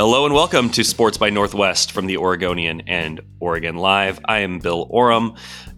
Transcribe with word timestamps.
Hello 0.00 0.24
and 0.24 0.34
welcome 0.34 0.70
to 0.70 0.82
Sports 0.82 1.18
by 1.18 1.28
Northwest 1.28 1.92
from 1.92 2.06
the 2.06 2.16
Oregonian 2.16 2.80
and 2.86 3.20
Oregon 3.38 3.76
Live. 3.76 4.18
I 4.24 4.38
am 4.38 4.58
Bill 4.58 4.86
Oram. 4.88 5.34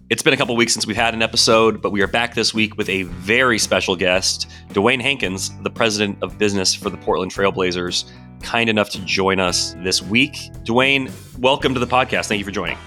It's 0.09 0.23
been 0.23 0.33
a 0.33 0.37
couple 0.37 0.55
weeks 0.55 0.71
since 0.71 0.87
we've 0.87 0.95
had 0.95 1.13
an 1.13 1.21
episode, 1.21 1.81
but 1.81 1.91
we 1.91 2.01
are 2.01 2.07
back 2.07 2.33
this 2.33 2.53
week 2.53 2.77
with 2.77 2.87
a 2.87 3.03
very 3.03 3.59
special 3.59 3.97
guest, 3.97 4.49
Dewayne 4.69 5.01
Hankins, 5.01 5.51
the 5.63 5.69
president 5.69 6.19
of 6.21 6.37
business 6.37 6.73
for 6.73 6.89
the 6.89 6.95
Portland 6.95 7.33
Trailblazers, 7.33 8.09
kind 8.41 8.69
enough 8.69 8.89
to 8.91 9.03
join 9.03 9.41
us 9.41 9.75
this 9.79 10.01
week. 10.01 10.35
Dewayne, 10.63 11.11
welcome 11.37 11.73
to 11.73 11.81
the 11.81 11.85
podcast. 11.85 12.27
Thank 12.27 12.39
you 12.39 12.45
for 12.45 12.51
joining. 12.51 12.77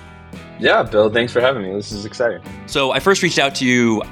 Yeah, 0.58 0.84
Bill, 0.84 1.10
thanks 1.10 1.34
for 1.34 1.42
having 1.42 1.64
me. 1.64 1.74
This 1.74 1.92
is 1.92 2.06
exciting. 2.06 2.40
So, 2.64 2.92
I 2.92 3.00
first 3.00 3.22
reached 3.22 3.38
out 3.38 3.54
to 3.56 3.66
you 3.66 4.02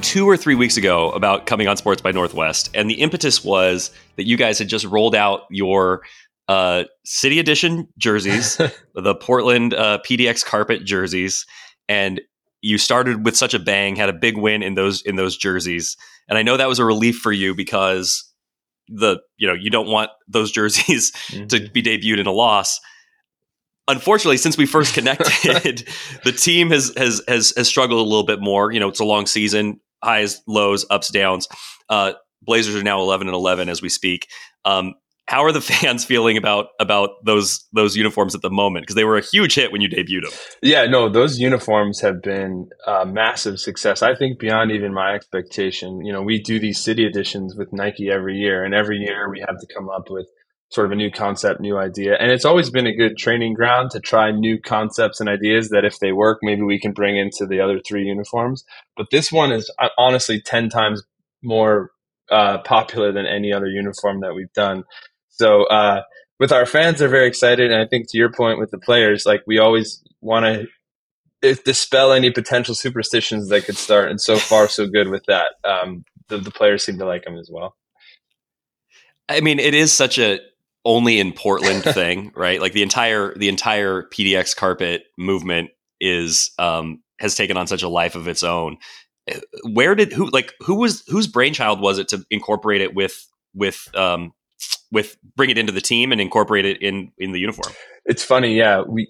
two 0.00 0.26
or 0.26 0.34
three 0.34 0.54
weeks 0.54 0.78
ago 0.78 1.10
about 1.10 1.44
coming 1.44 1.68
on 1.68 1.76
Sports 1.76 2.00
by 2.00 2.10
Northwest, 2.10 2.70
and 2.72 2.88
the 2.88 2.94
impetus 2.94 3.44
was 3.44 3.90
that 4.16 4.26
you 4.26 4.38
guys 4.38 4.58
had 4.58 4.68
just 4.68 4.86
rolled 4.86 5.14
out 5.14 5.42
your 5.50 6.00
uh, 6.50 6.82
City 7.04 7.38
Edition 7.38 7.86
jerseys, 7.96 8.56
the 8.96 9.14
Portland 9.14 9.72
uh, 9.72 10.00
PDX 10.04 10.44
carpet 10.44 10.84
jerseys, 10.84 11.46
and 11.88 12.20
you 12.60 12.76
started 12.76 13.24
with 13.24 13.36
such 13.36 13.54
a 13.54 13.60
bang, 13.60 13.94
had 13.94 14.08
a 14.08 14.12
big 14.12 14.36
win 14.36 14.60
in 14.60 14.74
those 14.74 15.00
in 15.02 15.14
those 15.14 15.36
jerseys, 15.36 15.96
and 16.28 16.36
I 16.36 16.42
know 16.42 16.56
that 16.56 16.68
was 16.68 16.80
a 16.80 16.84
relief 16.84 17.18
for 17.18 17.30
you 17.30 17.54
because 17.54 18.28
the 18.88 19.18
you 19.36 19.46
know 19.46 19.54
you 19.54 19.70
don't 19.70 19.86
want 19.86 20.10
those 20.26 20.50
jerseys 20.60 21.12
mm-hmm. 21.28 21.46
to 21.46 21.70
be 21.70 21.84
debuted 21.84 22.18
in 22.18 22.26
a 22.26 22.32
loss. 22.32 22.80
Unfortunately, 23.86 24.36
since 24.36 24.58
we 24.58 24.66
first 24.66 24.92
connected, 24.94 25.88
the 26.24 26.32
team 26.32 26.70
has 26.72 26.92
has 26.96 27.22
has 27.28 27.52
has 27.56 27.68
struggled 27.68 28.00
a 28.00 28.08
little 28.08 28.26
bit 28.26 28.40
more. 28.40 28.72
You 28.72 28.80
know, 28.80 28.88
it's 28.88 28.98
a 28.98 29.04
long 29.04 29.26
season, 29.26 29.78
highs, 30.02 30.42
lows, 30.48 30.84
ups, 30.90 31.12
downs. 31.12 31.46
Uh, 31.88 32.14
Blazers 32.42 32.74
are 32.74 32.82
now 32.82 33.00
eleven 33.00 33.28
and 33.28 33.36
eleven 33.36 33.68
as 33.68 33.80
we 33.80 33.88
speak. 33.88 34.26
Um, 34.64 34.94
how 35.30 35.44
are 35.44 35.52
the 35.52 35.60
fans 35.72 36.04
feeling 36.04 36.36
about 36.36 36.66
about 36.80 37.10
those 37.24 37.64
those 37.72 37.96
uniforms 37.96 38.34
at 38.34 38.42
the 38.42 38.50
moment? 38.50 38.82
Because 38.82 38.96
they 38.96 39.04
were 39.04 39.16
a 39.16 39.22
huge 39.22 39.54
hit 39.54 39.70
when 39.70 39.80
you 39.80 39.88
debuted 39.88 40.22
them. 40.22 40.32
Yeah, 40.60 40.86
no, 40.86 41.08
those 41.08 41.38
uniforms 41.38 42.00
have 42.00 42.20
been 42.20 42.68
a 42.84 43.06
massive 43.06 43.60
success. 43.60 44.02
I 44.02 44.16
think 44.16 44.40
beyond 44.40 44.72
even 44.72 44.92
my 44.92 45.14
expectation. 45.14 46.04
You 46.04 46.12
know, 46.12 46.22
we 46.22 46.42
do 46.42 46.58
these 46.58 46.82
city 46.82 47.06
editions 47.06 47.54
with 47.54 47.72
Nike 47.72 48.10
every 48.10 48.38
year, 48.38 48.64
and 48.64 48.74
every 48.74 48.98
year 48.98 49.30
we 49.30 49.38
have 49.40 49.60
to 49.60 49.66
come 49.72 49.88
up 49.88 50.10
with 50.10 50.26
sort 50.70 50.86
of 50.86 50.92
a 50.92 50.96
new 50.96 51.10
concept, 51.10 51.60
new 51.60 51.78
idea, 51.78 52.16
and 52.18 52.32
it's 52.32 52.44
always 52.44 52.70
been 52.70 52.86
a 52.86 52.94
good 52.94 53.16
training 53.16 53.54
ground 53.54 53.90
to 53.92 54.00
try 54.00 54.32
new 54.32 54.60
concepts 54.60 55.20
and 55.20 55.28
ideas 55.28 55.68
that 55.68 55.84
if 55.84 55.98
they 56.00 56.12
work, 56.12 56.38
maybe 56.42 56.62
we 56.62 56.80
can 56.80 56.92
bring 56.92 57.16
into 57.16 57.46
the 57.46 57.60
other 57.60 57.80
three 57.86 58.04
uniforms. 58.04 58.64
But 58.96 59.06
this 59.12 59.30
one 59.30 59.52
is 59.52 59.72
uh, 59.78 59.88
honestly 59.96 60.40
ten 60.40 60.68
times 60.70 61.04
more 61.40 61.90
uh, 62.30 62.58
popular 62.58 63.12
than 63.12 63.26
any 63.26 63.52
other 63.52 63.66
uniform 63.66 64.20
that 64.20 64.34
we've 64.34 64.52
done. 64.52 64.84
So 65.40 65.64
uh, 65.64 66.02
with 66.38 66.52
our 66.52 66.66
fans, 66.66 66.98
they're 66.98 67.08
very 67.08 67.26
excited, 67.26 67.72
and 67.72 67.80
I 67.80 67.86
think 67.86 68.10
to 68.10 68.18
your 68.18 68.30
point 68.30 68.58
with 68.58 68.70
the 68.70 68.78
players, 68.78 69.24
like 69.24 69.42
we 69.46 69.58
always 69.58 70.04
want 70.20 70.44
to 70.44 71.54
dispel 71.64 72.12
any 72.12 72.30
potential 72.30 72.74
superstitions 72.74 73.48
that 73.48 73.64
could 73.64 73.78
start. 73.78 74.10
And 74.10 74.20
so 74.20 74.36
far, 74.36 74.68
so 74.68 74.86
good 74.86 75.08
with 75.08 75.24
that. 75.28 75.54
Um, 75.64 76.04
the, 76.28 76.36
the 76.36 76.50
players 76.50 76.84
seem 76.84 76.98
to 76.98 77.06
like 77.06 77.24
them 77.24 77.38
as 77.38 77.48
well. 77.50 77.74
I 79.30 79.40
mean, 79.40 79.58
it 79.58 79.72
is 79.72 79.94
such 79.94 80.18
a 80.18 80.40
only 80.84 81.18
in 81.18 81.32
Portland 81.32 81.84
thing, 81.84 82.32
right? 82.36 82.60
Like 82.60 82.74
the 82.74 82.82
entire 82.82 83.34
the 83.34 83.48
entire 83.48 84.02
PDX 84.02 84.54
carpet 84.54 85.04
movement 85.16 85.70
is 86.02 86.50
um, 86.58 87.02
has 87.18 87.34
taken 87.34 87.56
on 87.56 87.66
such 87.66 87.82
a 87.82 87.88
life 87.88 88.14
of 88.14 88.28
its 88.28 88.42
own. 88.42 88.76
Where 89.64 89.94
did 89.94 90.12
who 90.12 90.28
like 90.28 90.52
who 90.60 90.74
was 90.74 91.02
whose 91.08 91.28
brainchild 91.28 91.80
was 91.80 91.98
it 91.98 92.08
to 92.08 92.26
incorporate 92.28 92.82
it 92.82 92.94
with 92.94 93.26
with 93.54 93.88
um, 93.94 94.34
with 94.92 95.16
bring 95.36 95.50
it 95.50 95.58
into 95.58 95.72
the 95.72 95.80
team 95.80 96.12
and 96.12 96.20
incorporate 96.20 96.64
it 96.64 96.82
in 96.82 97.12
in 97.18 97.32
the 97.32 97.38
uniform. 97.38 97.74
It's 98.04 98.24
funny, 98.24 98.56
yeah. 98.56 98.82
We 98.86 99.08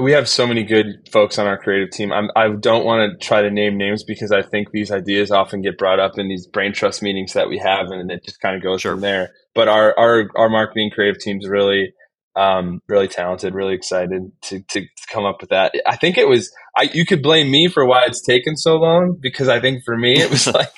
we 0.00 0.12
have 0.12 0.28
so 0.28 0.46
many 0.46 0.62
good 0.62 1.08
folks 1.10 1.38
on 1.38 1.46
our 1.46 1.58
creative 1.58 1.90
team. 1.90 2.12
I'm, 2.12 2.30
I 2.34 2.48
do 2.48 2.70
not 2.70 2.84
want 2.84 3.12
to 3.12 3.26
try 3.26 3.42
to 3.42 3.50
name 3.50 3.76
names 3.76 4.04
because 4.04 4.32
I 4.32 4.42
think 4.42 4.70
these 4.70 4.90
ideas 4.90 5.30
often 5.30 5.60
get 5.60 5.76
brought 5.76 6.00
up 6.00 6.18
in 6.18 6.28
these 6.28 6.46
brain 6.46 6.72
trust 6.72 7.02
meetings 7.02 7.34
that 7.34 7.48
we 7.48 7.58
have, 7.58 7.90
and 7.90 8.10
it 8.10 8.24
just 8.24 8.40
kind 8.40 8.56
of 8.56 8.62
goes 8.62 8.80
sure. 8.80 8.92
from 8.92 9.00
there. 9.00 9.30
But 9.54 9.68
our 9.68 9.98
our 9.98 10.30
our 10.34 10.48
marketing 10.48 10.90
creative 10.94 11.20
team's 11.20 11.46
really 11.46 11.92
um, 12.34 12.80
really 12.88 13.08
talented, 13.08 13.54
really 13.54 13.74
excited 13.74 14.32
to, 14.42 14.62
to 14.70 14.86
come 15.10 15.24
up 15.24 15.40
with 15.40 15.50
that. 15.50 15.74
I 15.86 15.96
think 15.96 16.16
it 16.16 16.28
was 16.28 16.50
I 16.76 16.84
you 16.94 17.04
could 17.04 17.22
blame 17.22 17.50
me 17.50 17.68
for 17.68 17.86
why 17.86 18.04
it's 18.06 18.22
taken 18.22 18.56
so 18.56 18.76
long 18.76 19.18
because 19.20 19.48
I 19.48 19.60
think 19.60 19.84
for 19.84 19.96
me 19.96 20.20
it 20.20 20.30
was 20.30 20.46
like 20.54 20.70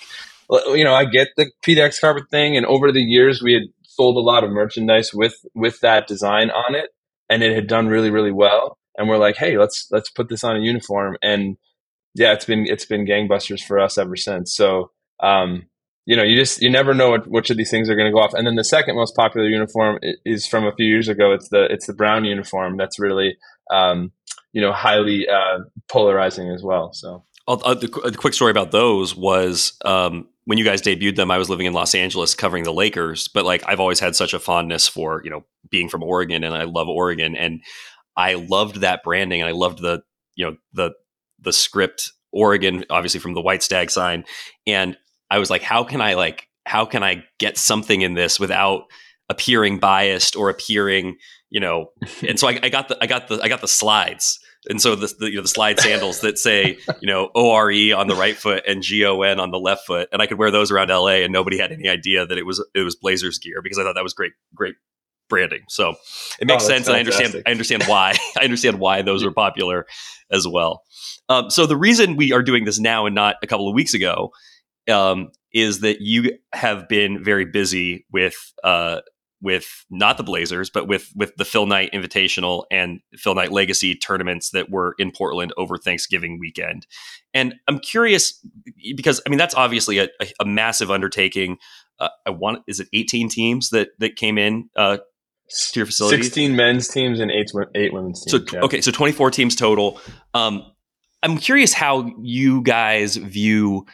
you 0.48 0.84
know 0.84 0.94
I 0.94 1.04
get 1.04 1.28
the 1.36 1.50
PDX 1.64 2.00
carpet 2.00 2.24
thing, 2.30 2.56
and 2.56 2.66
over 2.66 2.90
the 2.90 3.00
years 3.00 3.42
we 3.42 3.54
had 3.54 3.62
sold 3.94 4.16
a 4.16 4.20
lot 4.20 4.44
of 4.44 4.50
merchandise 4.50 5.12
with 5.12 5.34
with 5.54 5.80
that 5.80 6.06
design 6.06 6.50
on 6.50 6.74
it, 6.74 6.90
and 7.28 7.42
it 7.42 7.54
had 7.54 7.66
done 7.66 7.88
really 7.88 8.10
really 8.10 8.32
well. 8.32 8.78
And 8.96 9.08
we're 9.08 9.18
like, 9.18 9.36
hey, 9.36 9.58
let's 9.58 9.88
let's 9.90 10.10
put 10.10 10.28
this 10.28 10.44
on 10.44 10.56
a 10.56 10.60
uniform, 10.60 11.16
and 11.22 11.56
yeah, 12.14 12.32
it's 12.32 12.44
been 12.44 12.66
it's 12.66 12.86
been 12.86 13.06
gangbusters 13.06 13.62
for 13.62 13.78
us 13.78 13.98
ever 13.98 14.16
since. 14.16 14.54
So 14.54 14.90
um, 15.20 15.66
you 16.06 16.16
know, 16.16 16.22
you 16.22 16.36
just 16.36 16.60
you 16.60 16.70
never 16.70 16.94
know 16.94 17.10
what, 17.10 17.26
which 17.26 17.50
of 17.50 17.56
these 17.56 17.70
things 17.70 17.88
are 17.88 17.96
going 17.96 18.06
to 18.06 18.12
go 18.12 18.20
off. 18.20 18.34
And 18.34 18.46
then 18.46 18.56
the 18.56 18.64
second 18.64 18.96
most 18.96 19.16
popular 19.16 19.48
uniform 19.48 19.98
is 20.24 20.46
from 20.46 20.66
a 20.66 20.74
few 20.74 20.86
years 20.86 21.08
ago. 21.08 21.32
It's 21.32 21.48
the 21.48 21.64
it's 21.70 21.86
the 21.86 21.94
brown 21.94 22.24
uniform. 22.24 22.76
That's 22.76 22.98
really 22.98 23.36
um, 23.70 24.12
you 24.52 24.60
know 24.60 24.72
highly 24.72 25.26
uh, 25.28 25.60
polarizing 25.90 26.50
as 26.50 26.62
well. 26.62 26.92
So. 26.92 27.24
Uh, 27.46 27.74
the, 27.74 27.88
the, 27.88 28.16
quick 28.16 28.32
story 28.32 28.50
about 28.50 28.70
those 28.70 29.14
was 29.14 29.76
um, 29.84 30.26
when 30.46 30.58
you 30.58 30.64
guys 30.64 30.82
debuted 30.82 31.16
them, 31.16 31.30
I 31.30 31.38
was 31.38 31.48
living 31.48 31.66
in 31.66 31.72
Los 31.72 31.94
Angeles 31.94 32.34
covering 32.34 32.64
the 32.64 32.72
Lakers, 32.72 33.28
but 33.28 33.44
like 33.44 33.62
I've 33.66 33.80
always 33.80 34.00
had 34.00 34.14
such 34.14 34.34
a 34.34 34.38
fondness 34.38 34.86
for, 34.86 35.22
you 35.24 35.30
know, 35.30 35.44
being 35.70 35.88
from 35.88 36.02
Oregon 36.02 36.44
and 36.44 36.54
I 36.54 36.64
love 36.64 36.88
Oregon 36.88 37.34
and 37.34 37.62
I 38.16 38.34
loved 38.34 38.76
that 38.76 39.02
branding 39.02 39.40
and 39.40 39.48
I 39.48 39.52
loved 39.52 39.80
the, 39.80 40.02
you 40.34 40.44
know, 40.44 40.56
the 40.72 40.92
the 41.40 41.52
script 41.52 42.12
Oregon 42.32 42.84
obviously 42.90 43.20
from 43.20 43.34
the 43.34 43.40
white 43.40 43.62
stag 43.62 43.90
sign 43.90 44.24
and 44.66 44.96
I 45.30 45.38
was 45.38 45.50
like 45.50 45.62
how 45.62 45.84
can 45.84 46.00
I 46.00 46.14
like 46.14 46.48
how 46.66 46.84
can 46.84 47.02
I 47.02 47.24
get 47.38 47.58
something 47.58 48.02
in 48.02 48.14
this 48.14 48.40
without 48.40 48.84
appearing 49.28 49.78
biased 49.78 50.36
or 50.36 50.48
appearing, 50.50 51.16
you 51.50 51.60
know, 51.60 51.90
and 52.28 52.38
so 52.38 52.48
I, 52.48 52.58
I 52.62 52.68
got 52.68 52.88
the 52.88 52.98
I 53.00 53.06
got 53.06 53.28
the 53.28 53.40
I 53.42 53.48
got 53.48 53.60
the 53.60 53.68
slides 53.68 54.38
and 54.68 54.80
so 54.80 54.94
the, 54.94 55.12
the, 55.18 55.30
you 55.30 55.36
know 55.36 55.42
the 55.42 55.48
slide 55.48 55.78
sandals 55.78 56.20
that 56.20 56.38
say 56.38 56.78
you 57.00 57.06
know 57.06 57.30
ore 57.34 57.70
on 57.70 58.06
the 58.06 58.16
right 58.16 58.36
foot 58.36 58.64
and 58.66 58.82
gon 58.82 59.40
on 59.40 59.50
the 59.50 59.58
left 59.58 59.86
foot. 59.86 60.08
And 60.12 60.22
i 60.22 60.26
could 60.26 60.38
wear 60.38 60.50
those 60.50 60.70
around 60.70 60.88
la 60.88 61.08
and 61.08 61.32
nobody 61.32 61.58
had 61.58 61.72
any 61.72 61.88
idea 61.88 62.26
that 62.26 62.38
it 62.38 62.46
was 62.46 62.64
it 62.74 62.80
was 62.80 62.96
blazers 62.96 63.38
gear 63.38 63.60
because 63.62 63.78
i 63.78 63.82
thought 63.82 63.94
that 63.94 64.04
was 64.04 64.14
great 64.14 64.32
great 64.54 64.76
branding. 65.30 65.62
So 65.68 65.94
it 66.38 66.46
makes 66.46 66.64
oh, 66.64 66.68
sense. 66.68 66.86
And 66.86 66.96
i 66.96 66.98
understand 67.00 67.42
i 67.46 67.50
understand 67.50 67.84
why 67.84 68.14
i 68.38 68.44
understand 68.44 68.78
why 68.78 69.02
those 69.02 69.24
were 69.24 69.32
popular 69.32 69.86
as 70.30 70.46
well. 70.46 70.82
Um, 71.28 71.50
so 71.50 71.66
the 71.66 71.76
reason 71.76 72.16
we 72.16 72.32
are 72.32 72.42
doing 72.42 72.64
this 72.64 72.78
now 72.78 73.06
and 73.06 73.14
not 73.14 73.36
a 73.42 73.46
couple 73.46 73.68
of 73.68 73.74
weeks 73.74 73.94
ago 73.94 74.30
um, 74.90 75.30
is 75.52 75.80
that 75.80 76.00
you 76.00 76.38
have 76.52 76.88
been 76.88 77.22
very 77.24 77.44
busy 77.44 78.04
with 78.12 78.34
uh, 78.62 79.00
with 79.44 79.84
not 79.90 80.16
the 80.16 80.22
Blazers, 80.24 80.70
but 80.70 80.88
with 80.88 81.12
with 81.14 81.36
the 81.36 81.44
Phil 81.44 81.66
Knight 81.66 81.92
Invitational 81.92 82.64
and 82.70 83.00
Phil 83.14 83.34
Knight 83.34 83.52
Legacy 83.52 83.94
tournaments 83.94 84.50
that 84.50 84.70
were 84.70 84.94
in 84.98 85.12
Portland 85.12 85.52
over 85.58 85.76
Thanksgiving 85.76 86.40
weekend. 86.40 86.86
And 87.34 87.54
I'm 87.68 87.78
curious 87.78 88.44
because 88.96 89.20
I 89.26 89.30
mean 89.30 89.38
that's 89.38 89.54
obviously 89.54 89.98
a, 89.98 90.08
a 90.40 90.46
massive 90.46 90.90
undertaking. 90.90 91.58
Uh, 92.00 92.08
I 92.26 92.30
want 92.30 92.62
is 92.66 92.80
it 92.80 92.88
18 92.94 93.28
teams 93.28 93.68
that 93.70 93.90
that 93.98 94.16
came 94.16 94.38
in 94.38 94.70
uh, 94.76 94.96
to 94.96 95.78
your 95.78 95.86
facility? 95.86 96.22
16 96.22 96.56
men's 96.56 96.88
teams 96.88 97.20
and 97.20 97.30
eight 97.30 97.52
eight 97.74 97.92
women's 97.92 98.24
teams. 98.24 98.50
So 98.50 98.56
yeah. 98.56 98.64
okay, 98.64 98.80
so 98.80 98.90
24 98.90 99.30
teams 99.30 99.54
total. 99.54 100.00
Um, 100.32 100.64
I'm 101.22 101.36
curious 101.36 101.74
how 101.74 102.10
you 102.22 102.62
guys 102.62 103.16
view 103.16 103.84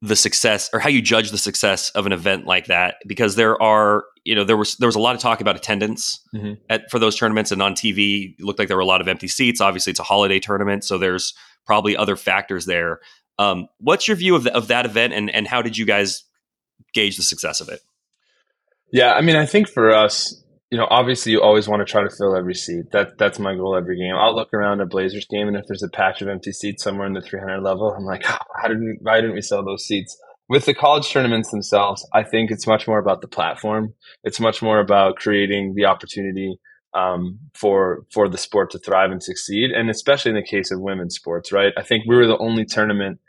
the 0.00 0.16
success 0.16 0.70
or 0.72 0.78
how 0.78 0.88
you 0.88 1.02
judge 1.02 1.30
the 1.30 1.38
success 1.38 1.90
of 1.90 2.06
an 2.06 2.12
event 2.12 2.46
like 2.46 2.66
that 2.66 2.96
because 3.06 3.34
there 3.34 3.60
are 3.60 4.04
you 4.24 4.34
know 4.34 4.44
there 4.44 4.56
was 4.56 4.76
there 4.76 4.86
was 4.86 4.94
a 4.94 5.00
lot 5.00 5.14
of 5.16 5.20
talk 5.20 5.40
about 5.40 5.56
attendance 5.56 6.20
mm-hmm. 6.32 6.52
at 6.70 6.88
for 6.90 7.00
those 7.00 7.16
tournaments 7.16 7.50
and 7.50 7.60
on 7.60 7.74
TV 7.74 8.34
it 8.38 8.44
looked 8.44 8.60
like 8.60 8.68
there 8.68 8.76
were 8.76 8.82
a 8.82 8.86
lot 8.86 9.00
of 9.00 9.08
empty 9.08 9.26
seats. 9.26 9.60
Obviously 9.60 9.90
it's 9.90 9.98
a 9.98 10.04
holiday 10.04 10.38
tournament 10.38 10.84
so 10.84 10.98
there's 10.98 11.34
probably 11.66 11.96
other 11.96 12.14
factors 12.14 12.64
there. 12.64 13.00
Um, 13.40 13.68
what's 13.78 14.08
your 14.08 14.16
view 14.16 14.34
of, 14.34 14.44
the, 14.44 14.54
of 14.54 14.68
that 14.68 14.86
event 14.86 15.14
and 15.14 15.30
and 15.30 15.48
how 15.48 15.62
did 15.62 15.76
you 15.76 15.84
guys 15.84 16.22
gauge 16.94 17.16
the 17.16 17.24
success 17.24 17.60
of 17.60 17.68
it? 17.68 17.80
Yeah 18.92 19.14
I 19.14 19.20
mean 19.20 19.36
I 19.36 19.46
think 19.46 19.68
for 19.68 19.92
us 19.92 20.40
you 20.70 20.76
know, 20.76 20.86
obviously 20.90 21.32
you 21.32 21.40
always 21.40 21.66
want 21.66 21.80
to 21.80 21.90
try 21.90 22.02
to 22.02 22.10
fill 22.10 22.36
every 22.36 22.54
seat. 22.54 22.90
That 22.92 23.16
that's 23.18 23.38
my 23.38 23.54
goal 23.54 23.76
every 23.76 23.98
game. 23.98 24.14
I'll 24.14 24.34
look 24.34 24.52
around 24.52 24.80
a 24.80 24.86
Blazers 24.86 25.26
game, 25.26 25.48
and 25.48 25.56
if 25.56 25.64
there's 25.66 25.82
a 25.82 25.88
patch 25.88 26.20
of 26.20 26.28
empty 26.28 26.52
seats 26.52 26.82
somewhere 26.82 27.06
in 27.06 27.14
the 27.14 27.22
300 27.22 27.60
level, 27.60 27.92
I'm 27.92 28.04
like, 28.04 28.24
how 28.24 28.68
did 28.68 28.78
we, 28.78 28.98
why 29.00 29.20
didn't 29.20 29.34
we 29.34 29.42
sell 29.42 29.64
those 29.64 29.86
seats? 29.86 30.16
With 30.48 30.66
the 30.66 30.74
college 30.74 31.10
tournaments 31.10 31.50
themselves, 31.50 32.06
I 32.14 32.22
think 32.22 32.50
it's 32.50 32.66
much 32.66 32.86
more 32.86 32.98
about 32.98 33.20
the 33.20 33.28
platform. 33.28 33.94
It's 34.24 34.40
much 34.40 34.62
more 34.62 34.80
about 34.80 35.16
creating 35.16 35.74
the 35.74 35.84
opportunity 35.86 36.58
um, 36.94 37.38
for 37.54 38.04
for 38.12 38.28
the 38.28 38.38
sport 38.38 38.70
to 38.72 38.78
thrive 38.78 39.10
and 39.10 39.22
succeed, 39.22 39.70
and 39.70 39.88
especially 39.88 40.30
in 40.30 40.36
the 40.36 40.42
case 40.42 40.70
of 40.70 40.80
women's 40.80 41.14
sports, 41.14 41.50
right? 41.50 41.72
I 41.78 41.82
think 41.82 42.04
we 42.06 42.16
were 42.16 42.26
the 42.26 42.38
only 42.38 42.66
tournament 42.66 43.20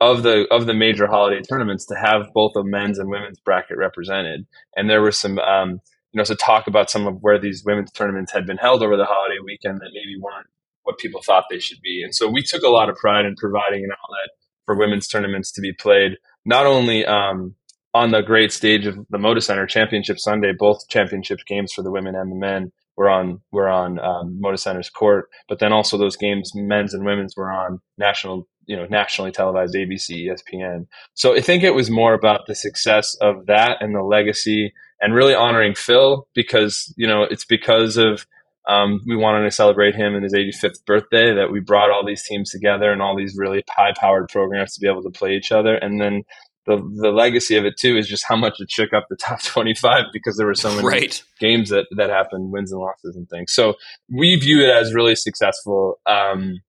of 0.00 0.24
the 0.24 0.46
of 0.50 0.66
the 0.66 0.74
major 0.74 1.06
holiday 1.06 1.40
tournaments 1.40 1.86
to 1.86 1.94
have 1.94 2.32
both 2.34 2.56
a 2.56 2.64
men's 2.64 2.98
and 2.98 3.10
women's 3.10 3.38
bracket 3.38 3.76
represented, 3.76 4.46
and 4.74 4.90
there 4.90 5.02
were 5.02 5.12
some. 5.12 5.38
Um, 5.38 5.80
you 6.12 6.18
know, 6.18 6.24
to 6.24 6.34
talk 6.34 6.66
about 6.66 6.90
some 6.90 7.06
of 7.06 7.16
where 7.20 7.38
these 7.38 7.64
women's 7.64 7.92
tournaments 7.92 8.32
had 8.32 8.46
been 8.46 8.56
held 8.56 8.82
over 8.82 8.96
the 8.96 9.04
holiday 9.04 9.38
weekend 9.44 9.78
that 9.78 9.90
maybe 9.92 10.20
weren't 10.20 10.46
what 10.82 10.98
people 10.98 11.22
thought 11.22 11.44
they 11.50 11.58
should 11.58 11.80
be. 11.82 12.02
And 12.02 12.14
so 12.14 12.28
we 12.28 12.42
took 12.42 12.62
a 12.62 12.68
lot 12.68 12.88
of 12.88 12.96
pride 12.96 13.26
in 13.26 13.36
providing 13.36 13.84
an 13.84 13.90
outlet 13.92 14.30
for 14.64 14.76
women's 14.76 15.06
tournaments 15.06 15.52
to 15.52 15.60
be 15.60 15.72
played, 15.72 16.12
not 16.44 16.66
only 16.66 17.04
um, 17.04 17.54
on 17.94 18.10
the 18.10 18.22
great 18.22 18.52
stage 18.52 18.86
of 18.86 18.96
the 19.10 19.18
Moda 19.18 19.42
Center 19.42 19.66
Championship 19.66 20.18
Sunday, 20.18 20.52
both 20.56 20.88
championship 20.88 21.40
games 21.46 21.72
for 21.72 21.82
the 21.82 21.90
women 21.90 22.14
and 22.14 22.30
the 22.30 22.36
men 22.36 22.72
were 22.96 23.08
on 23.08 23.40
were 23.50 23.68
on 23.68 23.98
um, 23.98 24.38
Moda 24.42 24.58
Center's 24.58 24.90
court, 24.90 25.28
but 25.48 25.58
then 25.58 25.72
also 25.72 25.96
those 25.96 26.16
games, 26.16 26.52
men's 26.54 26.92
and 26.92 27.04
women's, 27.04 27.36
were 27.36 27.50
on 27.50 27.80
national 27.98 28.46
you 28.66 28.76
know 28.76 28.86
nationally 28.86 29.32
televised 29.32 29.74
ABC, 29.74 30.26
ESPN. 30.26 30.86
So 31.14 31.34
I 31.34 31.40
think 31.40 31.62
it 31.62 31.74
was 31.74 31.90
more 31.90 32.14
about 32.14 32.46
the 32.46 32.54
success 32.54 33.16
of 33.20 33.46
that 33.46 33.78
and 33.80 33.94
the 33.94 34.02
legacy, 34.02 34.72
and 35.00 35.14
really 35.14 35.34
honoring 35.34 35.74
Phil 35.74 36.26
because 36.34 36.92
you 36.96 37.06
know 37.06 37.22
it's 37.22 37.44
because 37.44 37.96
of 37.96 38.26
um, 38.68 39.00
we 39.06 39.16
wanted 39.16 39.44
to 39.44 39.50
celebrate 39.50 39.94
him 39.94 40.14
and 40.14 40.22
his 40.22 40.34
85th 40.34 40.84
birthday 40.84 41.34
that 41.34 41.50
we 41.50 41.60
brought 41.60 41.90
all 41.90 42.04
these 42.06 42.22
teams 42.22 42.50
together 42.50 42.92
and 42.92 43.00
all 43.02 43.16
these 43.16 43.34
really 43.36 43.64
high 43.70 43.92
powered 43.98 44.28
programs 44.28 44.74
to 44.74 44.80
be 44.80 44.88
able 44.88 45.02
to 45.02 45.10
play 45.10 45.34
each 45.34 45.52
other, 45.52 45.74
and 45.74 46.00
then. 46.00 46.22
The, 46.66 46.76
the 46.76 47.10
legacy 47.10 47.56
of 47.56 47.64
it 47.64 47.78
too 47.78 47.96
is 47.96 48.06
just 48.06 48.24
how 48.28 48.36
much 48.36 48.60
it 48.60 48.70
shook 48.70 48.92
up 48.92 49.06
the 49.08 49.16
top 49.20 49.42
25 49.42 50.04
because 50.12 50.36
there 50.36 50.46
were 50.46 50.54
so 50.54 50.68
many 50.68 50.86
right. 50.86 51.22
games 51.40 51.70
that, 51.70 51.86
that 51.96 52.10
happened, 52.10 52.52
wins 52.52 52.70
and 52.70 52.80
losses 52.80 53.16
and 53.16 53.28
things. 53.30 53.50
So 53.50 53.74
we 54.10 54.36
view 54.36 54.62
it 54.62 54.68
as 54.68 54.92
really 54.92 55.16
successful. 55.16 55.98
Um, 56.06 56.60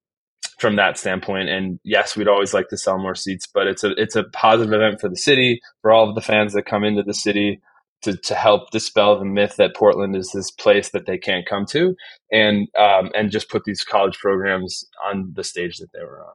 from 0.58 0.78
that 0.78 0.98
standpoint. 0.98 1.50
And 1.50 1.80
yes, 1.84 2.16
we'd 2.16 2.30
always 2.30 2.54
like 2.54 2.70
to 2.70 2.78
sell 2.78 2.98
more 2.98 3.16
seats, 3.16 3.48
but 3.54 3.68
it's 3.68 3.84
a 3.84 3.92
it's 4.02 4.16
a 4.16 4.24
positive 4.24 4.74
event 4.74 5.02
for 5.02 5.10
the 5.10 5.18
city, 5.18 5.60
for 5.82 5.92
all 5.92 6.08
of 6.08 6.16
the 6.16 6.22
fans 6.22 6.54
that 6.54 6.66
come 6.66 6.84
into 6.84 7.04
the 7.04 7.14
city 7.14 7.60
to, 8.04 8.18
to 8.18 8.36
help 8.36 8.72
dispel 8.72 9.18
the 9.18 9.26
myth 9.26 9.56
that 9.58 9.76
Portland 9.76 10.16
is 10.16 10.32
this 10.32 10.52
place 10.52 10.90
that 10.90 11.06
they 11.06 11.18
can't 11.18 11.46
come 11.46 11.66
to, 11.68 11.96
and 12.32 12.68
um, 12.78 13.12
and 13.16 13.32
just 13.32 13.50
put 13.50 13.64
these 13.64 13.84
college 13.84 14.18
programs 14.18 14.86
on 15.06 15.32
the 15.36 15.44
stage 15.44 15.78
that 15.78 15.92
they 15.94 16.04
were 16.04 16.24
on. 16.26 16.34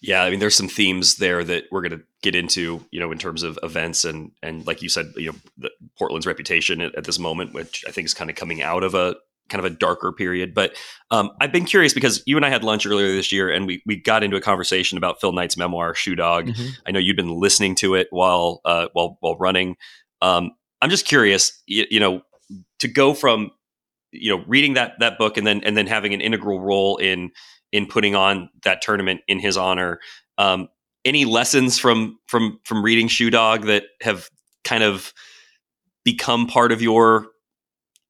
Yeah, 0.00 0.22
I 0.22 0.30
mean, 0.30 0.38
there's 0.38 0.54
some 0.54 0.68
themes 0.68 1.16
there 1.16 1.42
that 1.42 1.64
we're 1.72 1.82
going 1.82 1.98
to 1.98 2.04
get 2.22 2.36
into, 2.36 2.84
you 2.92 3.00
know, 3.00 3.10
in 3.10 3.18
terms 3.18 3.42
of 3.42 3.58
events 3.62 4.04
and 4.04 4.30
and 4.42 4.66
like 4.66 4.80
you 4.80 4.88
said, 4.88 5.12
you 5.16 5.32
know, 5.60 5.68
Portland's 5.98 6.26
reputation 6.26 6.80
at, 6.80 6.94
at, 6.94 7.04
this 7.04 7.18
moment, 7.18 7.52
which 7.52 7.84
I 7.86 7.90
think 7.90 8.06
is 8.06 8.14
kind 8.14 8.30
of 8.30 8.36
coming 8.36 8.62
out 8.62 8.84
of 8.84 8.94
a 8.94 9.16
kind 9.48 9.64
of 9.64 9.70
a 9.70 9.74
darker 9.74 10.12
period. 10.12 10.54
But 10.54 10.76
um, 11.10 11.30
I've 11.40 11.52
been 11.52 11.64
curious 11.64 11.94
because 11.94 12.22
you 12.26 12.36
and 12.36 12.46
I 12.46 12.50
had 12.50 12.62
lunch 12.62 12.86
earlier 12.86 13.08
this 13.08 13.32
year, 13.32 13.50
and 13.50 13.66
we 13.66 13.82
we 13.86 13.96
got 13.96 14.22
into 14.22 14.36
a 14.36 14.40
conversation 14.40 14.98
about 14.98 15.20
Phil 15.20 15.32
Knight's 15.32 15.56
memoir, 15.56 15.94
Shoe 15.94 16.14
Dog. 16.14 16.46
Mm-hmm. 16.46 16.68
I 16.86 16.90
know 16.92 17.00
you'd 17.00 17.16
been 17.16 17.34
listening 17.34 17.74
to 17.76 17.94
it 17.94 18.06
while 18.10 18.60
uh, 18.64 18.88
while 18.92 19.16
while 19.20 19.36
running. 19.36 19.76
Um, 20.22 20.52
I'm 20.80 20.90
just 20.90 21.06
curious, 21.06 21.62
you, 21.66 21.86
you, 21.90 22.00
know, 22.00 22.22
to 22.80 22.88
go 22.88 23.14
from 23.14 23.50
you 24.12 24.34
know 24.34 24.44
reading 24.46 24.74
that 24.74 24.94
that 25.00 25.18
book 25.18 25.36
and 25.36 25.46
then 25.46 25.62
and 25.64 25.76
then 25.76 25.86
having 25.86 26.14
an 26.14 26.20
integral 26.20 26.60
role 26.60 26.96
in 26.96 27.30
in 27.72 27.86
putting 27.86 28.14
on 28.14 28.48
that 28.64 28.80
tournament 28.80 29.20
in 29.28 29.38
his 29.38 29.56
honor. 29.56 30.00
Um, 30.38 30.68
any 31.04 31.24
lessons 31.24 31.78
from 31.78 32.18
from 32.26 32.60
from 32.64 32.82
reading 32.82 33.08
Shoe 33.08 33.30
Dog 33.30 33.66
that 33.66 33.84
have 34.02 34.28
kind 34.64 34.82
of 34.82 35.12
become 36.04 36.46
part 36.46 36.72
of 36.72 36.82
your 36.82 37.28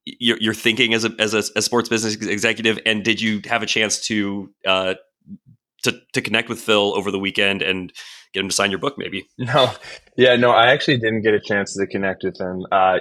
your, 0.05 0.39
your 0.41 0.55
thinking 0.55 0.95
as 0.95 1.05
a 1.05 1.15
as 1.19 1.35
a, 1.35 1.43
a, 1.57 1.63
sports 1.63 1.89
business 1.89 2.15
executive, 2.15 2.79
and 2.87 3.05
did 3.05 3.21
you 3.21 3.41
have 3.47 3.63
a 3.63 3.67
chance 3.67 4.01
to 4.07 4.51
uh, 4.67 4.95
to 5.83 6.01
to 6.13 6.23
connect 6.23 6.49
with 6.49 6.61
Phil 6.61 6.95
over 6.97 7.11
the 7.11 7.19
weekend 7.19 7.63
and 7.63 7.93
get 8.33 8.41
him 8.41 8.49
to 8.49 8.55
sign 8.55 8.71
your 8.71 8.81
book? 8.81 8.97
Maybe. 8.99 9.27
No, 9.39 9.73
yeah, 10.17 10.37
no, 10.37 10.51
I 10.51 10.69
actually 10.73 10.99
didn't 10.99 11.23
get 11.23 11.35
a 11.35 11.41
chance 11.41 11.75
to 11.75 11.87
connect 11.87 12.25
with 12.25 12.39
him 12.39 12.67
uh, 12.71 12.99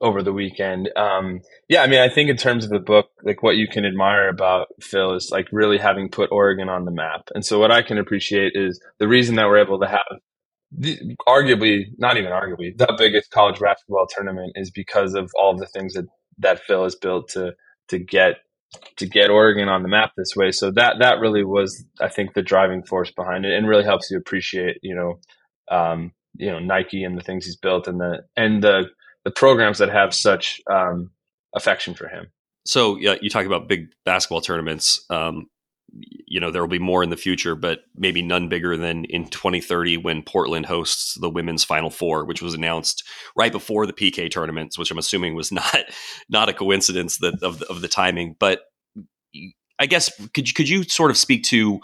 over 0.00 0.22
the 0.22 0.32
weekend. 0.32 0.90
Um, 0.96 1.40
yeah, 1.68 1.82
I 1.82 1.86
mean, 1.86 2.00
I 2.00 2.08
think 2.08 2.30
in 2.30 2.36
terms 2.36 2.64
of 2.64 2.70
the 2.70 2.78
book, 2.78 3.10
like 3.22 3.42
what 3.42 3.56
you 3.56 3.68
can 3.68 3.84
admire 3.84 4.28
about 4.28 4.68
Phil 4.80 5.14
is 5.14 5.30
like 5.30 5.48
really 5.52 5.78
having 5.78 6.08
put 6.08 6.32
Oregon 6.32 6.68
on 6.68 6.84
the 6.84 6.90
map. 6.90 7.28
And 7.34 7.44
so, 7.44 7.58
what 7.58 7.70
I 7.70 7.82
can 7.82 7.98
appreciate 7.98 8.52
is 8.54 8.80
the 8.98 9.08
reason 9.08 9.36
that 9.36 9.46
we're 9.46 9.62
able 9.62 9.80
to 9.80 9.88
have 9.88 10.20
the, 10.76 11.16
arguably, 11.28 11.86
not 11.98 12.16
even 12.16 12.30
arguably, 12.30 12.76
the 12.76 12.94
biggest 12.96 13.30
college 13.30 13.60
basketball 13.60 14.06
tournament 14.06 14.52
is 14.54 14.70
because 14.70 15.14
of 15.14 15.30
all 15.34 15.56
the 15.56 15.66
things 15.66 15.94
that 15.94 16.06
that 16.38 16.60
Phil 16.60 16.84
has 16.84 16.96
built 16.96 17.28
to 17.30 17.54
to 17.88 17.98
get 17.98 18.36
to 18.96 19.06
get 19.06 19.30
Oregon 19.30 19.68
on 19.68 19.82
the 19.82 19.88
map 19.88 20.12
this 20.16 20.34
way. 20.36 20.50
So 20.50 20.70
that 20.72 20.96
that 21.00 21.20
really 21.20 21.44
was, 21.44 21.84
I 22.00 22.08
think, 22.08 22.34
the 22.34 22.42
driving 22.42 22.82
force 22.82 23.10
behind 23.10 23.44
it, 23.44 23.52
and 23.56 23.68
really 23.68 23.84
helps 23.84 24.10
you 24.10 24.18
appreciate, 24.18 24.78
you 24.82 24.94
know, 24.94 25.20
um, 25.74 26.12
you 26.36 26.50
know, 26.50 26.58
Nike 26.58 27.04
and 27.04 27.16
the 27.16 27.22
things 27.22 27.44
he's 27.44 27.56
built, 27.56 27.88
and 27.88 28.00
the 28.00 28.24
and 28.36 28.62
the 28.62 28.84
the 29.24 29.30
programs 29.30 29.78
that 29.78 29.90
have 29.90 30.14
such 30.14 30.60
um, 30.70 31.10
affection 31.54 31.94
for 31.94 32.08
him. 32.08 32.28
So 32.64 32.96
yeah, 32.96 33.16
you 33.20 33.30
talk 33.30 33.46
about 33.46 33.68
big 33.68 33.88
basketball 34.04 34.40
tournaments. 34.40 35.04
Um, 35.10 35.48
you 36.26 36.40
know 36.40 36.50
there 36.50 36.62
will 36.62 36.68
be 36.68 36.78
more 36.78 37.02
in 37.02 37.10
the 37.10 37.16
future, 37.16 37.54
but 37.54 37.80
maybe 37.96 38.22
none 38.22 38.48
bigger 38.48 38.76
than 38.76 39.04
in 39.06 39.28
2030 39.28 39.98
when 39.98 40.22
Portland 40.22 40.66
hosts 40.66 41.14
the 41.20 41.28
women's 41.28 41.64
Final 41.64 41.90
Four, 41.90 42.24
which 42.24 42.42
was 42.42 42.54
announced 42.54 43.04
right 43.36 43.52
before 43.52 43.86
the 43.86 43.92
PK 43.92 44.30
tournaments, 44.30 44.78
which 44.78 44.90
I'm 44.90 44.98
assuming 44.98 45.34
was 45.34 45.52
not 45.52 45.84
not 46.28 46.48
a 46.48 46.54
coincidence 46.54 47.18
that 47.18 47.42
of 47.42 47.58
the, 47.58 47.66
of 47.66 47.80
the 47.80 47.88
timing. 47.88 48.36
But 48.38 48.60
I 49.78 49.86
guess 49.86 50.10
could 50.34 50.48
you, 50.48 50.54
could 50.54 50.68
you 50.68 50.84
sort 50.84 51.10
of 51.10 51.16
speak 51.16 51.44
to 51.44 51.80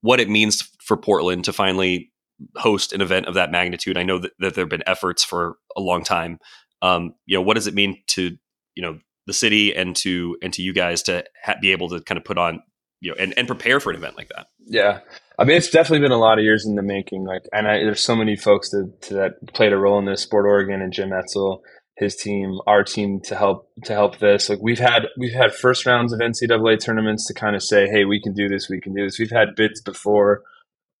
what 0.00 0.20
it 0.20 0.28
means 0.28 0.68
for 0.82 0.96
Portland 0.96 1.44
to 1.44 1.52
finally 1.52 2.10
host 2.56 2.92
an 2.92 3.00
event 3.00 3.26
of 3.26 3.34
that 3.34 3.52
magnitude? 3.52 3.96
I 3.96 4.02
know 4.02 4.18
that, 4.18 4.32
that 4.38 4.54
there 4.54 4.62
have 4.62 4.70
been 4.70 4.82
efforts 4.86 5.22
for 5.22 5.56
a 5.76 5.80
long 5.80 6.04
time. 6.04 6.38
Um, 6.80 7.14
you 7.26 7.36
know, 7.36 7.42
what 7.42 7.54
does 7.54 7.66
it 7.66 7.74
mean 7.74 8.02
to 8.08 8.36
you 8.74 8.82
know 8.82 8.98
the 9.26 9.32
city 9.32 9.74
and 9.74 9.94
to 9.96 10.36
and 10.42 10.52
to 10.54 10.62
you 10.62 10.72
guys 10.72 11.02
to 11.02 11.24
ha- 11.44 11.56
be 11.60 11.72
able 11.72 11.88
to 11.90 12.00
kind 12.00 12.18
of 12.18 12.24
put 12.24 12.38
on 12.38 12.62
you 13.02 13.10
know 13.10 13.16
and, 13.18 13.34
and 13.36 13.46
prepare 13.46 13.80
for 13.80 13.90
an 13.90 13.96
event 13.96 14.16
like 14.16 14.28
that. 14.28 14.46
Yeah. 14.64 15.00
I 15.38 15.44
mean 15.44 15.56
it's 15.56 15.70
definitely 15.70 16.04
been 16.04 16.12
a 16.12 16.18
lot 16.18 16.38
of 16.38 16.44
years 16.44 16.64
in 16.64 16.76
the 16.76 16.82
making 16.82 17.24
like 17.24 17.42
and 17.52 17.66
I, 17.66 17.78
there's 17.78 18.00
so 18.00 18.16
many 18.16 18.36
folks 18.36 18.70
that, 18.70 19.08
that 19.10 19.52
played 19.52 19.72
a 19.72 19.76
role 19.76 19.98
in 19.98 20.06
this 20.06 20.22
sport 20.22 20.46
oregon 20.46 20.80
and 20.80 20.92
jim 20.92 21.12
etzel 21.12 21.62
his 21.96 22.16
team 22.16 22.58
our 22.66 22.82
team 22.84 23.20
to 23.24 23.36
help 23.36 23.70
to 23.84 23.92
help 23.92 24.18
this. 24.18 24.48
Like 24.48 24.60
we've 24.62 24.78
had 24.78 25.08
we've 25.18 25.34
had 25.34 25.54
first 25.54 25.84
rounds 25.84 26.12
of 26.12 26.20
ncaa 26.20 26.80
tournaments 26.80 27.26
to 27.26 27.34
kind 27.34 27.56
of 27.56 27.62
say 27.62 27.88
hey 27.88 28.04
we 28.04 28.20
can 28.20 28.34
do 28.34 28.48
this 28.48 28.68
we 28.68 28.80
can 28.80 28.94
do 28.94 29.04
this. 29.04 29.18
We've 29.18 29.30
had 29.30 29.56
bids 29.56 29.82
before 29.82 30.42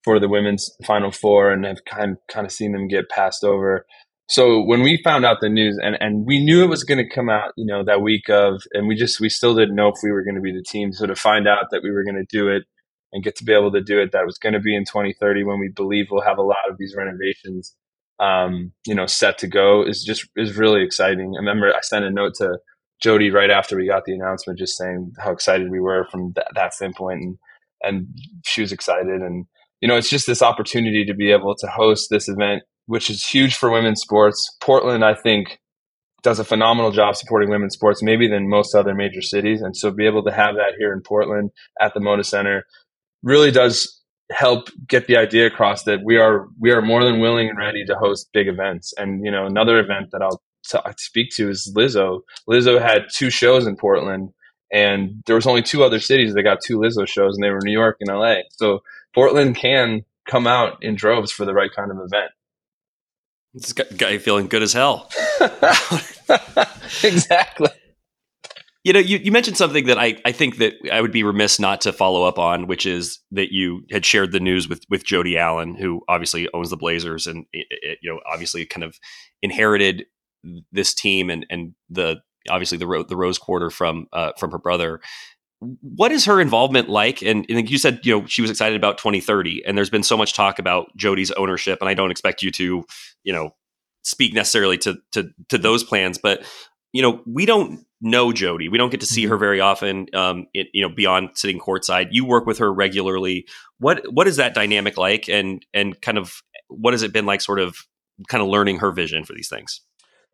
for 0.04 0.18
the 0.18 0.28
women's 0.28 0.74
final 0.84 1.12
four 1.12 1.52
and 1.52 1.64
have 1.64 1.84
kind 1.84 2.16
kind 2.28 2.44
of 2.44 2.52
seen 2.52 2.72
them 2.72 2.88
get 2.88 3.08
passed 3.08 3.44
over 3.44 3.86
so 4.32 4.62
when 4.62 4.80
we 4.80 4.98
found 5.04 5.26
out 5.26 5.42
the 5.42 5.50
news 5.50 5.78
and, 5.82 5.94
and 6.00 6.24
we 6.24 6.42
knew 6.42 6.64
it 6.64 6.68
was 6.68 6.84
going 6.84 6.96
to 6.96 7.14
come 7.14 7.28
out 7.28 7.52
you 7.54 7.66
know 7.66 7.84
that 7.84 8.00
week 8.00 8.30
of 8.30 8.62
and 8.72 8.88
we 8.88 8.96
just 8.96 9.20
we 9.20 9.28
still 9.28 9.54
didn't 9.54 9.74
know 9.74 9.88
if 9.88 9.96
we 10.02 10.10
were 10.10 10.24
going 10.24 10.36
to 10.36 10.40
be 10.40 10.52
the 10.52 10.64
team. 10.66 10.90
So 10.92 11.06
to 11.06 11.14
find 11.14 11.46
out 11.46 11.66
that 11.70 11.82
we 11.82 11.90
were 11.90 12.02
going 12.02 12.16
to 12.16 12.24
do 12.36 12.48
it 12.48 12.62
and 13.12 13.22
get 13.22 13.36
to 13.36 13.44
be 13.44 13.52
able 13.52 13.70
to 13.72 13.82
do 13.82 14.00
it 14.00 14.12
that 14.12 14.24
was 14.24 14.38
going 14.38 14.54
to 14.54 14.60
be 14.60 14.74
in 14.74 14.86
2030 14.86 15.44
when 15.44 15.60
we 15.60 15.68
believe 15.68 16.06
we'll 16.10 16.22
have 16.22 16.38
a 16.38 16.42
lot 16.42 16.64
of 16.70 16.78
these 16.78 16.94
renovations 16.96 17.74
um, 18.20 18.72
you 18.86 18.94
know 18.94 19.04
set 19.04 19.36
to 19.38 19.46
go 19.46 19.84
is 19.86 20.02
just 20.02 20.26
is 20.36 20.56
really 20.56 20.82
exciting. 20.82 21.34
I 21.36 21.40
remember 21.40 21.70
i 21.74 21.80
sent 21.82 22.06
a 22.06 22.10
note 22.10 22.32
to 22.36 22.58
jody 23.02 23.30
right 23.30 23.50
after 23.50 23.76
we 23.76 23.86
got 23.86 24.06
the 24.06 24.14
announcement 24.14 24.58
just 24.58 24.78
saying 24.78 25.12
how 25.18 25.32
excited 25.32 25.70
we 25.70 25.80
were 25.80 26.06
from 26.10 26.32
that, 26.36 26.46
that 26.54 26.72
standpoint 26.72 27.20
and 27.20 27.38
and 27.82 28.06
she 28.46 28.62
was 28.62 28.72
excited. 28.72 29.20
And 29.20 29.44
you 29.82 29.88
know 29.88 29.96
it's 29.98 30.08
just 30.08 30.26
this 30.26 30.40
opportunity 30.40 31.04
to 31.04 31.12
be 31.12 31.32
able 31.32 31.54
to 31.56 31.66
host 31.66 32.08
this 32.08 32.30
event 32.30 32.62
which 32.86 33.10
is 33.10 33.24
huge 33.24 33.56
for 33.56 33.70
women's 33.70 34.00
sports. 34.00 34.56
Portland, 34.60 35.04
I 35.04 35.14
think, 35.14 35.58
does 36.22 36.38
a 36.38 36.44
phenomenal 36.44 36.92
job 36.92 37.16
supporting 37.16 37.50
women's 37.50 37.74
sports, 37.74 38.02
maybe 38.02 38.28
than 38.28 38.48
most 38.48 38.74
other 38.74 38.94
major 38.94 39.22
cities. 39.22 39.60
And 39.60 39.76
so, 39.76 39.90
be 39.90 40.06
able 40.06 40.22
to 40.24 40.32
have 40.32 40.54
that 40.56 40.74
here 40.78 40.92
in 40.92 41.00
Portland 41.00 41.50
at 41.80 41.94
the 41.94 42.00
Moda 42.00 42.24
Center 42.24 42.64
really 43.22 43.50
does 43.50 44.02
help 44.30 44.68
get 44.86 45.06
the 45.06 45.16
idea 45.16 45.46
across 45.46 45.84
that 45.84 46.00
we 46.04 46.16
are 46.16 46.46
we 46.58 46.70
are 46.70 46.82
more 46.82 47.04
than 47.04 47.20
willing 47.20 47.48
and 47.48 47.58
ready 47.58 47.84
to 47.84 47.94
host 47.94 48.28
big 48.32 48.48
events. 48.48 48.92
And 48.96 49.24
you 49.24 49.30
know, 49.30 49.46
another 49.46 49.78
event 49.78 50.10
that 50.12 50.22
I'll 50.22 50.42
speak 50.96 51.30
to 51.34 51.50
is 51.50 51.72
Lizzo. 51.76 52.20
Lizzo 52.48 52.80
had 52.80 53.06
two 53.12 53.30
shows 53.30 53.66
in 53.66 53.76
Portland, 53.76 54.30
and 54.72 55.22
there 55.26 55.36
was 55.36 55.46
only 55.46 55.62
two 55.62 55.84
other 55.84 56.00
cities 56.00 56.34
that 56.34 56.42
got 56.42 56.58
two 56.64 56.78
Lizzo 56.78 57.06
shows, 57.06 57.36
and 57.36 57.42
they 57.42 57.50
were 57.50 57.60
New 57.62 57.72
York 57.72 57.96
and 58.00 58.16
LA. 58.16 58.36
So 58.50 58.80
Portland 59.14 59.56
can 59.56 60.02
come 60.28 60.46
out 60.46 60.82
in 60.82 60.94
droves 60.94 61.32
for 61.32 61.44
the 61.44 61.54
right 61.54 61.70
kind 61.74 61.90
of 61.90 61.98
event. 61.98 62.30
This 63.54 63.72
guy 63.72 64.18
feeling 64.18 64.46
good 64.46 64.62
as 64.62 64.72
hell. 64.72 65.10
exactly. 67.02 67.68
You 68.84 68.92
know, 68.92 68.98
you, 68.98 69.18
you 69.18 69.30
mentioned 69.30 69.56
something 69.56 69.86
that 69.86 69.98
I, 69.98 70.16
I 70.24 70.32
think 70.32 70.56
that 70.56 70.74
I 70.90 71.00
would 71.00 71.12
be 71.12 71.22
remiss 71.22 71.60
not 71.60 71.82
to 71.82 71.92
follow 71.92 72.24
up 72.24 72.38
on, 72.38 72.66
which 72.66 72.84
is 72.84 73.20
that 73.30 73.52
you 73.52 73.84
had 73.90 74.04
shared 74.04 74.32
the 74.32 74.40
news 74.40 74.68
with 74.68 74.84
with 74.88 75.04
Jody 75.04 75.38
Allen, 75.38 75.76
who 75.76 76.02
obviously 76.08 76.48
owns 76.52 76.70
the 76.70 76.76
Blazers, 76.76 77.26
and 77.26 77.46
it, 77.52 77.98
you 78.02 78.10
know, 78.10 78.20
obviously 78.30 78.66
kind 78.66 78.82
of 78.82 78.98
inherited 79.40 80.06
this 80.72 80.94
team 80.94 81.30
and 81.30 81.46
and 81.48 81.74
the 81.90 82.16
obviously 82.50 82.78
the 82.78 83.04
the 83.08 83.16
Rose 83.16 83.38
Quarter 83.38 83.70
from 83.70 84.06
uh, 84.12 84.32
from 84.38 84.50
her 84.50 84.58
brother 84.58 85.00
what 85.80 86.10
is 86.12 86.24
her 86.24 86.40
involvement 86.40 86.88
like? 86.88 87.22
And, 87.22 87.46
and 87.48 87.70
you 87.70 87.78
said, 87.78 88.00
you 88.04 88.18
know, 88.18 88.26
she 88.26 88.42
was 88.42 88.50
excited 88.50 88.76
about 88.76 88.98
2030, 88.98 89.64
and 89.64 89.76
there's 89.76 89.90
been 89.90 90.02
so 90.02 90.16
much 90.16 90.34
talk 90.34 90.58
about 90.58 90.94
Jody's 90.96 91.30
ownership, 91.32 91.78
and 91.80 91.88
I 91.88 91.94
don't 91.94 92.10
expect 92.10 92.42
you 92.42 92.50
to, 92.52 92.84
you 93.22 93.32
know, 93.32 93.54
speak 94.02 94.34
necessarily 94.34 94.78
to 94.78 94.98
to 95.12 95.30
to 95.48 95.58
those 95.58 95.84
plans, 95.84 96.18
but 96.18 96.44
you 96.92 97.00
know, 97.02 97.22
we 97.26 97.46
don't 97.46 97.84
know 98.00 98.32
Jody. 98.32 98.68
We 98.68 98.78
don't 98.78 98.90
get 98.90 99.00
to 99.00 99.06
see 99.06 99.24
her 99.24 99.34
mm-hmm. 99.34 99.40
very 99.40 99.60
often. 99.60 100.06
Um, 100.12 100.46
it, 100.52 100.68
you 100.72 100.82
know, 100.82 100.94
beyond 100.94 101.30
sitting 101.34 101.58
courtside, 101.58 102.08
you 102.10 102.24
work 102.24 102.46
with 102.46 102.58
her 102.58 102.72
regularly. 102.72 103.46
What 103.78 104.12
what 104.12 104.28
is 104.28 104.36
that 104.36 104.54
dynamic 104.54 104.98
like, 104.98 105.28
and 105.28 105.64
and 105.72 106.00
kind 106.00 106.18
of 106.18 106.42
what 106.68 106.92
has 106.92 107.02
it 107.02 107.12
been 107.12 107.26
like, 107.26 107.40
sort 107.40 107.60
of, 107.60 107.76
kind 108.28 108.42
of 108.42 108.48
learning 108.48 108.78
her 108.78 108.92
vision 108.92 109.24
for 109.24 109.32
these 109.34 109.48
things? 109.48 109.80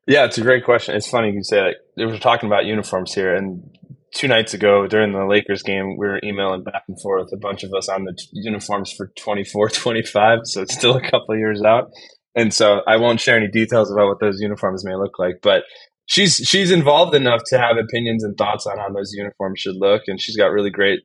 Yeah, 0.06 0.24
it's 0.24 0.38
a 0.38 0.42
great 0.42 0.64
question. 0.64 0.96
It's 0.96 1.08
funny 1.08 1.30
you 1.32 1.42
say 1.42 1.56
that. 1.56 1.76
We 1.96 2.06
were 2.06 2.18
talking 2.18 2.48
about 2.48 2.64
uniforms 2.64 3.14
here, 3.14 3.34
and 3.36 3.62
two 4.14 4.28
nights 4.28 4.54
ago 4.54 4.86
during 4.86 5.12
the 5.12 5.26
Lakers 5.26 5.62
game, 5.62 5.96
we 5.96 6.06
were 6.06 6.20
emailing 6.24 6.64
back 6.64 6.84
and 6.88 7.00
forth, 7.00 7.30
a 7.32 7.36
bunch 7.36 7.62
of 7.62 7.72
us 7.74 7.88
on 7.88 8.04
the 8.04 8.12
t- 8.12 8.28
uniforms 8.32 8.92
for 8.92 9.12
24, 9.18 9.68
25. 9.70 10.40
So 10.44 10.62
it's 10.62 10.74
still 10.74 10.96
a 10.96 11.10
couple 11.10 11.36
years 11.36 11.62
out. 11.62 11.90
And 12.34 12.52
so 12.54 12.82
I 12.86 12.96
won't 12.96 13.20
share 13.20 13.36
any 13.36 13.48
details 13.48 13.90
about 13.90 14.08
what 14.08 14.20
those 14.20 14.40
uniforms 14.40 14.84
may 14.84 14.94
look 14.94 15.18
like, 15.18 15.40
but 15.42 15.64
she's 16.08 16.36
she's 16.36 16.70
involved 16.72 17.14
enough 17.14 17.42
to 17.46 17.58
have 17.58 17.76
opinions 17.76 18.24
and 18.24 18.36
thoughts 18.36 18.66
on 18.66 18.78
how 18.78 18.90
those 18.90 19.12
uniforms 19.12 19.60
should 19.60 19.76
look, 19.76 20.02
and 20.08 20.20
she's 20.20 20.36
got 20.36 20.50
really 20.50 20.70
great 20.70 21.00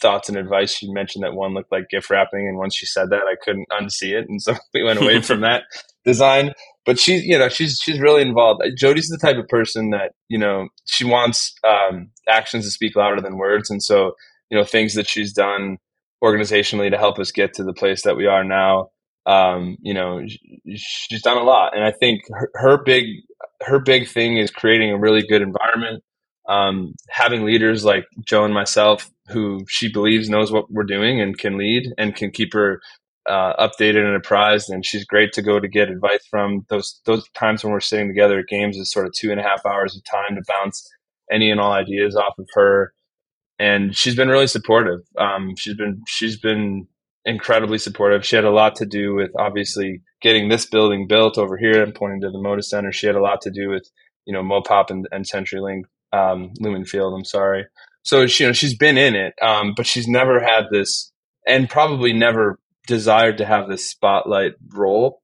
thoughts 0.00 0.28
and 0.28 0.38
advice. 0.38 0.72
She 0.72 0.90
mentioned 0.90 1.24
that 1.24 1.34
one 1.34 1.54
looked 1.54 1.70
like 1.70 1.88
gift 1.90 2.10
wrapping, 2.10 2.48
and 2.48 2.56
once 2.56 2.74
she 2.74 2.86
said 2.86 3.10
that, 3.10 3.22
I 3.22 3.36
couldn't 3.42 3.68
unsee 3.70 4.18
it, 4.18 4.28
and 4.28 4.40
so 4.40 4.54
we 4.74 4.82
went 4.82 5.00
away 5.00 5.20
from 5.20 5.42
that 5.42 5.64
design. 6.04 6.52
But 6.86 6.98
she's 6.98 7.24
you 7.24 7.38
know 7.38 7.48
she's 7.48 7.78
she's 7.82 8.00
really 8.00 8.22
involved. 8.22 8.62
Jody's 8.78 9.08
the 9.08 9.18
type 9.18 9.36
of 9.36 9.48
person 9.48 9.90
that 9.90 10.12
you 10.28 10.38
know 10.38 10.68
she 10.86 11.04
wants 11.04 11.54
um, 11.66 12.10
actions 12.28 12.64
to 12.64 12.70
speak 12.70 12.96
louder 12.96 13.20
than 13.20 13.36
words, 13.36 13.70
and 13.70 13.82
so 13.82 14.12
you 14.50 14.56
know 14.56 14.64
things 14.64 14.94
that 14.94 15.08
she's 15.08 15.32
done 15.32 15.78
organizationally 16.22 16.90
to 16.90 16.96
help 16.96 17.18
us 17.18 17.32
get 17.32 17.52
to 17.54 17.64
the 17.64 17.74
place 17.74 18.02
that 18.02 18.16
we 18.16 18.26
are 18.26 18.44
now 18.44 18.90
um, 19.26 19.76
you 19.82 19.92
know, 19.92 20.22
she's 20.76 21.22
done 21.22 21.36
a 21.36 21.42
lot, 21.42 21.74
and 21.74 21.84
I 21.84 21.90
think 21.90 22.22
her, 22.30 22.50
her, 22.54 22.82
big 22.82 23.06
her 23.62 23.80
big 23.80 24.08
thing 24.08 24.36
is 24.38 24.50
creating 24.52 24.92
a 24.92 24.98
really 24.98 25.26
good 25.26 25.42
environment. 25.42 26.02
Um, 26.48 26.94
having 27.10 27.44
leaders 27.44 27.84
like 27.84 28.04
Joe 28.24 28.44
and 28.44 28.54
myself, 28.54 29.10
who 29.28 29.64
she 29.68 29.92
believes 29.92 30.30
knows 30.30 30.52
what 30.52 30.70
we're 30.70 30.84
doing 30.84 31.20
and 31.20 31.36
can 31.36 31.58
lead 31.58 31.92
and 31.98 32.14
can 32.14 32.30
keep 32.30 32.52
her 32.52 32.80
uh, 33.28 33.54
updated 33.68 34.04
and 34.06 34.16
apprised. 34.16 34.70
And 34.70 34.84
she's 34.84 35.04
great 35.04 35.32
to 35.34 35.42
go 35.42 35.60
to 35.60 35.68
get 35.68 35.90
advice 35.90 36.26
from. 36.30 36.66
Those 36.68 37.00
those 37.04 37.28
times 37.30 37.62
when 37.62 37.72
we're 37.72 37.80
sitting 37.80 38.08
together 38.08 38.38
at 38.38 38.46
games 38.48 38.76
is 38.76 38.90
sort 38.90 39.06
of 39.06 39.12
two 39.12 39.30
and 39.30 39.40
a 39.40 39.42
half 39.42 39.64
hours 39.66 39.96
of 39.96 40.04
time 40.04 40.36
to 40.36 40.42
bounce 40.46 40.88
any 41.30 41.50
and 41.50 41.60
all 41.60 41.72
ideas 41.72 42.16
off 42.16 42.38
of 42.38 42.48
her. 42.54 42.92
And 43.58 43.96
she's 43.96 44.16
been 44.16 44.28
really 44.28 44.46
supportive. 44.46 45.00
Um, 45.18 45.54
she's 45.56 45.74
been 45.74 46.02
she's 46.06 46.38
been 46.38 46.86
incredibly 47.24 47.78
supportive. 47.78 48.24
She 48.24 48.36
had 48.36 48.44
a 48.44 48.50
lot 48.50 48.76
to 48.76 48.86
do 48.86 49.14
with 49.14 49.30
obviously 49.38 50.02
getting 50.22 50.48
this 50.48 50.66
building 50.66 51.06
built 51.06 51.36
over 51.36 51.56
here. 51.56 51.82
I'm 51.82 51.92
pointing 51.92 52.20
to 52.22 52.30
the 52.30 52.38
Moda 52.38 52.62
Center. 52.62 52.92
She 52.92 53.06
had 53.06 53.16
a 53.16 53.22
lot 53.22 53.40
to 53.42 53.50
do 53.50 53.68
with 53.68 53.88
you 54.24 54.32
know 54.32 54.42
Mopop 54.42 54.90
and, 54.90 55.06
and 55.10 55.24
CenturyLink, 55.24 55.82
um, 56.12 56.52
Lumen 56.60 56.84
Field. 56.84 57.14
I'm 57.14 57.24
sorry. 57.24 57.66
So 58.02 58.26
she, 58.26 58.44
you 58.44 58.50
know 58.50 58.52
she's 58.52 58.76
been 58.76 58.96
in 58.96 59.14
it, 59.14 59.34
um, 59.42 59.74
but 59.76 59.86
she's 59.86 60.06
never 60.06 60.40
had 60.40 60.66
this, 60.70 61.12
and 61.46 61.68
probably 61.68 62.12
never 62.12 62.58
desired 62.86 63.38
to 63.38 63.44
have 63.44 63.68
this 63.68 63.88
spotlight 63.88 64.54
role 64.68 65.20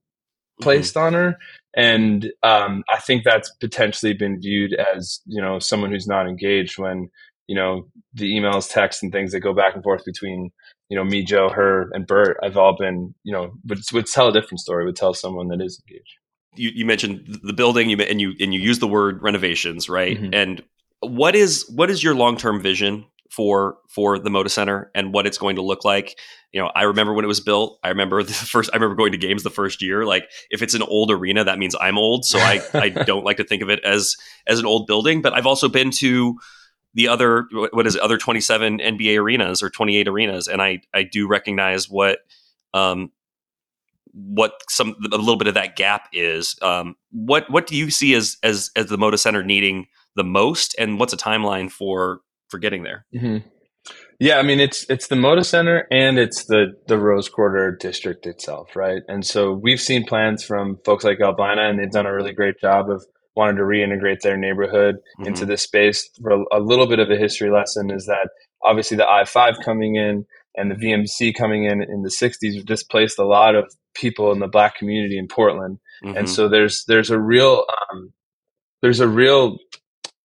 placed 0.60 0.94
mm-hmm. 0.94 1.06
on 1.06 1.12
her. 1.14 1.38
And 1.74 2.32
um, 2.42 2.84
I 2.90 3.00
think 3.00 3.24
that's 3.24 3.50
potentially 3.60 4.12
been 4.12 4.40
viewed 4.40 4.74
as 4.74 5.20
you 5.24 5.40
know 5.40 5.58
someone 5.58 5.90
who's 5.90 6.06
not 6.06 6.28
engaged 6.28 6.78
when 6.78 7.08
you 7.46 7.56
know 7.56 7.88
the 8.12 8.30
emails, 8.30 8.70
texts, 8.70 9.02
and 9.02 9.10
things 9.10 9.32
that 9.32 9.40
go 9.40 9.54
back 9.54 9.74
and 9.74 9.82
forth 9.82 10.04
between 10.04 10.50
you 10.92 10.96
know, 10.96 11.04
me, 11.04 11.24
Joe, 11.24 11.48
her, 11.48 11.88
and 11.94 12.06
Bert, 12.06 12.36
I've 12.42 12.58
all 12.58 12.76
been, 12.76 13.14
you 13.24 13.32
know, 13.32 13.54
would 13.64 13.78
would 13.94 14.04
tell 14.04 14.28
a 14.28 14.32
different 14.32 14.60
story. 14.60 14.84
Would 14.84 14.94
tell 14.94 15.14
someone 15.14 15.48
that 15.48 15.62
is 15.62 15.82
engaged. 15.88 16.16
You, 16.54 16.70
you 16.74 16.84
mentioned 16.84 17.38
the 17.42 17.54
building, 17.54 17.88
you 17.88 17.96
and 17.96 18.20
you 18.20 18.34
and 18.38 18.52
you 18.52 18.60
use 18.60 18.78
the 18.78 18.86
word 18.86 19.22
renovations, 19.22 19.88
right? 19.88 20.18
Mm-hmm. 20.18 20.34
And 20.34 20.62
what 21.00 21.34
is 21.34 21.64
what 21.74 21.88
is 21.88 22.04
your 22.04 22.14
long 22.14 22.36
term 22.36 22.60
vision 22.60 23.06
for 23.34 23.78
for 23.88 24.18
the 24.18 24.28
Moda 24.28 24.50
Center 24.50 24.90
and 24.94 25.12
what 25.12 25.26
it's 25.26 25.38
going 25.38 25.56
to 25.56 25.62
look 25.62 25.84
like? 25.84 26.18
You 26.52 26.60
know, 26.60 26.70
I 26.74 26.82
remember 26.82 27.14
when 27.14 27.24
it 27.24 27.28
was 27.28 27.40
built. 27.40 27.78
I 27.82 27.88
remember 27.88 28.22
the 28.22 28.32
first. 28.32 28.70
I 28.72 28.76
remember 28.76 28.94
going 28.94 29.12
to 29.12 29.18
games 29.18 29.42
the 29.42 29.50
first 29.50 29.82
year. 29.82 30.04
Like, 30.04 30.28
if 30.50 30.62
it's 30.62 30.74
an 30.74 30.82
old 30.82 31.10
arena, 31.10 31.44
that 31.44 31.58
means 31.58 31.74
I'm 31.80 31.98
old. 31.98 32.24
So 32.24 32.38
I 32.38 32.60
I 32.74 32.88
don't 33.06 33.24
like 33.24 33.38
to 33.38 33.44
think 33.44 33.62
of 33.62 33.70
it 33.70 33.80
as 33.84 34.16
as 34.46 34.58
an 34.58 34.66
old 34.66 34.86
building. 34.86 35.22
But 35.22 35.32
I've 35.32 35.46
also 35.46 35.68
been 35.68 35.90
to 35.92 36.38
the 36.94 37.08
other 37.08 37.46
what 37.72 37.86
is 37.86 37.96
it, 37.96 38.02
other 38.02 38.18
27 38.18 38.78
NBA 38.78 39.18
arenas 39.18 39.62
or 39.62 39.70
28 39.70 40.08
arenas 40.08 40.46
and 40.46 40.60
I 40.60 40.82
I 40.92 41.04
do 41.04 41.26
recognize 41.26 41.88
what 41.88 42.18
um 42.74 43.10
what 44.12 44.52
some 44.68 44.94
a 45.10 45.16
little 45.16 45.36
bit 45.36 45.48
of 45.48 45.54
that 45.54 45.74
gap 45.74 46.08
is 46.12 46.54
um 46.60 46.96
what 47.10 47.48
what 47.50 47.66
do 47.66 47.76
you 47.76 47.90
see 47.90 48.12
as 48.12 48.36
as 48.42 48.70
as 48.76 48.86
the 48.86 48.98
Moda 48.98 49.18
Center 49.18 49.42
needing 49.42 49.86
the 50.16 50.24
most 50.24 50.74
and 50.78 50.98
what's 50.98 51.14
a 51.14 51.16
timeline 51.16 51.72
for 51.72 52.20
for 52.52 52.58
getting 52.58 52.84
there 52.84 53.04
mm-hmm. 53.14 53.38
Yeah, 54.18 54.36
I 54.36 54.42
mean 54.42 54.60
it's 54.60 54.88
it's 54.88 55.08
the 55.08 55.16
Moda 55.16 55.44
Center 55.44 55.86
and 55.90 56.18
it's 56.18 56.44
the 56.44 56.74
the 56.86 56.96
Rose 56.96 57.28
Quarter 57.28 57.76
district 57.80 58.24
itself, 58.24 58.76
right? 58.76 59.02
And 59.08 59.26
so 59.26 59.52
we've 59.52 59.80
seen 59.80 60.04
plans 60.04 60.44
from 60.44 60.78
folks 60.84 61.02
like 61.02 61.20
Albina, 61.20 61.68
and 61.68 61.78
they've 61.78 61.90
done 61.90 62.06
a 62.06 62.14
really 62.14 62.32
great 62.32 62.60
job 62.60 62.88
of 62.88 63.04
wanted 63.34 63.56
to 63.56 63.62
reintegrate 63.62 64.20
their 64.20 64.36
neighborhood 64.36 64.96
mm-hmm. 64.96 65.26
into 65.26 65.44
this 65.44 65.62
space. 65.62 66.08
For 66.20 66.30
a, 66.30 66.44
a, 66.52 66.60
little 66.60 66.86
bit 66.86 66.98
of 66.98 67.10
a 67.10 67.16
history 67.16 67.50
lesson 67.50 67.90
is 67.90 68.06
that 68.06 68.28
obviously 68.62 68.96
the 68.96 69.08
I 69.08 69.24
five 69.24 69.54
coming 69.64 69.96
in 69.96 70.24
and 70.54 70.70
the 70.70 70.76
VMC 70.76 71.34
coming 71.34 71.64
in 71.64 71.82
in 71.82 72.02
the 72.02 72.10
'60s 72.10 72.64
displaced 72.64 73.18
a 73.18 73.26
lot 73.26 73.56
of 73.56 73.74
people 73.94 74.30
in 74.30 74.38
the 74.38 74.46
Black 74.46 74.76
community 74.76 75.18
in 75.18 75.26
Portland, 75.26 75.78
mm-hmm. 76.04 76.16
and 76.16 76.30
so 76.30 76.48
there's 76.48 76.84
there's 76.86 77.10
a 77.10 77.18
real 77.18 77.64
um, 77.90 78.12
there's 78.82 79.00
a 79.00 79.08
real 79.08 79.56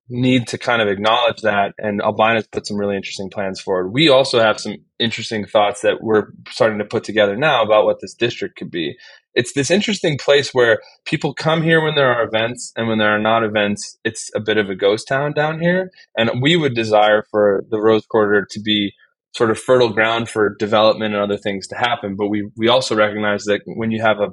need 0.08 0.46
to 0.48 0.58
kind 0.58 0.80
of 0.80 0.88
acknowledge 0.88 1.42
that. 1.42 1.74
And 1.78 2.00
Albina's 2.00 2.46
put 2.46 2.66
some 2.66 2.76
really 2.76 2.96
interesting 2.96 3.30
plans 3.30 3.60
forward. 3.60 3.88
We 3.92 4.08
also 4.08 4.40
have 4.40 4.60
some 4.60 4.76
interesting 4.98 5.46
thoughts 5.46 5.80
that 5.82 6.02
we're 6.02 6.28
starting 6.48 6.78
to 6.78 6.84
put 6.84 7.04
together 7.04 7.36
now 7.36 7.62
about 7.62 7.84
what 7.84 8.00
this 8.00 8.14
district 8.14 8.56
could 8.56 8.70
be 8.70 8.96
it's 9.36 9.52
this 9.52 9.70
interesting 9.70 10.16
place 10.18 10.52
where 10.52 10.80
people 11.04 11.34
come 11.34 11.62
here 11.62 11.84
when 11.84 11.94
there 11.94 12.10
are 12.10 12.24
events 12.24 12.72
and 12.74 12.88
when 12.88 12.98
there 12.98 13.14
are 13.14 13.20
not 13.20 13.44
events 13.44 13.98
it's 14.02 14.30
a 14.34 14.40
bit 14.40 14.56
of 14.56 14.68
a 14.68 14.74
ghost 14.74 15.06
town 15.06 15.32
down 15.32 15.60
here 15.60 15.90
and 16.16 16.42
we 16.42 16.56
would 16.56 16.74
desire 16.74 17.22
for 17.30 17.62
the 17.70 17.78
rose 17.78 18.06
quarter 18.06 18.44
to 18.50 18.60
be 18.60 18.92
sort 19.32 19.50
of 19.50 19.58
fertile 19.58 19.90
ground 19.90 20.28
for 20.28 20.56
development 20.58 21.14
and 21.14 21.22
other 21.22 21.36
things 21.36 21.68
to 21.68 21.76
happen 21.76 22.16
but 22.16 22.28
we 22.28 22.50
we 22.56 22.66
also 22.66 22.96
recognize 22.96 23.44
that 23.44 23.60
when 23.66 23.90
you 23.90 24.00
have 24.02 24.18
a 24.20 24.30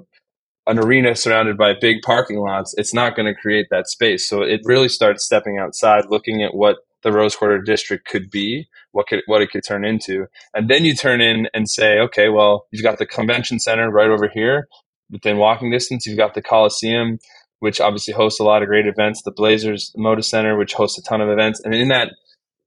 an 0.66 0.80
arena 0.80 1.16
surrounded 1.16 1.58
by 1.58 1.74
big 1.80 2.02
parking 2.02 2.40
lots 2.40 2.74
it's 2.78 2.94
not 2.94 3.16
going 3.16 3.26
to 3.26 3.40
create 3.40 3.68
that 3.70 3.88
space 3.88 4.28
so 4.28 4.42
it 4.42 4.62
really 4.64 4.90
starts 4.90 5.26
stepping 5.26 5.58
outside 5.58 6.06
looking 6.10 6.44
at 6.44 6.54
what 6.54 6.78
the 7.04 7.12
Rose 7.12 7.36
Quarter 7.36 7.62
district 7.62 8.08
could 8.08 8.32
be, 8.32 8.68
what 8.92 9.08
could 9.08 9.22
what 9.28 9.42
it 9.42 9.52
could 9.52 9.64
turn 9.64 9.86
into, 9.86 10.26
and 10.54 10.70
then 10.70 10.84
you 10.84 10.96
turn 10.96 11.22
in 11.22 11.48
and 11.54 11.70
say, 11.70 12.00
okay, 12.00 12.30
well, 12.30 12.66
you've 12.72 12.84
got 12.84 12.98
the 12.98 13.06
convention 13.06 13.60
center 13.60 13.92
right 13.92 14.10
over 14.10 14.28
here 14.34 14.68
within 15.12 15.38
walking 15.38 15.70
distance. 15.70 16.06
You've 16.06 16.18
got 16.18 16.34
the 16.34 16.42
Coliseum, 16.42 17.20
which 17.60 17.80
obviously 17.80 18.14
hosts 18.14 18.40
a 18.40 18.44
lot 18.44 18.64
of 18.64 18.70
great 18.70 18.88
events. 18.88 19.22
The 19.22 19.32
Blazers 19.32 19.94
Moda 19.98 20.24
Center, 20.24 20.58
which 20.58 20.74
hosts 20.74 20.98
a 20.98 21.04
ton 21.04 21.22
of 21.22 21.30
events, 21.30 21.62
and 21.64 21.76
in 21.76 21.90
that, 21.90 22.14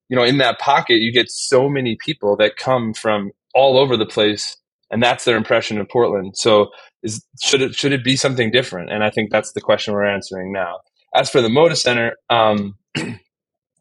you 0.08 0.16
know, 0.16 0.24
in 0.24 0.38
that 0.38 0.60
pocket, 0.60 1.00
you 1.00 1.12
get 1.12 1.30
so 1.30 1.68
many 1.68 1.96
people 1.96 2.36
that 2.36 2.56
come 2.56 2.94
from 2.94 3.32
all 3.54 3.78
over 3.78 3.96
the 3.96 4.06
place, 4.06 4.56
and 4.90 5.02
that's 5.02 5.24
their 5.24 5.36
impression 5.36 5.80
of 5.80 5.88
Portland. 5.88 6.36
So, 6.36 6.68
is 7.06 7.24
should 7.42 7.62
it 7.62 7.74
should 7.74 7.92
it 7.92 8.04
be 8.04 8.16
something 8.16 8.50
different? 8.50 8.90
And 8.90 9.04
I 9.04 9.10
think 9.10 9.30
that's 9.30 9.52
the 9.52 9.60
question 9.60 9.94
we're 9.94 10.04
answering 10.04 10.52
now. 10.52 10.80
As 11.14 11.30
for 11.30 11.40
the 11.40 11.48
Moda 11.48 11.76
Center, 11.76 12.16
um, 12.28 12.74
you 12.96 13.16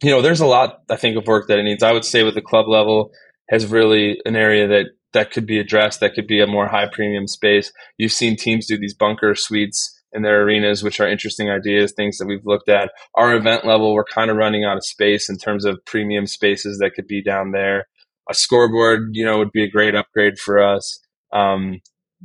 know, 0.04 0.22
there's 0.22 0.42
a 0.42 0.46
lot 0.46 0.80
I 0.90 0.96
think 0.96 1.18
of 1.18 1.28
work 1.28 1.48
that 1.48 1.60
it 1.60 1.64
needs. 1.64 1.84
I 1.84 1.92
would 1.92 2.06
say 2.06 2.24
with 2.24 2.36
the 2.36 2.42
club 2.42 2.68
level 2.68 3.12
has 3.50 3.68
really 3.68 4.20
an 4.26 4.36
area 4.36 4.68
that 4.68 4.86
that 5.14 5.32
could 5.32 5.46
be 5.46 5.60
addressed 5.60 6.02
that 6.02 6.14
could 6.14 6.28
be 6.28 6.42
a 6.42 6.48
more 6.48 6.68
high 6.68 6.88
premium 6.92 7.26
space 7.26 7.72
you've 7.98 8.12
seen 8.12 8.36
teams 8.36 8.68
do 8.68 8.78
these 8.78 8.94
bunker 8.94 9.34
suites 9.34 9.98
in 10.12 10.24
their 10.24 10.44
arenas 10.44 10.84
which 10.84 11.00
are 11.00 11.08
interesting 11.08 11.50
ideas 11.50 11.94
things 11.94 12.18
that 12.18 12.28
we've 12.28 12.46
looked 12.46 12.68
at 12.68 12.92
our 13.16 13.34
event 13.34 13.66
level 13.66 13.94
we're 13.94 14.04
kind 14.04 14.30
of 14.30 14.36
running 14.36 14.66
out 14.66 14.76
of 14.76 14.86
space 14.86 15.30
in 15.30 15.38
terms 15.38 15.64
of 15.64 15.80
premium 15.86 16.28
spaces 16.28 16.80
that 16.80 16.92
could 16.96 17.08
be 17.08 17.24
down 17.24 17.52
there 17.52 17.86
a 18.30 18.34
scoreboard 18.34 19.10
you 19.14 19.24
know 19.24 19.38
would 19.38 19.54
be 19.54 19.64
a 19.64 19.70
great 19.70 19.96
upgrade 19.96 20.38
for 20.38 20.62
us 20.62 21.00
um, 21.32 21.80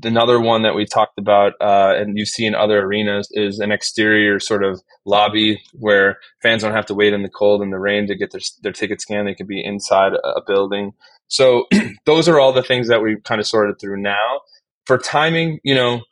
another 0.05 0.41
one 0.41 0.63
that 0.63 0.75
we 0.75 0.87
talked 0.87 1.19
about 1.19 1.53
uh, 1.61 1.95
and 1.97 2.17
you 2.19 2.27
see 2.27 2.47
in 2.47 2.55
other 2.55 2.83
arenas 2.83 3.29
is 3.33 3.59
an 3.59 3.73
exterior 3.73 4.41
sort 4.41 4.65
of 4.65 4.81
lobby 5.05 5.61
where 5.75 6.19
fans 6.43 6.63
don't 6.63 6.73
have 6.73 6.87
to 6.87 6.95
wait 6.95 7.13
in 7.13 7.23
the 7.23 7.29
cold 7.29 7.63
and 7.63 7.73
the 7.73 7.79
rain 7.79 8.07
to 8.07 8.15
get 8.15 8.31
their, 8.33 8.41
their 8.63 8.73
ticket 8.73 9.01
scanned 9.01 9.29
they 9.29 9.35
could 9.35 9.49
be 9.49 9.65
inside 9.65 10.13
a 10.15 10.41
building 10.47 10.93
so 11.31 11.67
those 12.05 12.29
are 12.29 12.39
all 12.39 12.53
the 12.53 12.63
things 12.63 12.89
that 12.89 13.03
we've 13.03 13.23
kind 13.23 13.41
of 13.41 13.47
sorted 13.47 13.81
through 13.81 14.03
now. 14.03 14.41
For 14.85 14.99
timing, 14.99 15.61
you 15.63 15.75
know, 15.75 16.03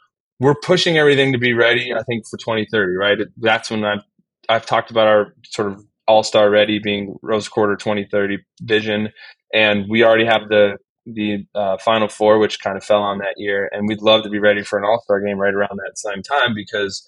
we're 0.41 0.55
pushing 0.55 0.97
everything 0.97 1.33
to 1.33 1.39
be 1.39 1.53
ready. 1.53 1.93
I 1.93 2.03
think 2.05 2.27
for 2.27 2.39
2030, 2.39 2.93
right? 2.95 3.19
That's 3.37 3.71
when 3.71 3.85
I've 3.85 4.05
I've 4.49 4.65
talked 4.65 4.91
about 4.91 5.09
our 5.09 5.35
sort 5.45 5.73
of 5.73 5.85
all 6.07 6.23
star 6.23 6.49
ready 6.49 6.79
being 6.79 7.17
Rose 7.23 7.49
Quarter 7.49 7.77
2030 7.77 8.39
vision, 8.63 9.11
and 9.53 9.87
we 9.91 10.05
already 10.05 10.25
have 10.25 10.49
the 10.49 10.79
the 11.15 11.47
uh, 11.55 11.79
Final 11.79 12.09
Four, 12.09 12.39
which 12.39 12.61
kind 12.61 12.77
of 12.77 12.85
fell 12.85 13.03
on 13.03 13.19
that 13.19 13.35
year, 13.37 13.69
and 13.73 13.89
we'd 13.89 14.03
love 14.03 14.23
to 14.25 14.31
be 14.31 14.39
ready 14.39 14.63
for 14.63 14.79
an 14.79 14.85
All 14.85 15.01
Star 15.03 15.21
game 15.21 15.39
right 15.39 15.55
around 15.55 15.79
that 15.79 15.99
same 15.99 16.23
time 16.23 16.55
because 16.55 17.07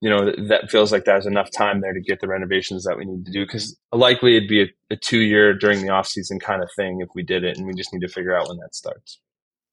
you 0.00 0.08
know, 0.08 0.32
that 0.48 0.70
feels 0.70 0.92
like 0.92 1.04
there's 1.04 1.26
enough 1.26 1.50
time 1.50 1.80
there 1.80 1.92
to 1.92 2.00
get 2.00 2.20
the 2.20 2.28
renovations 2.28 2.84
that 2.84 2.96
we 2.96 3.04
need 3.04 3.26
to 3.26 3.32
do. 3.32 3.44
Because 3.44 3.76
likely 3.92 4.36
it'd 4.36 4.48
be 4.48 4.62
a, 4.62 4.66
a 4.90 4.96
two 4.96 5.18
year 5.18 5.52
during 5.52 5.82
the 5.82 5.88
off 5.88 6.06
season 6.06 6.38
kind 6.38 6.62
of 6.62 6.70
thing 6.76 7.00
if 7.00 7.08
we 7.14 7.22
did 7.22 7.44
it, 7.44 7.56
and 7.56 7.66
we 7.66 7.74
just 7.74 7.92
need 7.92 8.06
to 8.06 8.08
figure 8.08 8.36
out 8.36 8.48
when 8.48 8.58
that 8.58 8.74
starts. 8.74 9.20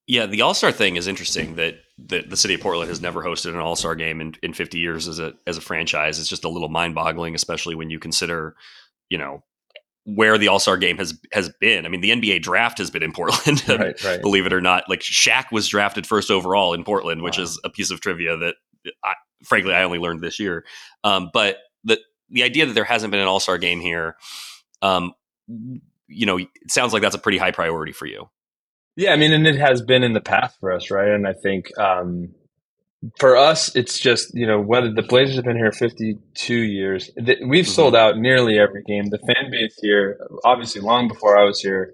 Yeah, 0.08 0.26
the 0.26 0.42
All 0.42 0.54
Star 0.54 0.72
thing 0.72 0.96
is 0.96 1.08
interesting. 1.08 1.56
That 1.56 1.76
that 2.08 2.30
the 2.30 2.38
city 2.38 2.56
of 2.56 2.62
Portland 2.62 2.90
has 2.90 3.02
never 3.02 3.24
hosted 3.24 3.54
an 3.54 3.60
All 3.60 3.76
Star 3.76 3.96
game 3.96 4.20
in, 4.20 4.34
in 4.42 4.54
50 4.54 4.80
years 4.80 5.08
as 5.08 5.20
a 5.20 5.34
as 5.46 5.58
a 5.58 5.62
franchise. 5.62 6.20
It's 6.20 6.30
just 6.30 6.44
a 6.44 6.50
little 6.50 6.70
mind 6.70 6.96
boggling, 6.96 7.36
especially 7.36 7.76
when 7.76 7.90
you 7.90 8.00
consider, 8.00 8.56
you 9.10 9.18
know, 9.18 9.44
where 10.06 10.38
the 10.38 10.48
All 10.48 10.60
Star 10.60 10.78
game 10.78 10.98
has 10.98 11.20
has 11.34 11.50
been. 11.60 11.86
I 11.86 11.90
mean, 11.90 12.02
the 12.02 12.12
NBA 12.12 12.42
draft 12.42 12.78
has 12.78 12.90
been 12.90 13.04
in 13.04 13.12
Portland, 13.12 13.68
right, 13.70 14.02
right. 14.04 14.22
believe 14.22 14.46
it 14.46 14.54
or 14.54 14.62
not. 14.62 14.84
Like 14.88 15.02
Shaq 15.02 15.52
was 15.52 15.68
drafted 15.68 16.08
first 16.08 16.32
overall 16.32 16.74
in 16.74 16.84
Portland, 16.84 17.22
which 17.22 17.38
wow. 17.38 17.44
is 17.44 17.60
a 17.64 17.70
piece 17.70 17.92
of 17.92 18.02
trivia 18.02 18.38
that 18.38 18.56
I, 19.04 19.16
frankly, 19.44 19.74
I 19.74 19.84
only 19.84 20.00
learned 20.00 20.22
this 20.22 20.40
year. 20.40 20.64
Um, 21.04 21.30
but 21.34 21.58
the 21.84 22.00
the 22.30 22.44
idea 22.44 22.66
that 22.66 22.74
there 22.74 22.86
hasn't 22.86 23.12
been 23.12 23.20
an 23.20 23.28
All 23.28 23.40
Star 23.40 23.58
game 23.58 23.82
here, 23.82 24.16
um, 24.82 25.14
you 25.48 26.26
know, 26.26 26.38
it 26.38 26.48
sounds 26.68 26.94
like 26.94 27.02
that's 27.02 27.16
a 27.16 27.20
pretty 27.20 27.40
high 27.40 27.52
priority 27.52 27.92
for 27.92 28.06
you. 28.06 28.30
Yeah, 28.96 29.12
I 29.12 29.18
mean, 29.18 29.34
and 29.34 29.46
it 29.46 29.58
has 29.58 29.82
been 29.82 30.04
in 30.04 30.14
the 30.14 30.22
past 30.22 30.58
for 30.60 30.72
us, 30.72 30.90
right? 30.90 31.10
And 31.10 31.28
I 31.28 31.34
think 31.34 31.78
um, 31.78 32.34
for 33.20 33.38
us, 33.38 33.76
it's 33.76 34.00
just 34.00 34.34
you 34.34 34.48
know 34.48 34.62
whether 34.62 34.92
the 34.92 35.02
Blazers 35.02 35.36
have 35.36 35.46
been 35.46 35.58
here 35.58 35.72
52 35.72 36.54
years, 36.54 37.10
we've 37.16 37.28
mm-hmm. 37.28 37.64
sold 37.64 37.96
out 37.96 38.18
nearly 38.18 38.58
every 38.58 38.84
game. 38.84 39.10
The 39.10 39.20
fan 39.20 39.52
base 39.52 39.78
here, 39.82 40.20
obviously, 40.44 40.82
long 40.82 41.08
before 41.08 41.38
I 41.38 41.44
was 41.44 41.60
here, 41.60 41.94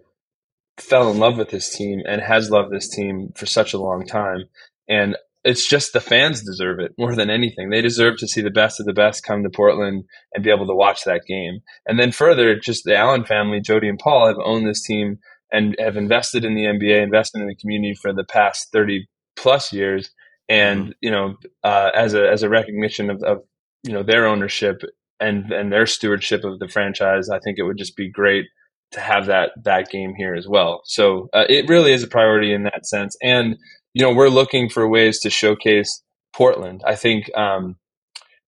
fell 0.77 1.11
in 1.11 1.19
love 1.19 1.37
with 1.37 1.49
this 1.49 1.75
team 1.75 2.01
and 2.07 2.21
has 2.21 2.49
loved 2.49 2.71
this 2.71 2.89
team 2.89 3.31
for 3.35 3.45
such 3.45 3.73
a 3.73 3.79
long 3.79 4.05
time. 4.05 4.45
And 4.87 5.15
it's 5.43 5.67
just 5.67 5.93
the 5.93 5.99
fans 5.99 6.43
deserve 6.43 6.79
it 6.79 6.93
more 6.97 7.15
than 7.15 7.29
anything. 7.29 7.69
They 7.69 7.81
deserve 7.81 8.17
to 8.17 8.27
see 8.27 8.41
the 8.41 8.51
best 8.51 8.79
of 8.79 8.85
the 8.85 8.93
best 8.93 9.23
come 9.23 9.43
to 9.43 9.49
Portland 9.49 10.03
and 10.33 10.43
be 10.43 10.51
able 10.51 10.67
to 10.67 10.75
watch 10.75 11.03
that 11.05 11.25
game. 11.27 11.61
And 11.87 11.99
then 11.99 12.11
further, 12.11 12.59
just 12.59 12.83
the 12.83 12.95
Allen 12.95 13.25
family, 13.25 13.59
Jody 13.59 13.87
and 13.87 13.97
Paul, 13.97 14.27
have 14.27 14.37
owned 14.43 14.67
this 14.67 14.83
team 14.83 15.19
and 15.51 15.75
have 15.79 15.97
invested 15.97 16.45
in 16.45 16.53
the 16.55 16.65
NBA, 16.65 17.01
invested 17.01 17.41
in 17.41 17.47
the 17.47 17.55
community 17.55 17.95
for 17.95 18.13
the 18.13 18.23
past 18.23 18.71
30 18.71 19.07
plus 19.35 19.73
years. 19.73 20.11
And, 20.51 20.81
mm-hmm. 20.81 20.91
you 20.99 21.11
know, 21.11 21.35
uh, 21.63 21.91
as 21.95 22.13
a, 22.13 22.29
as 22.29 22.43
a 22.43 22.49
recognition 22.49 23.09
of, 23.09 23.23
of, 23.23 23.37
you 23.83 23.93
know, 23.93 24.03
their 24.03 24.27
ownership 24.27 24.81
and, 25.19 25.51
and 25.51 25.71
their 25.71 25.85
stewardship 25.85 26.43
of 26.43 26.59
the 26.59 26.67
franchise, 26.67 27.29
I 27.29 27.39
think 27.39 27.57
it 27.57 27.63
would 27.63 27.77
just 27.77 27.95
be 27.95 28.09
great 28.11 28.45
to 28.91 28.99
have 28.99 29.27
that, 29.27 29.51
that 29.63 29.89
game 29.89 30.13
here 30.17 30.35
as 30.35 30.47
well. 30.47 30.81
So 30.83 31.29
uh, 31.31 31.45
it 31.47 31.69
really 31.69 31.93
is 31.93 32.03
a 32.03 32.07
priority 32.07 32.53
in 32.53 32.63
that 32.63 32.85
sense. 32.85 33.15
And, 33.23 33.55
you 33.93 34.03
know, 34.03 34.13
we're 34.13 34.27
looking 34.27 34.69
for 34.69 34.89
ways 34.89 35.19
to 35.21 35.29
showcase 35.29 36.03
Portland. 36.33 36.81
I 36.85 36.95
think, 36.95 37.29
um, 37.37 37.77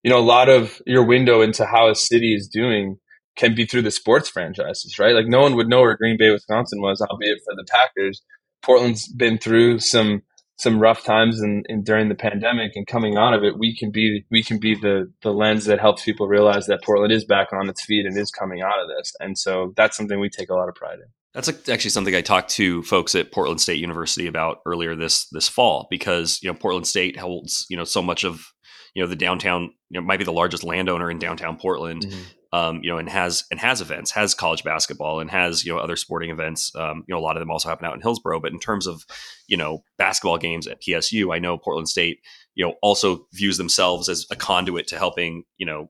you 0.03 0.11
know, 0.11 0.19
a 0.19 0.31
lot 0.35 0.49
of 0.49 0.81
your 0.85 1.05
window 1.05 1.41
into 1.41 1.65
how 1.65 1.89
a 1.89 1.95
city 1.95 2.35
is 2.35 2.49
doing 2.49 2.97
can 3.37 3.55
be 3.55 3.65
through 3.65 3.83
the 3.83 3.91
sports 3.91 4.27
franchises, 4.29 4.99
right? 4.99 5.15
Like 5.15 5.27
no 5.27 5.41
one 5.41 5.55
would 5.55 5.69
know 5.69 5.81
where 5.81 5.97
Green 5.97 6.17
Bay, 6.17 6.31
Wisconsin 6.31 6.81
was, 6.81 7.01
albeit 7.01 7.39
for 7.45 7.55
the 7.55 7.65
Packers. 7.71 8.21
Portland's 8.61 9.07
been 9.07 9.37
through 9.37 9.79
some 9.79 10.21
some 10.57 10.79
rough 10.79 11.03
times 11.03 11.41
in, 11.41 11.63
during 11.83 12.09
the 12.09 12.15
pandemic 12.15 12.73
and 12.75 12.85
coming 12.85 13.17
out 13.17 13.33
of 13.33 13.43
it, 13.43 13.57
we 13.57 13.75
can 13.75 13.91
be 13.91 14.25
we 14.29 14.43
can 14.43 14.59
be 14.59 14.75
the 14.75 15.11
the 15.21 15.31
lens 15.31 15.65
that 15.65 15.79
helps 15.79 16.03
people 16.03 16.27
realize 16.27 16.67
that 16.67 16.83
Portland 16.83 17.11
is 17.11 17.25
back 17.25 17.51
on 17.51 17.69
its 17.69 17.83
feet 17.83 18.05
and 18.05 18.17
is 18.17 18.31
coming 18.31 18.61
out 18.61 18.79
of 18.81 18.87
this. 18.87 19.13
And 19.19 19.37
so 19.37 19.73
that's 19.75 19.97
something 19.97 20.19
we 20.19 20.29
take 20.29 20.49
a 20.49 20.55
lot 20.55 20.69
of 20.69 20.75
pride 20.75 20.99
in. 20.99 21.05
That's 21.33 21.49
actually 21.67 21.89
something 21.89 22.13
I 22.13 22.21
talked 22.21 22.51
to 22.51 22.83
folks 22.83 23.15
at 23.15 23.31
Portland 23.31 23.59
State 23.59 23.79
University 23.79 24.27
about 24.27 24.59
earlier 24.65 24.95
this 24.95 25.27
this 25.29 25.49
fall 25.49 25.87
because 25.89 26.39
you 26.43 26.51
know 26.51 26.57
Portland 26.57 26.85
State 26.85 27.17
holds 27.17 27.65
you 27.69 27.77
know 27.77 27.83
so 27.83 28.03
much 28.03 28.23
of 28.23 28.45
you 28.93 29.01
know 29.01 29.09
the 29.09 29.15
downtown 29.15 29.73
you 29.89 29.99
know 29.99 30.05
might 30.05 30.17
be 30.17 30.25
the 30.25 30.31
largest 30.31 30.63
landowner 30.63 31.09
in 31.09 31.17
downtown 31.17 31.57
Portland. 31.57 32.03
Mm-hmm. 32.03 32.21
Um, 32.53 32.81
you 32.83 32.89
know, 32.89 32.99
and 32.99 33.09
has 33.09 33.43
and 33.51 33.59
has 33.59 33.81
events, 33.81 34.11
has 34.11 34.35
college 34.35 34.63
basketball, 34.63 35.19
and 35.19 35.29
has 35.29 35.65
you 35.65 35.73
know 35.73 35.79
other 35.79 35.95
sporting 35.95 36.29
events. 36.29 36.73
Um, 36.75 37.03
you 37.07 37.13
know, 37.13 37.19
a 37.19 37.21
lot 37.21 37.35
of 37.35 37.41
them 37.41 37.51
also 37.51 37.67
happen 37.67 37.85
out 37.85 37.95
in 37.95 38.01
Hillsboro. 38.01 38.39
But 38.39 38.51
in 38.53 38.59
terms 38.59 38.87
of 38.87 39.03
you 39.47 39.57
know 39.57 39.83
basketball 39.97 40.37
games 40.37 40.67
at 40.67 40.81
PSU, 40.81 41.35
I 41.35 41.39
know 41.39 41.57
Portland 41.57 41.89
State 41.89 42.19
you 42.55 42.63
know 42.63 42.75
also 42.81 43.25
views 43.33 43.57
themselves 43.57 44.07
as 44.07 44.25
a 44.31 44.35
conduit 44.35 44.87
to 44.87 44.97
helping 44.97 45.43
you 45.57 45.65
know 45.65 45.89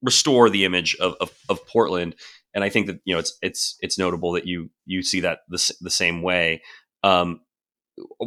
restore 0.00 0.48
the 0.48 0.64
image 0.64 0.96
of, 1.00 1.16
of, 1.20 1.32
of 1.48 1.66
Portland 1.66 2.14
and 2.54 2.64
I 2.64 2.70
think 2.70 2.86
that 2.86 3.00
you 3.04 3.14
know 3.14 3.20
it's 3.20 3.36
it's 3.42 3.76
it's 3.80 3.98
notable 3.98 4.32
that 4.32 4.46
you 4.46 4.70
you 4.86 5.02
see 5.02 5.20
that 5.20 5.40
the, 5.48 5.72
the 5.80 5.90
same 5.90 6.22
way. 6.22 6.62
Um, 7.02 7.40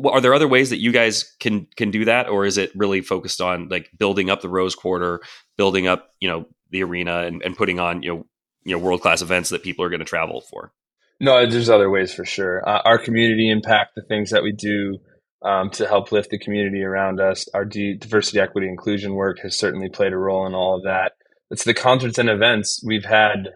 are 0.06 0.22
there 0.22 0.34
other 0.34 0.48
ways 0.48 0.70
that 0.70 0.80
you 0.80 0.92
guys 0.92 1.36
can 1.40 1.68
can 1.76 1.92
do 1.92 2.06
that, 2.06 2.30
or 2.30 2.46
is 2.46 2.58
it 2.58 2.72
really 2.76 3.02
focused 3.02 3.42
on 3.42 3.70
like 3.70 3.90
building 3.98 4.30
up 4.30 4.42
the 4.42 4.50
Rose 4.50 4.76
Quarter, 4.76 5.22
building 5.58 5.88
up 5.88 6.14
you 6.20 6.30
know 6.30 6.46
the 6.72 6.84
arena, 6.84 7.20
and, 7.20 7.42
and 7.44 7.56
putting 7.56 7.80
on 7.80 8.04
you 8.04 8.14
know 8.14 8.26
you 8.64 8.76
know 8.76 8.84
world 8.84 9.02
class 9.02 9.22
events 9.22 9.50
that 9.50 9.64
people 9.64 9.86
are 9.86 9.90
going 9.90 10.00
to 10.00 10.06
travel 10.06 10.42
for? 10.42 10.72
No, 11.20 11.46
there's 11.46 11.70
other 11.70 11.90
ways 11.90 12.14
for 12.14 12.26
sure. 12.26 12.68
Uh, 12.68 12.82
our 12.84 12.98
community 12.98 13.50
impact, 13.50 13.92
the 13.96 14.02
things 14.02 14.32
that 14.32 14.42
we 14.42 14.52
do 14.52 14.98
um, 15.44 15.70
to 15.72 15.88
help 15.88 16.12
lift 16.12 16.32
the 16.32 16.40
community 16.40 16.82
around 16.82 17.20
us, 17.20 17.48
our 17.54 17.66
diversity, 17.66 18.40
equity, 18.40 18.68
inclusion 18.68 19.14
work 19.14 19.40
has 19.40 19.56
certainly 19.56 19.90
played 19.90 20.14
a 20.14 20.18
role 20.18 20.48
in 20.48 20.56
all 20.56 20.78
of 20.78 20.84
that. 20.84 21.14
It's 21.52 21.64
the 21.64 21.74
concerts 21.74 22.18
and 22.18 22.30
events 22.30 22.82
we've 22.84 23.06
had 23.06 23.50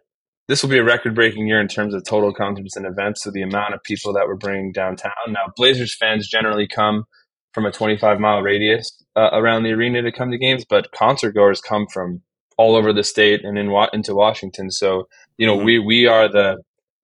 this 0.47 0.61
will 0.61 0.69
be 0.69 0.77
a 0.77 0.83
record 0.83 1.15
breaking 1.15 1.47
year 1.47 1.59
in 1.59 1.67
terms 1.67 1.93
of 1.93 2.03
total 2.03 2.33
concerts 2.33 2.75
and 2.75 2.85
events. 2.85 3.23
So 3.23 3.31
the 3.31 3.41
amount 3.41 3.73
of 3.73 3.83
people 3.83 4.13
that 4.13 4.27
we're 4.27 4.35
bringing 4.35 4.71
downtown. 4.71 5.11
Now, 5.29 5.51
Blazers 5.55 5.95
fans 5.95 6.27
generally 6.27 6.67
come 6.67 7.05
from 7.53 7.65
a 7.65 7.71
25 7.71 8.19
mile 8.19 8.41
radius 8.41 9.03
uh, 9.15 9.29
around 9.33 9.63
the 9.63 9.71
arena 9.71 10.01
to 10.03 10.11
come 10.11 10.31
to 10.31 10.37
games, 10.37 10.65
but 10.69 10.91
concert 10.91 11.33
goers 11.33 11.61
come 11.61 11.87
from 11.91 12.21
all 12.57 12.75
over 12.75 12.93
the 12.93 13.03
state 13.03 13.43
and 13.43 13.57
in 13.57 13.71
into 13.93 14.15
Washington. 14.15 14.71
So 14.71 15.07
you 15.37 15.45
know, 15.45 15.57
mm-hmm. 15.57 15.65
we 15.65 15.79
we 15.79 16.07
are 16.07 16.29
the 16.29 16.57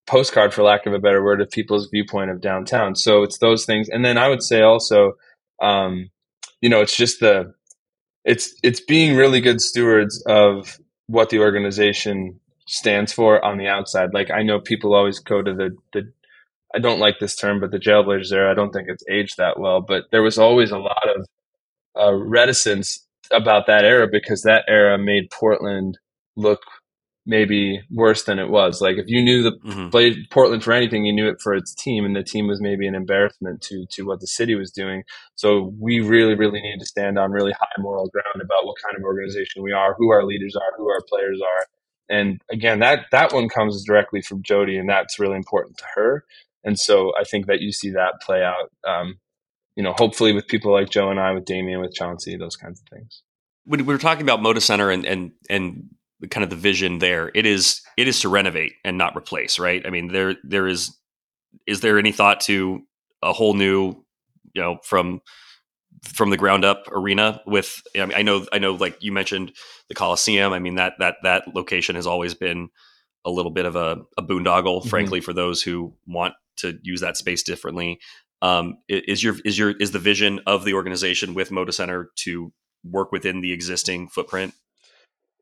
postcard, 0.07 0.53
for 0.53 0.63
lack 0.63 0.85
of 0.85 0.93
a 0.93 0.99
better 0.99 1.23
word, 1.23 1.41
of 1.41 1.49
people's 1.49 1.87
viewpoint 1.89 2.31
of 2.31 2.41
downtown. 2.41 2.95
So 2.95 3.23
it's 3.23 3.37
those 3.37 3.65
things, 3.65 3.89
and 3.89 4.03
then 4.03 4.17
I 4.17 4.27
would 4.29 4.43
say 4.43 4.61
also, 4.61 5.13
um, 5.61 6.09
you 6.61 6.69
know, 6.69 6.81
it's 6.81 6.95
just 6.95 7.19
the 7.19 7.53
it's 8.23 8.53
it's 8.63 8.81
being 8.81 9.15
really 9.15 9.41
good 9.41 9.61
stewards 9.61 10.23
of 10.27 10.79
what 11.07 11.29
the 11.29 11.39
organization 11.39 12.39
stands 12.67 13.11
for 13.11 13.43
on 13.43 13.57
the 13.57 13.67
outside. 13.67 14.13
Like 14.13 14.31
I 14.31 14.43
know 14.43 14.59
people 14.59 14.93
always 14.93 15.19
go 15.19 15.41
to 15.41 15.53
the 15.53 15.75
the 15.93 16.11
I 16.73 16.79
don't 16.79 16.99
like 16.99 17.19
this 17.19 17.35
term, 17.35 17.59
but 17.59 17.71
the 17.71 17.79
Jailblazers 17.79 18.31
era. 18.31 18.51
I 18.51 18.53
don't 18.53 18.71
think 18.71 18.87
it's 18.87 19.03
aged 19.09 19.37
that 19.37 19.59
well, 19.59 19.81
but 19.81 20.05
there 20.11 20.23
was 20.23 20.37
always 20.37 20.71
a 20.71 20.77
lot 20.77 21.07
of 21.15 21.27
uh, 21.99 22.13
reticence 22.13 23.05
about 23.31 23.67
that 23.67 23.83
era 23.83 24.07
because 24.11 24.41
that 24.43 24.65
era 24.67 24.97
made 24.97 25.29
Portland 25.31 25.97
look 26.35 26.61
maybe 27.25 27.79
worse 27.91 28.23
than 28.23 28.39
it 28.39 28.49
was. 28.49 28.81
Like 28.81 28.97
if 28.97 29.05
you 29.07 29.21
knew 29.23 29.43
the 29.43 29.51
mm-hmm. 29.51 29.89
played 29.89 30.17
Portland 30.31 30.63
for 30.63 30.73
anything, 30.73 31.05
you 31.05 31.13
knew 31.13 31.29
it 31.29 31.41
for 31.41 31.53
its 31.53 31.75
team, 31.75 32.03
and 32.03 32.15
the 32.15 32.23
team 32.23 32.47
was 32.47 32.61
maybe 32.61 32.87
an 32.87 32.95
embarrassment 32.95 33.61
to 33.63 33.85
to 33.91 34.03
what 34.03 34.19
the 34.19 34.27
city 34.27 34.55
was 34.55 34.71
doing. 34.71 35.03
So 35.35 35.73
we 35.79 35.99
really, 35.99 36.35
really 36.35 36.61
need 36.61 36.79
to 36.79 36.85
stand 36.85 37.19
on 37.19 37.31
really 37.31 37.51
high 37.51 37.79
moral 37.79 38.09
ground 38.09 38.41
about 38.43 38.65
what 38.65 38.77
kind 38.83 38.97
of 38.97 39.03
organization 39.03 39.63
we 39.63 39.71
are, 39.71 39.95
who 39.97 40.11
our 40.11 40.25
leaders 40.25 40.55
are, 40.55 40.77
who 40.77 40.89
our 40.89 41.01
players 41.07 41.39
are, 41.41 41.65
and 42.11 42.41
again, 42.51 42.79
that 42.79 43.05
that 43.11 43.33
one 43.33 43.47
comes 43.47 43.83
directly 43.85 44.21
from 44.21 44.43
Jody, 44.43 44.77
and 44.77 44.89
that's 44.89 45.17
really 45.17 45.37
important 45.37 45.77
to 45.77 45.85
her. 45.95 46.25
And 46.63 46.77
so 46.77 47.13
I 47.19 47.23
think 47.23 47.47
that 47.47 47.61
you 47.61 47.71
see 47.71 47.91
that 47.91 48.21
play 48.21 48.43
out. 48.43 48.69
Um, 48.87 49.15
you 49.75 49.83
know, 49.83 49.93
hopefully 49.97 50.33
with 50.33 50.47
people 50.47 50.71
like 50.71 50.89
Joe 50.89 51.09
and 51.09 51.19
I, 51.19 51.31
with 51.31 51.45
Damian, 51.45 51.81
with 51.81 51.93
Chauncey, 51.93 52.35
those 52.35 52.55
kinds 52.55 52.81
of 52.81 52.87
things. 52.89 53.23
When 53.65 53.85
we 53.85 53.93
were 53.93 53.99
talking 53.99 54.23
about 54.23 54.39
Moda 54.39 54.61
Center 54.61 54.89
and 54.89 55.05
and 55.05 55.31
and 55.49 55.89
kind 56.29 56.43
of 56.43 56.49
the 56.49 56.55
vision 56.55 56.99
there, 56.99 57.31
it 57.33 57.45
is 57.45 57.81
it 57.97 58.07
is 58.07 58.21
to 58.21 58.29
renovate 58.29 58.73
and 58.83 58.97
not 58.97 59.15
replace, 59.15 59.59
right? 59.59 59.85
I 59.85 59.89
mean, 59.89 60.07
there 60.07 60.35
there 60.43 60.67
is 60.67 60.95
is 61.67 61.81
there 61.81 61.97
any 61.97 62.11
thought 62.11 62.41
to 62.41 62.81
a 63.21 63.33
whole 63.33 63.53
new, 63.53 64.03
you 64.53 64.61
know, 64.61 64.79
from 64.83 65.21
from 66.03 66.31
the 66.31 66.37
ground 66.37 66.65
up 66.65 66.87
arena 66.91 67.41
with 67.45 67.81
I, 67.95 68.05
mean, 68.05 68.17
I 68.17 68.23
know 68.23 68.45
I 68.51 68.59
know 68.59 68.73
like 68.73 68.97
you 69.01 69.11
mentioned 69.11 69.53
the 69.87 69.95
Coliseum. 69.95 70.53
I 70.53 70.59
mean 70.59 70.75
that 70.75 70.93
that 70.99 71.17
that 71.23 71.55
location 71.55 71.95
has 71.95 72.07
always 72.07 72.33
been 72.33 72.69
a 73.23 73.29
little 73.29 73.51
bit 73.51 73.65
of 73.65 73.75
a, 73.75 73.97
a 74.17 74.23
boondoggle, 74.23 74.79
mm-hmm. 74.79 74.89
frankly, 74.89 75.21
for 75.21 75.33
those 75.33 75.61
who 75.61 75.93
want 76.07 76.33
to 76.57 76.77
use 76.81 77.01
that 77.01 77.17
space 77.17 77.43
differently. 77.43 77.99
Um, 78.41 78.77
is 78.89 79.23
your 79.23 79.35
is 79.45 79.57
your 79.57 79.71
is 79.71 79.91
the 79.91 79.99
vision 79.99 80.39
of 80.47 80.65
the 80.65 80.73
organization 80.73 81.33
with 81.33 81.51
Moda 81.51 81.73
Center 81.73 82.09
to 82.23 82.51
work 82.83 83.11
within 83.11 83.41
the 83.41 83.53
existing 83.53 84.07
footprint? 84.07 84.53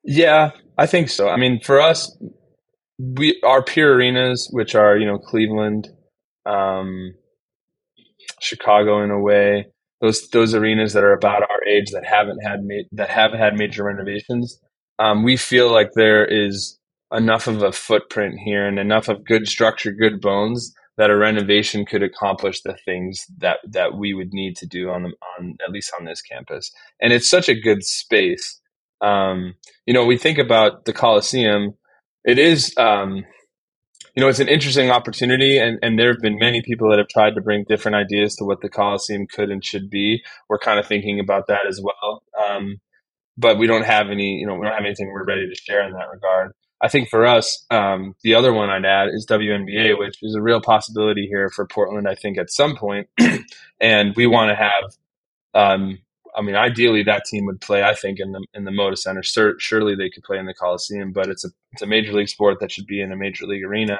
Yeah, 0.04 0.52
I 0.78 0.86
think 0.86 1.10
so. 1.10 1.30
I 1.30 1.38
mean, 1.38 1.62
for 1.62 1.80
us, 1.80 2.16
we 2.98 3.40
our 3.44 3.64
peer 3.64 3.94
arenas, 3.96 4.50
which 4.52 4.76
are 4.76 4.98
you 4.98 5.06
know 5.06 5.18
Cleveland, 5.18 5.88
um, 6.46 7.14
Chicago 8.42 9.02
in 9.02 9.12
a 9.12 9.20
way, 9.20 9.68
those 10.02 10.30
those 10.30 10.54
arenas 10.54 10.94
that 10.94 11.04
are 11.04 11.14
about 11.14 11.44
our 11.44 11.64
age 11.66 11.92
that 11.92 12.06
haven't 12.06 12.40
had 12.40 12.64
ma- 12.64 12.84
that 12.92 13.10
have 13.10 13.32
had 13.32 13.56
major 13.56 13.86
renovations, 13.86 14.60
um, 15.00 15.24
we 15.24 15.38
feel 15.38 15.72
like 15.72 15.92
there 15.96 16.26
is 16.26 16.78
enough 17.14 17.48
of 17.48 17.64
a 17.64 17.72
footprint 17.72 18.36
here 18.44 18.68
and 18.68 18.78
enough 18.78 19.08
of 19.08 19.24
good 19.24 19.48
structure, 19.48 19.92
good 19.92 20.20
bones 20.20 20.74
that 21.00 21.10
a 21.10 21.18
renovation 21.18 21.86
could 21.88 22.04
accomplish 22.04 22.62
the 22.62 22.78
things 22.86 23.26
that 23.40 23.58
that 23.68 23.98
we 23.98 24.14
would 24.14 24.34
need 24.34 24.56
to 24.58 24.68
do 24.68 24.92
on 24.92 25.04
the, 25.04 25.12
on 25.40 25.58
at 25.68 25.74
least 25.74 25.92
on 26.00 26.06
this 26.06 26.22
campus. 26.22 26.72
And 27.02 27.12
it's 27.14 27.30
such 27.30 27.50
a 27.50 27.60
good 27.60 27.84
space 27.84 28.60
Um, 29.02 29.56
you 29.86 29.94
know, 29.94 30.06
we 30.06 30.18
think 30.18 30.38
about 30.38 30.86
the 30.86 30.94
Coliseum. 30.94 31.76
It 32.26 32.38
is, 32.38 32.74
um, 32.78 33.26
you 34.16 34.22
know, 34.22 34.28
it's 34.28 34.40
an 34.40 34.50
interesting 34.50 34.90
opportunity, 34.92 35.58
and, 35.58 35.80
and 35.82 35.98
there 35.98 36.12
have 36.12 36.22
been 36.22 36.38
many 36.38 36.62
people 36.62 36.90
that 36.90 37.00
have 37.00 37.08
tried 37.08 37.36
to 37.36 37.42
bring 37.42 37.66
different 37.68 37.96
ideas 37.96 38.36
to 38.36 38.46
what 38.46 38.62
the 38.62 38.70
Coliseum 38.70 39.28
could 39.28 39.50
and 39.50 39.64
should 39.64 39.90
be. 39.90 40.24
We're 40.50 40.60
kind 40.60 40.80
of 40.80 40.88
thinking 40.88 41.20
about 41.20 41.48
that 41.48 41.66
as 41.68 41.82
well, 41.82 42.24
um, 42.46 42.78
but 43.38 43.58
we 43.58 43.68
don't 43.68 43.86
have 43.86 44.10
any, 44.10 44.36
you 44.40 44.48
know, 44.48 44.56
we 44.56 44.66
don't 44.66 44.76
have 44.76 44.86
anything 44.86 45.10
we're 45.12 45.26
ready 45.26 45.48
to 45.48 45.56
share 45.56 45.86
in 45.88 45.94
that 45.94 46.10
regard. 46.12 46.52
I 46.82 46.88
think 46.88 47.10
for 47.10 47.26
us, 47.26 47.66
um, 47.70 48.16
the 48.24 48.36
other 48.36 48.54
one 48.54 48.70
I'd 48.70 48.86
add 48.86 49.10
is 49.10 49.26
WNBA, 49.30 49.98
which 50.00 50.18
is 50.22 50.36
a 50.36 50.42
real 50.42 50.62
possibility 50.62 51.28
here 51.28 51.50
for 51.50 51.68
Portland. 51.68 52.08
I 52.08 52.16
think 52.16 52.38
at 52.38 52.52
some 52.52 52.76
point, 52.76 53.10
and 53.82 54.16
we 54.16 54.28
want 54.28 54.50
to 54.50 54.56
have. 54.56 54.94
Um, 55.54 56.00
I 56.36 56.42
mean, 56.42 56.56
ideally, 56.56 57.04
that 57.04 57.26
team 57.26 57.46
would 57.48 57.60
play. 57.60 57.84
I 57.84 57.96
think 57.96 58.20
in 58.20 58.32
the 58.32 58.46
in 58.54 58.64
the 58.64 58.72
Moda 58.72 58.98
Center. 58.98 59.24
surely 59.60 59.96
they 59.96 60.10
could 60.10 60.24
play 60.24 60.38
in 60.38 60.46
the 60.46 60.54
Coliseum, 60.54 61.12
but 61.12 61.28
it's 61.28 61.44
a 61.44 61.50
it's 61.74 61.82
a 61.82 61.88
major 61.88 62.14
league 62.14 62.30
sport 62.30 62.60
that 62.62 62.72
should 62.72 62.88
be 62.88 63.02
in 63.02 63.12
a 63.12 63.18
major 63.18 63.46
league 63.46 63.64
arena. 63.64 64.00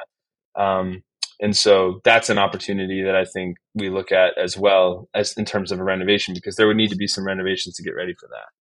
Um, 0.54 1.02
and 1.42 1.56
so 1.56 2.00
that's 2.04 2.28
an 2.30 2.38
opportunity 2.38 3.02
that 3.02 3.16
I 3.16 3.24
think 3.24 3.56
we 3.74 3.88
look 3.88 4.12
at 4.12 4.36
as 4.38 4.56
well 4.56 5.08
as 5.14 5.32
in 5.34 5.44
terms 5.44 5.72
of 5.72 5.80
a 5.80 5.84
renovation 5.84 6.34
because 6.34 6.56
there 6.56 6.66
would 6.66 6.76
need 6.76 6.90
to 6.90 6.96
be 6.96 7.06
some 7.06 7.26
renovations 7.26 7.76
to 7.76 7.82
get 7.82 7.94
ready 7.94 8.14
for 8.14 8.28
that 8.28 8.59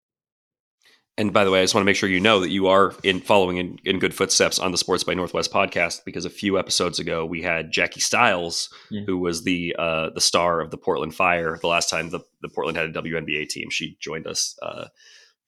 and 1.18 1.33
by 1.33 1.44
the 1.44 1.50
way, 1.50 1.59
I 1.59 1.64
just 1.64 1.74
want 1.74 1.83
to 1.83 1.87
make 1.87 1.96
sure 1.96 2.09
you 2.09 2.20
know 2.20 2.38
that 2.38 2.50
you 2.50 2.68
are 2.68 2.94
in 3.02 3.20
following 3.20 3.57
in, 3.57 3.78
in, 3.85 3.98
good 3.98 4.14
footsteps 4.14 4.61
on 4.61 4.70
the 4.70 4.78
Sports 4.78 5.02
by 5.02 5.14
Northwest 5.14 5.52
podcast 5.52 6.04
because 6.04 6.24
a 6.24 6.31
few 6.31 6.61
episodes 6.61 7.00
ago 7.00 7.26
we 7.26 7.42
had 7.42 7.72
Jackie 7.72 7.98
Stiles, 7.98 8.72
mm. 8.92 9.04
who 9.04 9.18
was 9.18 9.42
the 9.42 9.74
uh, 9.76 10.11
the 10.14 10.20
star 10.20 10.61
of 10.61 10.70
the 10.70 10.78
Portland 10.78 11.16
Fire. 11.16 11.59
The 11.61 11.66
last 11.66 11.90
time 11.90 12.11
the, 12.11 12.20
the 12.40 12.48
Portland 12.48 12.78
had 12.78 12.88
a 12.88 13.02
WNBA 13.02 13.48
team, 13.48 13.68
she 13.68 13.96
joined 14.00 14.28
us 14.28 14.57
uh, 14.62 14.85
a 14.87 14.90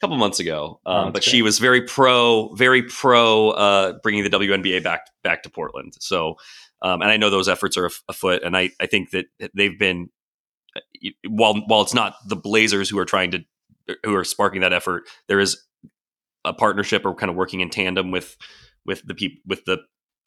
couple 0.00 0.16
months 0.16 0.40
ago. 0.40 0.80
Um, 0.85 0.96
oh, 0.96 1.04
but 1.04 1.22
great. 1.22 1.24
she 1.24 1.40
was 1.40 1.61
very 1.61 1.83
pro, 1.83 2.52
very 2.54 2.83
pro 2.83 3.50
uh, 3.50 3.92
bringing 4.02 4.24
the 4.24 4.30
WNBA 4.30 4.83
back 4.83 5.02
back 5.22 5.44
to 5.44 5.50
Portland. 5.50 5.92
So, 6.00 6.35
um, 6.83 7.00
and 7.00 7.12
I 7.12 7.16
know 7.16 7.30
those 7.30 7.48
efforts 7.48 7.76
are 7.76 7.88
afoot, 8.09 8.42
and 8.42 8.56
I 8.56 8.70
I 8.80 8.87
think 8.87 9.11
that 9.11 9.26
they've 9.54 9.78
been 9.78 10.11
uh, 10.74 10.80
while 11.28 11.54
while 11.68 11.83
it's 11.83 11.94
not 11.94 12.16
the 12.26 12.35
Blazers 12.35 12.90
who 12.90 12.98
are 12.98 13.04
trying 13.04 13.30
to 13.30 13.44
who 14.05 14.14
are 14.14 14.24
sparking 14.24 14.61
that 14.62 14.72
effort. 14.72 15.05
There 15.29 15.40
is 15.40 15.62
a 16.44 16.53
partnership 16.53 17.05
or 17.05 17.14
kind 17.14 17.31
of 17.31 17.37
working 17.37 17.61
in 17.61 17.70
tandem 17.70 18.11
with 18.11 18.37
with 18.87 19.03
the 19.07 19.14
people 19.14 19.40
with 19.46 19.64
the 19.64 19.79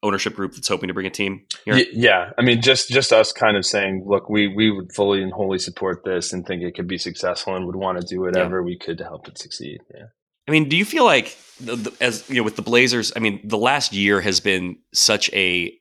ownership 0.03 0.35
group 0.35 0.53
that's 0.53 0.67
hoping 0.67 0.89
to 0.89 0.93
bring 0.93 1.07
a 1.07 1.09
team 1.09 1.45
here? 1.65 1.83
Yeah, 1.93 2.31
I 2.37 2.41
mean, 2.41 2.61
just 2.61 2.89
just 2.89 3.11
us 3.11 3.31
kind 3.31 3.57
of 3.57 3.65
saying, 3.65 4.03
look, 4.05 4.29
we 4.29 4.47
we 4.47 4.69
would 4.69 4.93
fully 4.93 5.23
and 5.23 5.31
wholly 5.31 5.57
support 5.57 6.03
this 6.03 6.33
and 6.33 6.45
think 6.45 6.61
it 6.61 6.75
could 6.75 6.87
be 6.87 6.97
successful 6.97 7.55
and 7.55 7.65
would 7.65 7.75
want 7.75 7.99
to 7.99 8.05
do 8.05 8.21
whatever 8.21 8.59
yeah. 8.59 8.65
we 8.65 8.77
could 8.77 8.97
to 8.99 9.05
help 9.05 9.27
it 9.27 9.37
succeed. 9.37 9.79
Yeah. 9.93 10.05
I 10.47 10.51
mean, 10.51 10.67
do 10.67 10.75
you 10.75 10.83
feel 10.83 11.05
like 11.05 11.37
the, 11.61 11.77
the, 11.77 11.93
as 12.01 12.29
you 12.29 12.37
know 12.37 12.43
with 12.43 12.57
the 12.57 12.61
Blazers? 12.61 13.13
I 13.15 13.19
mean, 13.19 13.39
the 13.45 13.57
last 13.57 13.93
year 13.93 14.19
has 14.19 14.41
been 14.41 14.77
such 14.93 15.31
a 15.33 15.73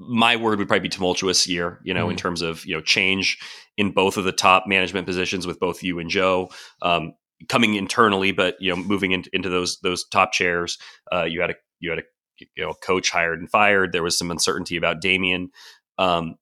my 0.00 0.34
word 0.34 0.58
would 0.58 0.66
probably 0.66 0.80
be 0.80 0.88
tumultuous 0.88 1.46
year, 1.46 1.78
you 1.84 1.92
know, 1.92 2.08
mm. 2.08 2.12
in 2.12 2.16
terms 2.16 2.42
of 2.42 2.64
you 2.64 2.74
know 2.74 2.80
change 2.80 3.38
in 3.76 3.92
both 3.92 4.16
of 4.16 4.24
the 4.24 4.32
top 4.32 4.64
management 4.66 5.06
positions 5.06 5.46
with 5.46 5.60
both 5.60 5.82
you 5.82 5.98
and 5.98 6.10
Joe. 6.10 6.50
Um, 6.82 7.14
coming 7.48 7.74
internally, 7.74 8.32
but 8.32 8.56
you 8.60 8.74
know, 8.74 8.82
moving 8.82 9.12
into, 9.12 9.30
into 9.32 9.48
those 9.48 9.78
those 9.80 10.06
top 10.08 10.32
chairs. 10.32 10.78
Uh, 11.12 11.24
you 11.24 11.40
had 11.40 11.50
a 11.50 11.54
you 11.78 11.90
had 11.90 11.98
a 12.00 12.02
you 12.38 12.64
know 12.64 12.74
coach 12.74 13.10
hired 13.10 13.38
and 13.38 13.50
fired. 13.50 13.92
There 13.92 14.02
was 14.02 14.16
some 14.16 14.30
uncertainty 14.30 14.76
about 14.76 15.00
Damian. 15.00 15.50
Um, 15.98 16.36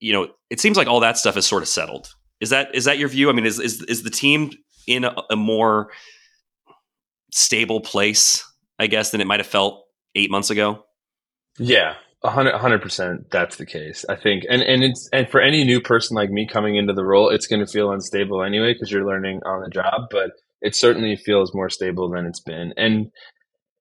you 0.00 0.12
know, 0.12 0.28
it 0.50 0.60
seems 0.60 0.76
like 0.76 0.88
all 0.88 1.00
that 1.00 1.16
stuff 1.16 1.36
is 1.36 1.46
sort 1.46 1.62
of 1.62 1.68
settled. 1.68 2.12
Is 2.40 2.50
that 2.50 2.74
is 2.74 2.84
that 2.84 2.98
your 2.98 3.08
view? 3.08 3.30
I 3.30 3.32
mean, 3.32 3.46
is 3.46 3.60
is 3.60 3.82
is 3.82 4.02
the 4.02 4.10
team 4.10 4.50
in 4.86 5.04
a, 5.04 5.14
a 5.30 5.36
more 5.36 5.90
stable 7.30 7.80
place, 7.80 8.44
I 8.78 8.88
guess, 8.88 9.10
than 9.10 9.20
it 9.20 9.26
might 9.26 9.40
have 9.40 9.46
felt 9.46 9.84
eight 10.14 10.30
months 10.30 10.50
ago? 10.50 10.84
Yeah, 11.58 11.94
hundred 12.24 12.82
percent. 12.82 13.30
That's 13.30 13.56
the 13.56 13.66
case. 13.66 14.04
I 14.08 14.16
think, 14.16 14.44
and 14.48 14.62
and 14.62 14.82
it's 14.84 15.08
and 15.12 15.28
for 15.28 15.40
any 15.40 15.64
new 15.64 15.80
person 15.80 16.14
like 16.14 16.30
me 16.30 16.46
coming 16.46 16.76
into 16.76 16.92
the 16.92 17.04
role, 17.04 17.28
it's 17.28 17.46
going 17.46 17.64
to 17.64 17.70
feel 17.70 17.92
unstable 17.92 18.42
anyway 18.42 18.72
because 18.72 18.90
you're 18.90 19.06
learning 19.06 19.40
on 19.44 19.62
the 19.62 19.70
job. 19.70 20.08
But 20.10 20.30
it 20.60 20.76
certainly 20.76 21.16
feels 21.16 21.54
more 21.54 21.68
stable 21.70 22.10
than 22.10 22.26
it's 22.26 22.40
been, 22.40 22.72
and 22.76 23.10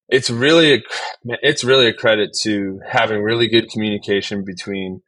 it's 0.10 0.30
really 0.30 0.74
a, 0.76 0.80
it's 1.42 1.64
really 1.64 1.88
a 1.88 1.94
credit 1.94 2.32
to 2.42 2.80
having 2.88 3.22
really 3.22 3.48
good 3.48 3.70
communication 3.70 4.44
between 4.44 5.02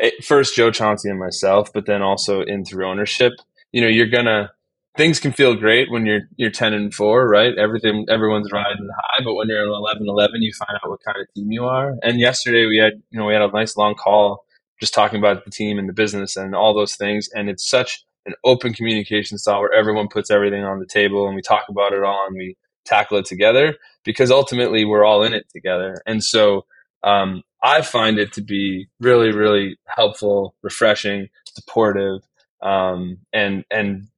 eh, 0.00 0.10
first 0.22 0.54
Joe 0.56 0.70
Chauncey 0.70 1.10
and 1.10 1.18
myself, 1.18 1.72
but 1.72 1.86
then 1.86 2.02
also 2.02 2.42
in 2.42 2.64
through 2.64 2.88
ownership. 2.88 3.32
You 3.72 3.82
know, 3.82 3.88
you're 3.88 4.06
gonna 4.06 4.52
things 4.98 5.20
can 5.20 5.32
feel 5.32 5.54
great 5.54 5.90
when 5.90 6.04
you're 6.04 6.22
you're 6.36 6.50
10 6.50 6.74
and 6.74 6.92
4 6.92 7.28
right? 7.28 7.56
Everything 7.56 8.04
everyone's 8.10 8.52
riding 8.52 8.88
high 8.94 9.24
but 9.24 9.34
when 9.34 9.48
you're 9.48 9.62
11 9.62 10.06
11 10.06 10.42
you 10.42 10.52
find 10.52 10.78
out 10.82 10.90
what 10.90 11.00
kind 11.06 11.16
of 11.18 11.26
team 11.34 11.50
you 11.50 11.64
are. 11.64 11.94
And 12.02 12.20
yesterday 12.20 12.66
we 12.66 12.78
had 12.78 12.94
you 13.10 13.18
know 13.18 13.26
we 13.26 13.32
had 13.32 13.42
a 13.42 13.50
nice 13.50 13.76
long 13.76 13.94
call 13.94 14.44
just 14.80 14.92
talking 14.92 15.18
about 15.18 15.44
the 15.44 15.50
team 15.50 15.78
and 15.78 15.88
the 15.88 15.92
business 15.94 16.36
and 16.36 16.54
all 16.54 16.74
those 16.74 16.96
things. 16.96 17.28
And 17.34 17.48
it's 17.48 17.68
such 17.68 18.04
an 18.26 18.34
open 18.44 18.74
communication 18.74 19.38
style 19.38 19.60
where 19.60 19.72
everyone 19.72 20.08
puts 20.08 20.30
everything 20.30 20.64
on 20.64 20.80
the 20.80 20.86
table 20.86 21.26
and 21.26 21.34
we 21.34 21.42
talk 21.42 21.64
about 21.70 21.92
it 21.92 22.02
all 22.04 22.26
and 22.26 22.36
we 22.36 22.56
tackle 22.84 23.18
it 23.18 23.24
together 23.24 23.76
because 24.04 24.30
ultimately 24.30 24.84
we're 24.84 25.04
all 25.04 25.22
in 25.22 25.32
it 25.32 25.46
together. 25.50 26.02
And 26.06 26.22
so 26.22 26.66
um, 27.04 27.42
i 27.62 27.80
find 27.80 28.18
it 28.18 28.32
to 28.32 28.42
be 28.42 28.88
really 29.00 29.32
really 29.32 29.76
helpful 29.86 30.54
refreshing 30.62 31.28
supportive 31.46 32.20
um, 32.62 33.18
and 33.32 33.64
and 33.70 34.08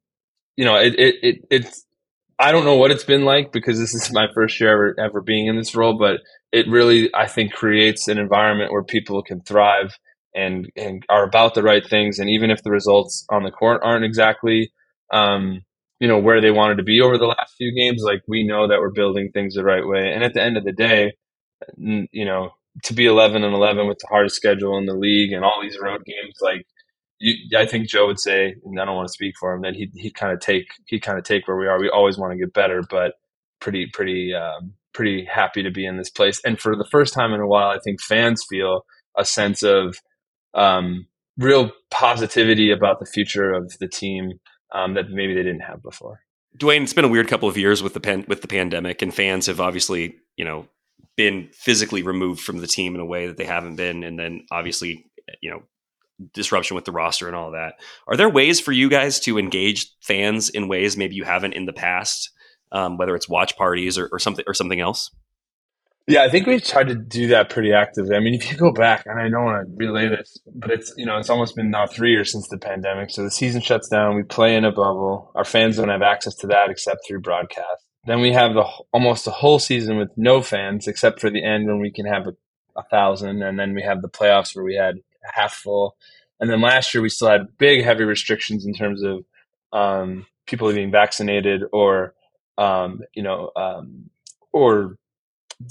you 0.60 0.66
know, 0.66 0.76
it, 0.76 0.94
it, 0.98 1.14
it, 1.22 1.36
it's, 1.50 1.86
I 2.38 2.52
don't 2.52 2.66
know 2.66 2.76
what 2.76 2.90
it's 2.90 3.04
been 3.04 3.24
like 3.24 3.50
because 3.50 3.78
this 3.78 3.94
is 3.94 4.12
my 4.12 4.26
first 4.34 4.60
year 4.60 4.70
ever, 4.70 4.94
ever 5.00 5.22
being 5.22 5.46
in 5.46 5.56
this 5.56 5.74
role, 5.74 5.96
but 5.98 6.20
it 6.52 6.68
really, 6.68 7.08
I 7.14 7.28
think, 7.28 7.54
creates 7.54 8.08
an 8.08 8.18
environment 8.18 8.70
where 8.70 8.84
people 8.84 9.22
can 9.22 9.40
thrive 9.40 9.96
and, 10.34 10.70
and 10.76 11.02
are 11.08 11.24
about 11.24 11.54
the 11.54 11.62
right 11.62 11.82
things. 11.88 12.18
And 12.18 12.28
even 12.28 12.50
if 12.50 12.62
the 12.62 12.70
results 12.70 13.24
on 13.30 13.42
the 13.42 13.50
court 13.50 13.80
aren't 13.82 14.04
exactly, 14.04 14.70
um, 15.10 15.62
you 15.98 16.08
know, 16.08 16.18
where 16.18 16.42
they 16.42 16.50
wanted 16.50 16.76
to 16.76 16.82
be 16.82 17.00
over 17.00 17.16
the 17.16 17.24
last 17.24 17.54
few 17.56 17.74
games, 17.74 18.02
like 18.04 18.20
we 18.28 18.46
know 18.46 18.68
that 18.68 18.80
we're 18.80 18.90
building 18.90 19.30
things 19.32 19.54
the 19.54 19.64
right 19.64 19.86
way. 19.86 20.12
And 20.12 20.22
at 20.22 20.34
the 20.34 20.42
end 20.42 20.58
of 20.58 20.64
the 20.64 20.72
day, 20.72 21.14
you 21.78 22.26
know, 22.26 22.50
to 22.84 22.92
be 22.92 23.06
11 23.06 23.44
and 23.44 23.54
11 23.54 23.88
with 23.88 23.98
the 23.98 24.08
hardest 24.10 24.36
schedule 24.36 24.76
in 24.76 24.84
the 24.84 24.92
league 24.94 25.32
and 25.32 25.42
all 25.42 25.62
these 25.62 25.78
road 25.80 26.04
games, 26.04 26.34
like 26.42 26.66
you, 27.20 27.56
I 27.56 27.66
think 27.66 27.88
Joe 27.88 28.06
would 28.06 28.18
say, 28.18 28.54
and 28.64 28.80
I 28.80 28.84
don't 28.84 28.96
want 28.96 29.08
to 29.08 29.12
speak 29.12 29.34
for 29.38 29.52
him, 29.52 29.62
that 29.62 29.74
he 29.74 29.90
he 29.94 30.10
kind 30.10 30.32
of 30.32 30.40
take 30.40 30.66
he 30.86 30.98
kind 30.98 31.18
of 31.18 31.24
take 31.24 31.46
where 31.46 31.56
we 31.56 31.66
are. 31.66 31.78
We 31.78 31.90
always 31.90 32.18
want 32.18 32.32
to 32.32 32.38
get 32.38 32.52
better, 32.52 32.82
but 32.88 33.14
pretty 33.60 33.86
pretty 33.92 34.34
um, 34.34 34.72
pretty 34.92 35.24
happy 35.24 35.62
to 35.62 35.70
be 35.70 35.86
in 35.86 35.98
this 35.98 36.10
place. 36.10 36.40
And 36.44 36.58
for 36.58 36.74
the 36.74 36.88
first 36.90 37.14
time 37.14 37.32
in 37.32 37.40
a 37.40 37.46
while, 37.46 37.68
I 37.68 37.78
think 37.84 38.00
fans 38.00 38.44
feel 38.48 38.86
a 39.16 39.24
sense 39.24 39.62
of 39.62 39.96
um, 40.54 41.06
real 41.36 41.70
positivity 41.90 42.72
about 42.72 43.00
the 43.00 43.06
future 43.06 43.52
of 43.52 43.76
the 43.78 43.88
team 43.88 44.40
um, 44.74 44.94
that 44.94 45.10
maybe 45.10 45.34
they 45.34 45.42
didn't 45.42 45.60
have 45.60 45.82
before. 45.82 46.20
Dewayne, 46.56 46.82
it's 46.82 46.92
been 46.92 47.04
a 47.04 47.08
weird 47.08 47.28
couple 47.28 47.48
of 47.48 47.56
years 47.56 47.82
with 47.82 47.94
the 47.94 48.24
with 48.26 48.42
the 48.42 48.48
pandemic, 48.48 49.02
and 49.02 49.14
fans 49.14 49.46
have 49.46 49.60
obviously 49.60 50.16
you 50.36 50.44
know 50.44 50.66
been 51.16 51.48
physically 51.52 52.02
removed 52.02 52.40
from 52.40 52.58
the 52.58 52.66
team 52.66 52.94
in 52.94 53.00
a 53.00 53.04
way 53.04 53.26
that 53.26 53.36
they 53.36 53.44
haven't 53.44 53.76
been, 53.76 54.02
and 54.04 54.18
then 54.18 54.46
obviously 54.50 55.04
you 55.42 55.50
know 55.50 55.62
disruption 56.32 56.74
with 56.74 56.84
the 56.84 56.92
roster 56.92 57.26
and 57.26 57.36
all 57.36 57.52
that. 57.52 57.74
Are 58.06 58.16
there 58.16 58.28
ways 58.28 58.60
for 58.60 58.72
you 58.72 58.88
guys 58.88 59.20
to 59.20 59.38
engage 59.38 59.90
fans 60.00 60.48
in 60.48 60.68
ways 60.68 60.96
maybe 60.96 61.14
you 61.14 61.24
haven't 61.24 61.54
in 61.54 61.66
the 61.66 61.72
past, 61.72 62.30
um, 62.72 62.96
whether 62.96 63.14
it's 63.14 63.28
watch 63.28 63.56
parties 63.56 63.98
or, 63.98 64.08
or, 64.12 64.18
something 64.18 64.44
or 64.46 64.54
something 64.54 64.80
else? 64.80 65.10
Yeah, 66.06 66.24
I 66.24 66.28
think 66.28 66.46
we've 66.46 66.64
tried 66.64 66.88
to 66.88 66.96
do 66.96 67.28
that 67.28 67.50
pretty 67.50 67.72
actively. 67.72 68.16
I 68.16 68.20
mean, 68.20 68.34
if 68.34 68.50
you 68.50 68.56
go 68.56 68.72
back, 68.72 69.04
and 69.06 69.20
I 69.20 69.28
don't 69.28 69.44
want 69.44 69.68
to 69.68 69.74
relay 69.76 70.08
this, 70.08 70.38
but 70.52 70.70
it's 70.70 70.92
you 70.96 71.06
know 71.06 71.18
it's 71.18 71.30
almost 71.30 71.54
been 71.54 71.70
now 71.70 71.86
three 71.86 72.10
years 72.10 72.32
since 72.32 72.48
the 72.48 72.58
pandemic. 72.58 73.10
So 73.10 73.22
the 73.22 73.30
season 73.30 73.60
shuts 73.60 73.88
down. 73.88 74.16
We 74.16 74.24
play 74.24 74.56
in 74.56 74.64
a 74.64 74.72
bubble. 74.72 75.30
Our 75.36 75.44
fans 75.44 75.76
don't 75.76 75.88
have 75.88 76.02
access 76.02 76.34
to 76.36 76.48
that 76.48 76.68
except 76.68 77.06
through 77.06 77.20
broadcast. 77.20 77.86
Then 78.06 78.20
we 78.20 78.32
have 78.32 78.54
the 78.54 78.64
almost 78.92 79.26
a 79.26 79.30
whole 79.30 79.58
season 79.58 79.98
with 79.98 80.10
no 80.16 80.42
fans 80.42 80.88
except 80.88 81.20
for 81.20 81.30
the 81.30 81.44
end 81.44 81.66
when 81.66 81.80
we 81.80 81.92
can 81.92 82.06
have 82.06 82.26
a, 82.26 82.32
a 82.76 82.82
thousand, 82.90 83.42
and 83.42 83.58
then 83.58 83.74
we 83.74 83.82
have 83.82 84.02
the 84.02 84.08
playoffs 84.08 84.56
where 84.56 84.64
we 84.64 84.74
had 84.74 84.96
half 85.22 85.54
full. 85.54 85.96
And 86.38 86.50
then 86.50 86.60
last 86.60 86.94
year 86.94 87.02
we 87.02 87.08
still 87.08 87.28
had 87.28 87.58
big, 87.58 87.84
heavy 87.84 88.04
restrictions 88.04 88.64
in 88.64 88.74
terms 88.74 89.02
of 89.02 89.24
um, 89.72 90.26
people 90.46 90.72
being 90.72 90.90
vaccinated 90.90 91.62
or, 91.72 92.14
um, 92.58 93.00
you 93.14 93.22
know, 93.22 93.50
um, 93.56 94.10
or 94.52 94.96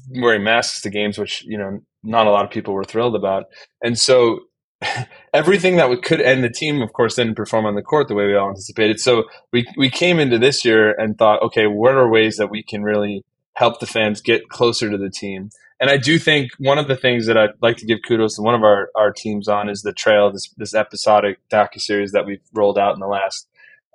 wearing 0.09 0.43
masks 0.43 0.81
to 0.81 0.89
games, 0.89 1.17
which 1.17 1.43
you 1.45 1.57
know 1.57 1.79
not 2.03 2.27
a 2.27 2.31
lot 2.31 2.45
of 2.45 2.51
people 2.51 2.73
were 2.73 2.83
thrilled 2.83 3.15
about. 3.15 3.45
And 3.81 3.97
so 3.97 4.39
everything 5.33 5.75
that 5.77 5.89
we 5.89 5.99
could, 5.99 6.21
and 6.21 6.43
the 6.43 6.49
team, 6.49 6.81
of 6.81 6.93
course, 6.93 7.15
didn't 7.15 7.35
perform 7.35 7.65
on 7.65 7.75
the 7.75 7.81
court 7.81 8.07
the 8.07 8.15
way 8.15 8.27
we 8.27 8.35
all 8.35 8.49
anticipated. 8.49 8.99
So 8.99 9.25
we 9.51 9.65
we 9.77 9.89
came 9.89 10.19
into 10.19 10.37
this 10.37 10.63
year 10.63 10.91
and 10.91 11.17
thought, 11.17 11.41
okay, 11.43 11.67
what 11.67 11.95
are 11.95 12.09
ways 12.09 12.37
that 12.37 12.49
we 12.49 12.63
can 12.63 12.83
really 12.83 13.23
help 13.53 13.79
the 13.79 13.87
fans 13.87 14.21
get 14.21 14.49
closer 14.49 14.89
to 14.89 14.97
the 14.97 15.09
team? 15.09 15.49
And 15.79 15.89
I 15.89 15.97
do 15.97 16.19
think 16.19 16.51
one 16.57 16.77
of 16.77 16.87
the 16.87 16.95
things 16.95 17.25
that 17.27 17.37
I'd 17.37 17.51
like 17.61 17.77
to 17.77 17.85
give 17.85 17.99
kudos 18.07 18.35
to 18.35 18.41
one 18.41 18.55
of 18.55 18.63
our, 18.63 18.89
our 18.95 19.11
teams 19.11 19.47
on 19.47 19.69
is 19.69 19.81
the 19.81 19.93
Trail, 19.93 20.31
this 20.31 20.49
this 20.57 20.73
episodic 20.73 21.39
docu 21.49 21.79
series 21.79 22.11
that 22.11 22.25
we've 22.25 22.41
rolled 22.53 22.77
out 22.77 22.93
in 22.93 22.99
the 22.99 23.07
last 23.07 23.47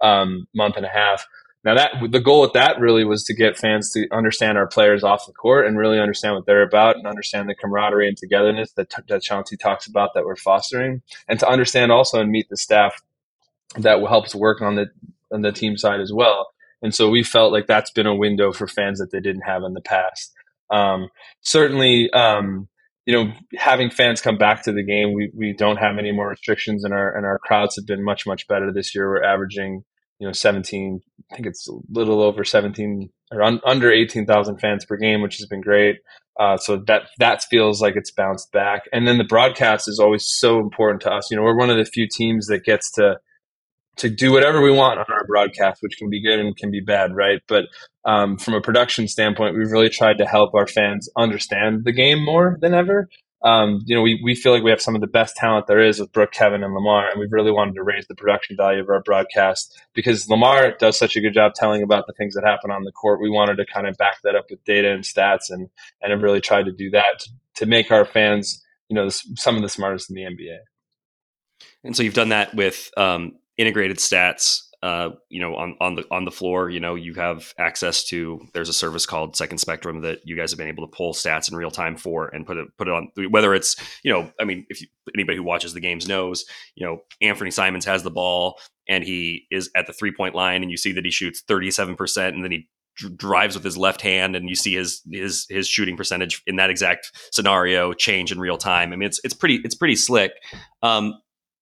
um, 0.02 0.48
month 0.54 0.76
and 0.76 0.86
a 0.86 0.88
half. 0.88 1.26
now 1.64 1.74
that 1.74 1.92
the 2.10 2.20
goal 2.20 2.42
with 2.42 2.52
that 2.52 2.78
really 2.78 3.04
was 3.04 3.24
to 3.24 3.34
get 3.34 3.56
fans 3.56 3.90
to 3.92 4.06
understand 4.12 4.58
our 4.58 4.66
players 4.66 5.02
off 5.02 5.26
the 5.26 5.32
court 5.32 5.66
and 5.66 5.78
really 5.78 5.98
understand 5.98 6.34
what 6.34 6.46
they're 6.46 6.62
about 6.62 6.96
and 6.96 7.06
understand 7.06 7.48
the 7.48 7.54
camaraderie 7.54 8.08
and 8.08 8.16
togetherness 8.16 8.72
that, 8.72 8.92
that 9.08 9.22
Chauncey 9.22 9.56
talks 9.56 9.86
about 9.86 10.14
that 10.14 10.24
we're 10.24 10.36
fostering, 10.36 11.02
and 11.28 11.40
to 11.40 11.48
understand 11.48 11.90
also 11.90 12.20
and 12.20 12.30
meet 12.30 12.48
the 12.48 12.56
staff 12.56 13.02
that 13.76 13.98
helps 14.06 14.34
work 14.34 14.60
on 14.62 14.76
the 14.76 14.86
on 15.32 15.42
the 15.42 15.52
team 15.52 15.76
side 15.76 16.00
as 16.00 16.12
well. 16.12 16.50
And 16.82 16.94
so 16.94 17.08
we 17.08 17.22
felt 17.22 17.52
like 17.52 17.66
that's 17.66 17.90
been 17.90 18.06
a 18.06 18.14
window 18.14 18.52
for 18.52 18.68
fans 18.68 18.98
that 18.98 19.10
they 19.10 19.20
didn't 19.20 19.42
have 19.42 19.62
in 19.62 19.72
the 19.72 19.80
past. 19.80 20.34
Um, 20.70 21.08
certainly, 21.40 22.10
um, 22.12 22.68
you 23.06 23.14
know, 23.14 23.32
having 23.56 23.90
fans 23.90 24.20
come 24.20 24.38
back 24.38 24.62
to 24.64 24.72
the 24.72 24.84
game, 24.84 25.12
we, 25.12 25.30
we 25.34 25.52
don't 25.52 25.76
have 25.76 25.98
any 25.98 26.12
more 26.12 26.28
restrictions, 26.28 26.84
and 26.84 26.94
our 26.94 27.14
and 27.14 27.26
our 27.26 27.38
crowds 27.38 27.76
have 27.76 27.86
been 27.86 28.02
much 28.02 28.26
much 28.26 28.46
better 28.48 28.72
this 28.72 28.94
year. 28.94 29.08
We're 29.08 29.22
averaging, 29.22 29.84
you 30.18 30.26
know, 30.26 30.32
17. 30.32 31.00
I 31.30 31.34
think 31.34 31.46
it's 31.46 31.68
a 31.68 31.72
little 31.90 32.22
over 32.22 32.44
17 32.44 33.10
or 33.32 33.42
un, 33.42 33.60
under 33.64 33.90
18,000 33.90 34.58
fans 34.58 34.84
per 34.84 34.96
game, 34.96 35.20
which 35.22 35.36
has 35.36 35.46
been 35.46 35.60
great. 35.60 35.96
Uh, 36.38 36.56
so 36.56 36.82
that 36.86 37.02
that 37.18 37.44
feels 37.44 37.80
like 37.80 37.94
it's 37.94 38.10
bounced 38.10 38.50
back. 38.52 38.82
And 38.92 39.06
then 39.06 39.18
the 39.18 39.24
broadcast 39.24 39.86
is 39.86 40.00
always 40.00 40.26
so 40.26 40.58
important 40.58 41.02
to 41.02 41.10
us. 41.10 41.30
You 41.30 41.36
know, 41.36 41.42
we're 41.42 41.56
one 41.56 41.70
of 41.70 41.76
the 41.76 41.84
few 41.84 42.08
teams 42.08 42.46
that 42.46 42.64
gets 42.64 42.90
to 42.92 43.18
to 43.96 44.10
do 44.10 44.32
whatever 44.32 44.60
we 44.60 44.70
want 44.70 44.98
on 44.98 45.06
our 45.08 45.26
broadcast, 45.26 45.82
which 45.82 45.96
can 45.96 46.10
be 46.10 46.22
good 46.22 46.38
and 46.38 46.56
can 46.56 46.70
be 46.70 46.80
bad, 46.80 47.14
right? 47.14 47.40
But 47.46 47.66
um, 48.04 48.36
from 48.36 48.54
a 48.54 48.60
production 48.60 49.08
standpoint, 49.08 49.56
we've 49.56 49.70
really 49.70 49.88
tried 49.88 50.18
to 50.18 50.26
help 50.26 50.54
our 50.54 50.66
fans 50.66 51.08
understand 51.16 51.84
the 51.84 51.92
game 51.92 52.24
more 52.24 52.58
than 52.60 52.74
ever. 52.74 53.08
Um, 53.44 53.82
you 53.84 53.94
know, 53.94 54.00
we, 54.00 54.18
we 54.24 54.34
feel 54.34 54.52
like 54.52 54.62
we 54.62 54.70
have 54.70 54.80
some 54.80 54.94
of 54.94 55.02
the 55.02 55.06
best 55.06 55.36
talent 55.36 55.66
there 55.66 55.82
is 55.82 56.00
with 56.00 56.12
Brooke, 56.12 56.32
Kevin, 56.32 56.64
and 56.64 56.72
Lamar, 56.72 57.10
and 57.10 57.20
we've 57.20 57.32
really 57.32 57.50
wanted 57.50 57.74
to 57.74 57.82
raise 57.82 58.06
the 58.06 58.14
production 58.14 58.56
value 58.56 58.80
of 58.80 58.88
our 58.88 59.02
broadcast 59.02 59.78
because 59.92 60.30
Lamar 60.30 60.72
does 60.78 60.98
such 60.98 61.14
a 61.14 61.20
good 61.20 61.34
job 61.34 61.52
telling 61.54 61.82
about 61.82 62.06
the 62.06 62.14
things 62.14 62.34
that 62.34 62.44
happen 62.44 62.70
on 62.70 62.84
the 62.84 62.92
court. 62.92 63.20
We 63.20 63.28
wanted 63.28 63.56
to 63.56 63.66
kind 63.66 63.86
of 63.86 63.98
back 63.98 64.22
that 64.24 64.34
up 64.34 64.46
with 64.48 64.64
data 64.64 64.90
and 64.90 65.04
stats, 65.04 65.50
and 65.50 65.68
and 66.00 66.10
have 66.10 66.22
really 66.22 66.40
tried 66.40 66.64
to 66.64 66.72
do 66.72 66.88
that 66.90 67.20
to, 67.20 67.30
to 67.56 67.66
make 67.66 67.90
our 67.90 68.06
fans, 68.06 68.64
you 68.88 68.96
know, 68.96 69.10
some 69.10 69.56
of 69.56 69.62
the 69.62 69.68
smartest 69.68 70.08
in 70.08 70.16
the 70.16 70.22
NBA. 70.22 70.56
And 71.84 71.94
so 71.94 72.02
you've 72.02 72.14
done 72.14 72.30
that 72.30 72.54
with 72.54 72.90
um, 72.96 73.32
integrated 73.56 73.98
stats 73.98 74.60
uh, 74.84 75.14
you 75.30 75.40
know 75.40 75.56
on 75.56 75.74
on 75.80 75.94
the 75.94 76.04
on 76.10 76.26
the 76.26 76.30
floor 76.30 76.68
you 76.68 76.78
know 76.78 76.94
you 76.94 77.14
have 77.14 77.54
access 77.58 78.04
to 78.04 78.38
there's 78.52 78.68
a 78.68 78.72
service 78.72 79.06
called 79.06 79.34
second 79.34 79.56
spectrum 79.56 80.02
that 80.02 80.18
you 80.24 80.36
guys 80.36 80.50
have 80.50 80.58
been 80.58 80.68
able 80.68 80.86
to 80.86 80.94
pull 80.94 81.14
stats 81.14 81.50
in 81.50 81.56
real 81.56 81.70
time 81.70 81.96
for 81.96 82.28
and 82.28 82.46
put 82.46 82.58
it 82.58 82.68
put 82.76 82.86
it 82.86 82.92
on 82.92 83.08
whether 83.30 83.54
it's 83.54 83.76
you 84.02 84.12
know 84.12 84.30
i 84.38 84.44
mean 84.44 84.66
if 84.68 84.82
you, 84.82 84.86
anybody 85.14 85.38
who 85.38 85.42
watches 85.42 85.72
the 85.72 85.80
games 85.80 86.06
knows 86.06 86.44
you 86.74 86.84
know 86.84 86.98
anfernee 87.22 87.50
simons 87.50 87.86
has 87.86 88.02
the 88.02 88.10
ball 88.10 88.60
and 88.86 89.04
he 89.04 89.46
is 89.50 89.70
at 89.74 89.86
the 89.86 89.92
three 89.94 90.12
point 90.12 90.34
line 90.34 90.60
and 90.60 90.70
you 90.70 90.76
see 90.76 90.92
that 90.92 91.04
he 91.06 91.10
shoots 91.10 91.42
37% 91.48 92.28
and 92.28 92.44
then 92.44 92.52
he 92.52 92.68
drives 93.16 93.54
with 93.54 93.64
his 93.64 93.76
left 93.76 94.00
hand 94.00 94.36
and 94.36 94.48
you 94.48 94.54
see 94.54 94.74
his 94.74 95.02
his 95.10 95.46
his 95.48 95.66
shooting 95.66 95.96
percentage 95.96 96.42
in 96.46 96.56
that 96.56 96.70
exact 96.70 97.10
scenario 97.32 97.92
change 97.92 98.30
in 98.30 98.38
real 98.38 98.56
time. 98.56 98.92
I 98.92 98.96
mean 98.96 99.06
it's 99.06 99.20
it's 99.24 99.34
pretty 99.34 99.60
it's 99.64 99.74
pretty 99.74 99.96
slick. 99.96 100.32
Um, 100.82 101.14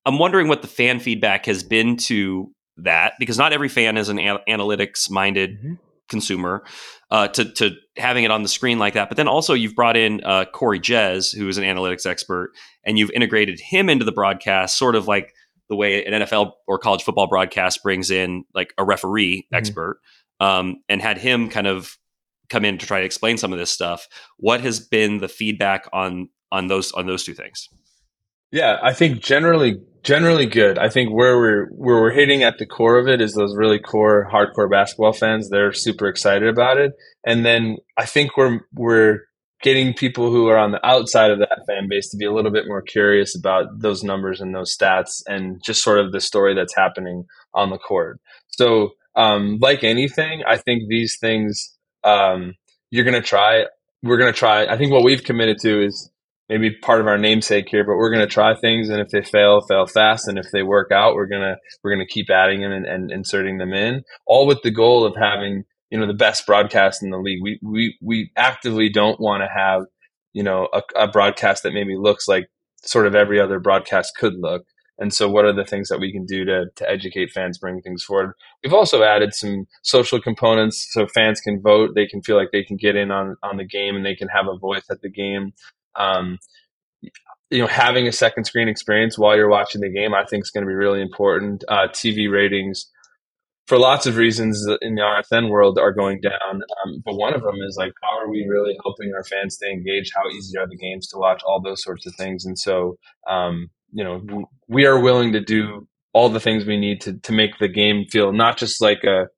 I'm 0.04 0.18
wondering 0.18 0.48
what 0.48 0.62
the 0.62 0.68
fan 0.68 1.00
feedback 1.00 1.46
has 1.46 1.62
been 1.62 1.96
to 1.96 2.52
that 2.78 3.14
because 3.18 3.38
not 3.38 3.52
every 3.52 3.68
fan 3.68 3.96
is 3.96 4.08
an 4.08 4.18
analytics 4.18 5.10
minded 5.10 5.58
mm-hmm. 5.58 5.74
consumer 6.08 6.64
uh, 7.10 7.28
to, 7.28 7.44
to 7.52 7.72
having 7.96 8.24
it 8.24 8.30
on 8.30 8.42
the 8.42 8.48
screen 8.48 8.78
like 8.78 8.94
that. 8.94 9.08
But 9.08 9.16
then 9.16 9.28
also 9.28 9.54
you've 9.54 9.74
brought 9.74 9.96
in 9.96 10.22
uh, 10.24 10.46
Cory 10.46 10.80
Jez, 10.80 11.36
who 11.36 11.48
is 11.48 11.58
an 11.58 11.64
analytics 11.64 12.06
expert, 12.06 12.52
and 12.84 12.98
you've 12.98 13.10
integrated 13.10 13.60
him 13.60 13.88
into 13.88 14.04
the 14.04 14.12
broadcast, 14.12 14.78
sort 14.78 14.96
of 14.96 15.06
like 15.06 15.34
the 15.68 15.76
way 15.76 16.04
an 16.04 16.22
NFL 16.22 16.52
or 16.66 16.78
college 16.78 17.02
football 17.02 17.28
broadcast 17.28 17.82
brings 17.82 18.10
in 18.10 18.44
like 18.54 18.74
a 18.78 18.84
referee 18.84 19.42
mm-hmm. 19.42 19.54
expert, 19.54 20.00
um, 20.40 20.82
and 20.88 21.00
had 21.00 21.18
him 21.18 21.48
kind 21.48 21.66
of 21.66 21.96
come 22.48 22.64
in 22.64 22.78
to 22.78 22.86
try 22.86 23.00
to 23.00 23.06
explain 23.06 23.38
some 23.38 23.52
of 23.52 23.58
this 23.58 23.70
stuff. 23.70 24.08
What 24.38 24.60
has 24.60 24.80
been 24.80 25.18
the 25.18 25.28
feedback 25.28 25.88
on 25.92 26.28
on 26.50 26.66
those 26.66 26.92
on 26.92 27.06
those 27.06 27.24
two 27.24 27.34
things? 27.34 27.68
Yeah, 28.50 28.78
I 28.82 28.92
think 28.92 29.22
generally 29.22 29.80
generally 30.02 30.46
good. 30.46 30.78
I 30.78 30.88
think 30.88 31.10
where 31.10 31.36
we're 31.38 31.66
where 31.68 32.00
we're 32.00 32.12
hitting 32.12 32.42
at 32.42 32.58
the 32.58 32.66
core 32.66 32.98
of 32.98 33.08
it 33.08 33.20
is 33.20 33.34
those 33.34 33.56
really 33.56 33.78
core 33.78 34.28
hardcore 34.32 34.70
basketball 34.70 35.12
fans. 35.12 35.48
They're 35.48 35.72
super 35.72 36.08
excited 36.08 36.48
about 36.48 36.78
it, 36.78 36.92
and 37.24 37.44
then 37.44 37.76
I 37.96 38.06
think 38.06 38.36
we're 38.36 38.60
we're 38.74 39.20
getting 39.62 39.94
people 39.94 40.30
who 40.30 40.48
are 40.48 40.58
on 40.58 40.72
the 40.72 40.84
outside 40.84 41.30
of 41.30 41.38
that 41.38 41.64
fan 41.68 41.86
base 41.88 42.10
to 42.10 42.16
be 42.16 42.24
a 42.24 42.32
little 42.32 42.50
bit 42.50 42.66
more 42.66 42.82
curious 42.82 43.36
about 43.36 43.66
those 43.78 44.02
numbers 44.02 44.40
and 44.40 44.52
those 44.52 44.76
stats 44.76 45.22
and 45.28 45.62
just 45.64 45.84
sort 45.84 46.00
of 46.00 46.10
the 46.10 46.20
story 46.20 46.52
that's 46.52 46.74
happening 46.74 47.24
on 47.54 47.70
the 47.70 47.78
court. 47.78 48.20
So, 48.48 48.90
um, 49.14 49.58
like 49.60 49.84
anything, 49.84 50.42
I 50.46 50.56
think 50.56 50.88
these 50.88 51.16
things 51.20 51.76
um, 52.02 52.54
you're 52.90 53.04
going 53.04 53.20
to 53.20 53.26
try. 53.26 53.66
We're 54.02 54.18
going 54.18 54.32
to 54.32 54.38
try. 54.38 54.66
I 54.66 54.76
think 54.76 54.90
what 54.92 55.04
we've 55.04 55.22
committed 55.22 55.58
to 55.60 55.84
is 55.84 56.10
maybe 56.48 56.70
part 56.82 57.00
of 57.00 57.06
our 57.06 57.18
namesake 57.18 57.68
here, 57.68 57.84
but 57.84 57.96
we're 57.96 58.10
going 58.10 58.26
to 58.26 58.32
try 58.32 58.54
things, 58.54 58.88
and 58.88 59.00
if 59.00 59.08
they 59.08 59.22
fail, 59.22 59.60
fail 59.62 59.86
fast, 59.86 60.28
and 60.28 60.38
if 60.38 60.46
they 60.52 60.62
work 60.62 60.90
out, 60.92 61.14
we're 61.14 61.26
gonna 61.26 61.56
we're 61.82 61.92
gonna 61.92 62.06
keep 62.06 62.30
adding 62.30 62.60
them 62.60 62.72
and, 62.72 62.86
and 62.86 63.10
inserting 63.10 63.58
them 63.58 63.72
in, 63.72 64.02
all 64.26 64.46
with 64.46 64.62
the 64.62 64.70
goal 64.70 65.04
of 65.04 65.14
having 65.16 65.64
you 65.90 65.98
know 65.98 66.06
the 66.06 66.14
best 66.14 66.46
broadcast 66.46 67.02
in 67.02 67.10
the 67.10 67.18
league. 67.18 67.40
We 67.42 67.58
we 67.62 67.96
we 68.00 68.30
actively 68.36 68.88
don't 68.88 69.20
want 69.20 69.42
to 69.42 69.48
have 69.54 69.82
you 70.32 70.42
know 70.42 70.68
a, 70.72 70.82
a 70.96 71.08
broadcast 71.08 71.62
that 71.62 71.74
maybe 71.74 71.96
looks 71.96 72.26
like 72.28 72.48
sort 72.84 73.06
of 73.06 73.14
every 73.14 73.40
other 73.40 73.60
broadcast 73.60 74.12
could 74.18 74.34
look. 74.38 74.64
And 74.98 75.12
so, 75.12 75.28
what 75.28 75.44
are 75.44 75.52
the 75.52 75.64
things 75.64 75.88
that 75.88 75.98
we 75.98 76.12
can 76.12 76.26
do 76.26 76.44
to, 76.44 76.66
to 76.76 76.88
educate 76.88 77.30
fans, 77.32 77.58
bring 77.58 77.80
things 77.80 78.04
forward? 78.04 78.34
We've 78.62 78.74
also 78.74 79.02
added 79.02 79.34
some 79.34 79.66
social 79.82 80.20
components 80.20 80.86
so 80.90 81.06
fans 81.06 81.40
can 81.40 81.60
vote. 81.60 81.90
They 81.94 82.06
can 82.06 82.22
feel 82.22 82.36
like 82.36 82.50
they 82.52 82.62
can 82.62 82.76
get 82.76 82.94
in 82.94 83.10
on, 83.10 83.36
on 83.42 83.56
the 83.56 83.64
game 83.64 83.96
and 83.96 84.04
they 84.04 84.14
can 84.14 84.28
have 84.28 84.46
a 84.46 84.58
voice 84.58 84.84
at 84.90 85.00
the 85.00 85.10
game. 85.10 85.52
Um, 85.96 86.38
you 87.50 87.58
know, 87.58 87.66
having 87.66 88.08
a 88.08 88.12
second 88.12 88.44
screen 88.44 88.68
experience 88.68 89.18
while 89.18 89.36
you're 89.36 89.48
watching 89.48 89.82
the 89.82 89.90
game, 89.90 90.14
I 90.14 90.24
think 90.24 90.44
is 90.44 90.50
going 90.50 90.64
to 90.64 90.68
be 90.68 90.74
really 90.74 91.02
important. 91.02 91.64
Uh, 91.68 91.88
TV 91.88 92.30
ratings, 92.30 92.90
for 93.66 93.78
lots 93.78 94.06
of 94.06 94.16
reasons 94.16 94.66
in 94.80 94.94
the 94.94 95.02
RSN 95.02 95.50
world, 95.50 95.78
are 95.78 95.92
going 95.92 96.20
down. 96.20 96.62
Um, 96.84 97.02
but 97.04 97.14
one 97.14 97.34
of 97.34 97.42
them 97.42 97.56
is 97.66 97.76
like, 97.78 97.92
how 98.02 98.18
are 98.18 98.30
we 98.30 98.46
really 98.48 98.76
helping 98.82 99.12
our 99.14 99.24
fans 99.24 99.56
stay 99.56 99.70
engaged? 99.70 100.12
How 100.14 100.28
easy 100.30 100.56
are 100.58 100.66
the 100.66 100.76
games 100.76 101.08
to 101.08 101.18
watch? 101.18 101.42
All 101.44 101.60
those 101.60 101.82
sorts 101.82 102.06
of 102.06 102.14
things. 102.14 102.46
And 102.46 102.58
so, 102.58 102.96
um, 103.28 103.68
you 103.92 104.02
know, 104.02 104.46
we 104.68 104.86
are 104.86 104.98
willing 104.98 105.32
to 105.32 105.40
do 105.40 105.86
all 106.14 106.28
the 106.28 106.40
things 106.40 106.64
we 106.64 106.78
need 106.78 107.00
to 107.02 107.14
to 107.18 107.32
make 107.32 107.58
the 107.58 107.68
game 107.68 108.04
feel 108.10 108.32
not 108.32 108.56
just 108.56 108.80
like 108.80 109.04
a 109.04 109.28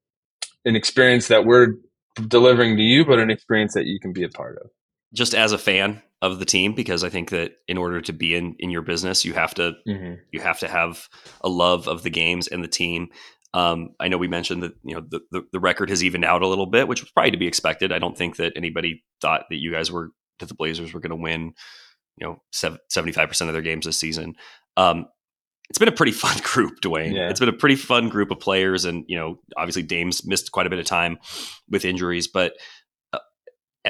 an 0.64 0.77
experience 0.77 1.29
that 1.29 1.45
we're 1.45 1.75
delivering 2.29 2.77
to 2.77 2.83
you, 2.83 3.05
but 3.05 3.19
an 3.19 3.31
experience 3.31 3.75
that 3.75 3.87
you 3.87 3.99
can 4.01 4.12
be 4.12 4.25
a 4.25 4.29
part 4.29 4.59
of. 4.62 4.71
Just 5.12 5.35
as 5.35 5.53
a 5.53 5.59
fan, 5.59 6.03
of 6.25 6.39
the 6.39 6.47
team 6.47 6.73
because 6.73 7.05
I 7.05 7.11
think 7.11 7.31
that 7.31 7.53
in 7.69 7.77
order 7.77 8.01
to 8.01 8.13
be 8.13 8.35
in 8.35 8.57
in 8.59 8.71
your 8.71 8.81
business, 8.81 9.25
you 9.25 9.35
have 9.35 9.55
to 9.55 9.75
mm-hmm. 9.87 10.15
you 10.33 10.41
have 10.41 10.59
to 10.61 10.69
have 10.69 11.07
a 11.43 11.49
love 11.51 11.87
of 11.87 12.03
the 12.03 12.11
games 12.11 12.49
and 12.49 12.65
the 12.65 12.69
team. 12.69 13.09
Um, 13.53 13.91
I 14.01 14.09
know 14.09 14.17
we 14.17 14.27
mentioned 14.27 14.63
that 14.63 14.73
you 14.83 14.95
know 14.95 15.03
the, 15.07 15.21
the, 15.31 15.43
the 15.53 15.61
record 15.61 15.91
has 15.91 16.03
evened 16.03 16.25
out 16.25 16.43
a 16.43 16.49
little 16.49 16.67
bit, 16.67 16.89
which 16.89 17.03
was 17.03 17.11
probably 17.11 17.33
to 17.33 17.37
be 17.37 17.47
expected. 17.47 17.93
I 17.93 17.99
don't 17.99 18.17
think 18.17 18.37
that 18.37 18.55
anybody 18.57 19.05
thought 19.21 19.45
that 19.51 19.61
you 19.61 19.71
guys 19.71 19.93
were 19.93 20.11
that 20.39 20.49
the 20.49 20.55
Blazers 20.55 20.95
were 20.95 21.01
going 21.01 21.11
to 21.11 21.17
win, 21.17 21.53
you 22.17 22.27
know, 22.27 22.43
seventy 22.53 23.13
five 23.13 23.29
percent 23.29 23.51
of 23.51 23.53
their 23.53 23.63
games 23.63 23.85
this 23.85 23.99
season. 23.99 24.35
Um, 24.79 25.07
it's 25.69 25.79
been 25.79 25.89
a 25.89 25.93
pretty 25.93 26.13
fun 26.25 26.39
group, 26.43 26.81
Dewayne. 26.81 27.15
Yeah. 27.15 27.29
It's 27.29 27.41
been 27.41 27.51
a 27.51 27.53
pretty 27.53 27.77
fun 27.77 28.09
group 28.09 28.31
of 28.31 28.41
players, 28.41 28.87
and 28.87 29.05
you 29.09 29.19
know, 29.19 29.41
obviously 29.59 29.83
Dame's 29.83 30.27
missed 30.27 30.53
quite 30.53 30.67
a 30.67 30.71
bit 30.71 30.79
of 30.79 30.87
time 30.87 31.19
with 31.69 31.85
injuries, 31.85 32.29
but 32.29 32.55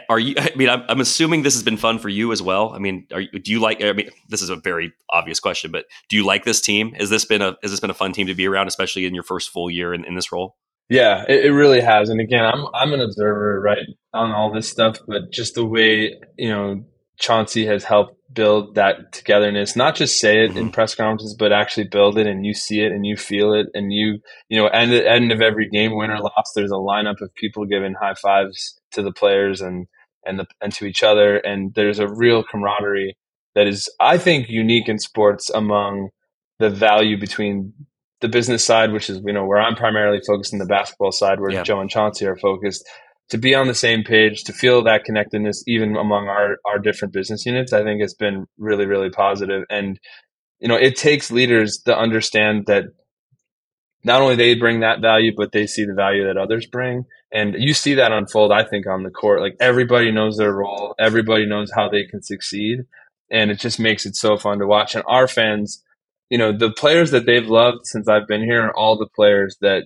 are 0.08 0.18
you 0.18 0.34
i 0.38 0.50
mean 0.56 0.68
I'm, 0.68 0.82
I'm, 0.88 1.00
assuming 1.00 1.42
this 1.42 1.54
has 1.54 1.62
been 1.62 1.76
fun 1.76 1.98
for 1.98 2.08
you 2.08 2.32
as 2.32 2.42
well. 2.42 2.72
I 2.74 2.78
mean 2.78 3.06
are, 3.12 3.22
do 3.22 3.50
you 3.52 3.60
like 3.60 3.82
i 3.82 3.92
mean 3.92 4.10
this 4.28 4.42
is 4.42 4.50
a 4.50 4.56
very 4.56 4.92
obvious 5.10 5.40
question 5.40 5.70
but 5.70 5.86
do 6.08 6.16
you 6.16 6.24
like 6.24 6.44
this 6.44 6.60
team? 6.60 6.92
Has 6.94 7.10
this 7.10 7.24
been 7.24 7.42
a 7.42 7.56
has 7.62 7.70
this 7.70 7.80
been 7.80 7.90
a 7.90 7.94
fun 7.94 8.12
team 8.12 8.26
to 8.26 8.34
be 8.34 8.46
around 8.46 8.68
especially 8.68 9.06
in 9.06 9.14
your 9.14 9.24
first 9.24 9.50
full 9.50 9.70
year 9.70 9.94
in, 9.94 10.04
in 10.04 10.14
this 10.14 10.32
role? 10.32 10.56
Yeah 10.88 11.24
it, 11.28 11.46
it 11.46 11.52
really 11.52 11.80
has. 11.80 12.08
And 12.08 12.20
again 12.20 12.44
i'm 12.44 12.66
i'm 12.74 12.92
an 12.92 13.00
observer 13.00 13.60
right 13.60 13.86
on 14.12 14.32
all 14.32 14.52
this 14.52 14.68
stuff 14.68 14.98
but 15.06 15.30
just 15.30 15.54
the 15.54 15.64
way 15.64 16.14
you 16.36 16.48
know 16.48 16.84
chauncey 17.18 17.66
has 17.66 17.84
helped 17.84 18.16
build 18.32 18.74
that 18.74 19.12
togetherness 19.12 19.76
not 19.76 19.94
just 19.94 20.18
say 20.18 20.44
it 20.44 20.50
mm-hmm. 20.50 20.58
in 20.58 20.70
press 20.70 20.94
conferences 20.94 21.34
but 21.38 21.52
actually 21.52 21.84
build 21.84 22.18
it 22.18 22.26
and 22.26 22.44
you 22.44 22.52
see 22.52 22.80
it 22.80 22.90
and 22.90 23.06
you 23.06 23.16
feel 23.16 23.52
it 23.52 23.66
and 23.74 23.92
you 23.92 24.18
you 24.48 24.60
know 24.60 24.66
end 24.68 24.92
the 24.92 25.08
end 25.08 25.30
of 25.30 25.40
every 25.40 25.68
game 25.68 25.94
win 25.94 26.10
or 26.10 26.18
loss 26.18 26.52
there's 26.54 26.72
a 26.72 26.74
lineup 26.74 27.20
of 27.20 27.32
people 27.34 27.64
giving 27.64 27.94
high 27.94 28.14
fives 28.14 28.78
to 28.90 29.02
the 29.02 29.12
players 29.12 29.60
and 29.60 29.86
and 30.24 30.38
the 30.38 30.46
and 30.60 30.72
to 30.72 30.84
each 30.84 31.02
other 31.02 31.36
and 31.36 31.74
there's 31.74 32.00
a 32.00 32.08
real 32.08 32.42
camaraderie 32.42 33.16
that 33.54 33.68
is 33.68 33.88
i 34.00 34.18
think 34.18 34.48
unique 34.48 34.88
in 34.88 34.98
sports 34.98 35.48
among 35.50 36.08
the 36.58 36.70
value 36.70 37.18
between 37.18 37.72
the 38.20 38.28
business 38.28 38.64
side 38.64 38.92
which 38.92 39.08
is 39.08 39.20
you 39.24 39.32
know 39.32 39.46
where 39.46 39.60
i'm 39.60 39.76
primarily 39.76 40.20
focused 40.26 40.52
in 40.52 40.58
the 40.58 40.66
basketball 40.66 41.12
side 41.12 41.38
where 41.38 41.52
yeah. 41.52 41.62
joe 41.62 41.80
and 41.80 41.90
chauncey 41.90 42.26
are 42.26 42.36
focused 42.36 42.84
to 43.30 43.38
be 43.38 43.54
on 43.54 43.66
the 43.66 43.74
same 43.74 44.02
page 44.04 44.44
to 44.44 44.52
feel 44.52 44.82
that 44.84 45.04
connectedness 45.04 45.64
even 45.66 45.96
among 45.96 46.28
our 46.28 46.56
our 46.66 46.78
different 46.78 47.14
business 47.14 47.46
units 47.46 47.72
i 47.72 47.82
think 47.82 48.00
has 48.00 48.14
been 48.14 48.46
really 48.58 48.86
really 48.86 49.10
positive 49.10 49.64
and 49.70 49.98
you 50.60 50.68
know 50.68 50.76
it 50.76 50.96
takes 50.96 51.30
leaders 51.30 51.80
to 51.84 51.96
understand 51.96 52.64
that 52.66 52.84
not 54.04 54.20
only 54.20 54.36
they 54.36 54.54
bring 54.54 54.80
that 54.80 55.00
value, 55.00 55.32
but 55.34 55.52
they 55.52 55.66
see 55.66 55.84
the 55.84 55.94
value 55.94 56.26
that 56.26 56.36
others 56.36 56.66
bring. 56.66 57.04
And 57.32 57.54
you 57.58 57.72
see 57.72 57.94
that 57.94 58.12
unfold, 58.12 58.52
I 58.52 58.62
think, 58.62 58.86
on 58.86 59.02
the 59.02 59.10
court. 59.10 59.40
Like 59.40 59.56
everybody 59.60 60.12
knows 60.12 60.36
their 60.36 60.52
role, 60.52 60.94
everybody 60.98 61.46
knows 61.46 61.72
how 61.74 61.88
they 61.88 62.04
can 62.04 62.22
succeed. 62.22 62.80
And 63.30 63.50
it 63.50 63.58
just 63.58 63.80
makes 63.80 64.04
it 64.04 64.14
so 64.14 64.36
fun 64.36 64.58
to 64.58 64.66
watch. 64.66 64.94
And 64.94 65.02
our 65.08 65.26
fans, 65.26 65.82
you 66.28 66.36
know, 66.36 66.56
the 66.56 66.70
players 66.70 67.10
that 67.12 67.24
they've 67.24 67.46
loved 67.46 67.78
since 67.84 68.06
I've 68.06 68.28
been 68.28 68.42
here 68.42 68.62
are 68.62 68.76
all 68.76 68.98
the 68.98 69.08
players 69.16 69.56
that, 69.62 69.84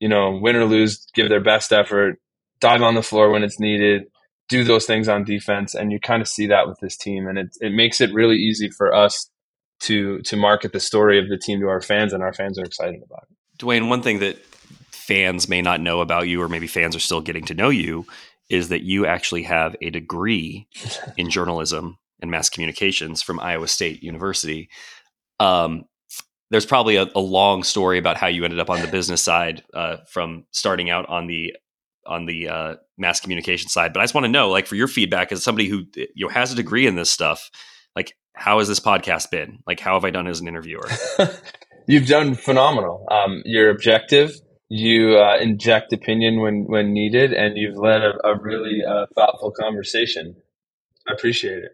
you 0.00 0.08
know, 0.08 0.38
win 0.42 0.56
or 0.56 0.64
lose, 0.64 1.06
give 1.14 1.28
their 1.28 1.42
best 1.42 1.72
effort, 1.72 2.18
dive 2.64 2.82
on 2.82 2.94
the 2.94 3.02
floor 3.02 3.30
when 3.30 3.42
it's 3.42 3.60
needed, 3.60 4.04
do 4.48 4.64
those 4.64 4.86
things 4.86 5.06
on 5.06 5.22
defense. 5.22 5.74
And 5.74 5.92
you 5.92 6.00
kind 6.00 6.22
of 6.22 6.28
see 6.28 6.46
that 6.46 6.66
with 6.66 6.78
this 6.80 6.96
team. 6.96 7.26
And 7.28 7.36
it, 7.38 7.48
it 7.60 7.72
makes 7.72 8.00
it 8.00 8.12
really 8.14 8.36
easy 8.36 8.70
for 8.70 8.94
us 8.94 9.30
to 9.80 10.20
to 10.22 10.36
market 10.36 10.72
the 10.72 10.80
story 10.80 11.18
of 11.18 11.28
the 11.28 11.36
team 11.36 11.60
to 11.60 11.66
our 11.66 11.80
fans, 11.80 12.12
and 12.12 12.22
our 12.22 12.32
fans 12.32 12.58
are 12.58 12.64
excited 12.64 13.02
about 13.04 13.24
it. 13.30 13.36
Dewayne, 13.58 13.88
one 13.88 14.02
thing 14.02 14.20
that 14.20 14.38
fans 14.92 15.48
may 15.48 15.60
not 15.60 15.80
know 15.80 16.00
about 16.00 16.26
you, 16.28 16.40
or 16.40 16.48
maybe 16.48 16.66
fans 16.66 16.96
are 16.96 17.00
still 17.00 17.20
getting 17.20 17.44
to 17.46 17.54
know 17.54 17.68
you, 17.68 18.06
is 18.48 18.68
that 18.68 18.82
you 18.82 19.04
actually 19.04 19.42
have 19.42 19.76
a 19.82 19.90
degree 19.90 20.66
in 21.18 21.28
journalism 21.28 21.98
and 22.20 22.30
mass 22.30 22.48
communications 22.48 23.20
from 23.20 23.40
Iowa 23.40 23.68
State 23.68 24.02
University. 24.02 24.70
Um, 25.38 25.84
there's 26.50 26.66
probably 26.66 26.96
a, 26.96 27.08
a, 27.14 27.20
long 27.20 27.64
story 27.64 27.98
about 27.98 28.16
how 28.16 28.28
you 28.28 28.44
ended 28.44 28.60
up 28.60 28.70
on 28.70 28.80
the 28.80 28.86
business 28.86 29.22
side 29.22 29.64
uh, 29.74 29.96
from 30.08 30.44
starting 30.52 30.88
out 30.88 31.08
on 31.08 31.26
the 31.26 31.56
on 32.06 32.26
the 32.26 32.48
uh, 32.48 32.74
mass 32.98 33.20
communication 33.20 33.68
side. 33.68 33.92
But 33.92 34.00
I 34.00 34.04
just 34.04 34.14
want 34.14 34.24
to 34.24 34.30
know, 34.30 34.50
like, 34.50 34.66
for 34.66 34.74
your 34.76 34.88
feedback 34.88 35.32
as 35.32 35.42
somebody 35.42 35.68
who 35.68 35.84
you 35.94 36.26
know 36.26 36.28
has 36.28 36.52
a 36.52 36.56
degree 36.56 36.86
in 36.86 36.96
this 36.96 37.10
stuff, 37.10 37.50
like, 37.96 38.16
how 38.34 38.58
has 38.58 38.68
this 38.68 38.80
podcast 38.80 39.30
been? 39.30 39.60
Like, 39.66 39.80
how 39.80 39.94
have 39.94 40.04
I 40.04 40.10
done 40.10 40.26
as 40.26 40.40
an 40.40 40.48
interviewer? 40.48 40.88
You've 41.86 42.06
done 42.06 42.34
phenomenal. 42.34 43.06
Um, 43.10 43.42
you're 43.44 43.70
objective. 43.70 44.32
You 44.70 45.18
uh, 45.18 45.36
inject 45.38 45.92
opinion 45.92 46.40
when 46.40 46.64
when 46.66 46.94
needed, 46.94 47.32
and 47.34 47.56
you've 47.56 47.76
led 47.76 48.00
a, 48.00 48.14
a 48.26 48.38
really 48.40 48.80
uh, 48.82 49.06
thoughtful 49.14 49.52
conversation. 49.52 50.36
I 51.06 51.12
appreciate 51.12 51.58
it. 51.58 51.72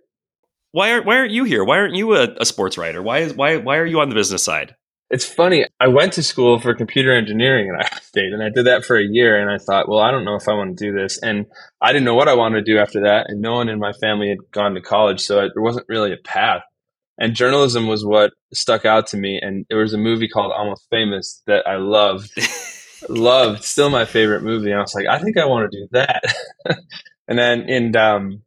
Why 0.72 0.92
aren't 0.92 1.06
Why 1.06 1.16
aren't 1.16 1.30
you 1.30 1.44
here? 1.44 1.64
Why 1.64 1.78
aren't 1.78 1.94
you 1.94 2.16
a, 2.16 2.28
a 2.40 2.44
sports 2.44 2.76
writer? 2.76 3.00
Why 3.00 3.18
is 3.18 3.34
Why 3.34 3.58
Why 3.58 3.76
are 3.76 3.86
you 3.86 4.00
on 4.00 4.08
the 4.08 4.16
business 4.16 4.42
side? 4.42 4.74
It's 5.10 5.24
funny. 5.24 5.66
I 5.80 5.88
went 5.88 6.12
to 6.14 6.22
school 6.22 6.60
for 6.60 6.72
computer 6.74 7.12
engineering 7.12 7.68
in 7.68 7.74
Iowa 7.74 8.00
State, 8.02 8.32
and 8.32 8.42
I 8.42 8.48
did 8.48 8.66
that 8.66 8.84
for 8.84 8.96
a 8.96 9.04
year. 9.04 9.40
And 9.40 9.50
I 9.50 9.58
thought, 9.58 9.88
well, 9.88 9.98
I 9.98 10.10
don't 10.10 10.24
know 10.24 10.36
if 10.36 10.48
I 10.48 10.52
want 10.52 10.78
to 10.78 10.84
do 10.84 10.96
this. 10.96 11.18
And 11.18 11.46
I 11.80 11.92
didn't 11.92 12.04
know 12.04 12.14
what 12.14 12.28
I 12.28 12.34
wanted 12.34 12.64
to 12.64 12.72
do 12.72 12.78
after 12.78 13.00
that. 13.02 13.26
And 13.28 13.40
no 13.40 13.54
one 13.54 13.68
in 13.68 13.78
my 13.80 13.92
family 13.92 14.28
had 14.28 14.38
gone 14.52 14.74
to 14.74 14.80
college, 14.80 15.20
so 15.20 15.36
there 15.36 15.62
wasn't 15.62 15.86
really 15.88 16.12
a 16.12 16.16
path 16.16 16.62
and 17.20 17.34
journalism 17.34 17.86
was 17.86 18.04
what 18.04 18.32
stuck 18.52 18.86
out 18.86 19.06
to 19.08 19.16
me. 19.18 19.38
And 19.40 19.66
there 19.68 19.78
was 19.78 19.92
a 19.92 19.98
movie 19.98 20.26
called 20.26 20.52
Almost 20.52 20.88
Famous 20.90 21.42
that 21.46 21.68
I 21.68 21.76
loved, 21.76 22.32
loved, 23.10 23.62
still 23.62 23.90
my 23.90 24.06
favorite 24.06 24.42
movie. 24.42 24.70
And 24.70 24.78
I 24.78 24.82
was 24.82 24.94
like, 24.94 25.06
I 25.06 25.18
think 25.18 25.36
I 25.36 25.44
want 25.44 25.70
to 25.70 25.78
do 25.78 25.88
that. 25.92 26.24
and 27.28 27.38
then, 27.38 27.68
and 27.68 27.94
um, 27.94 28.42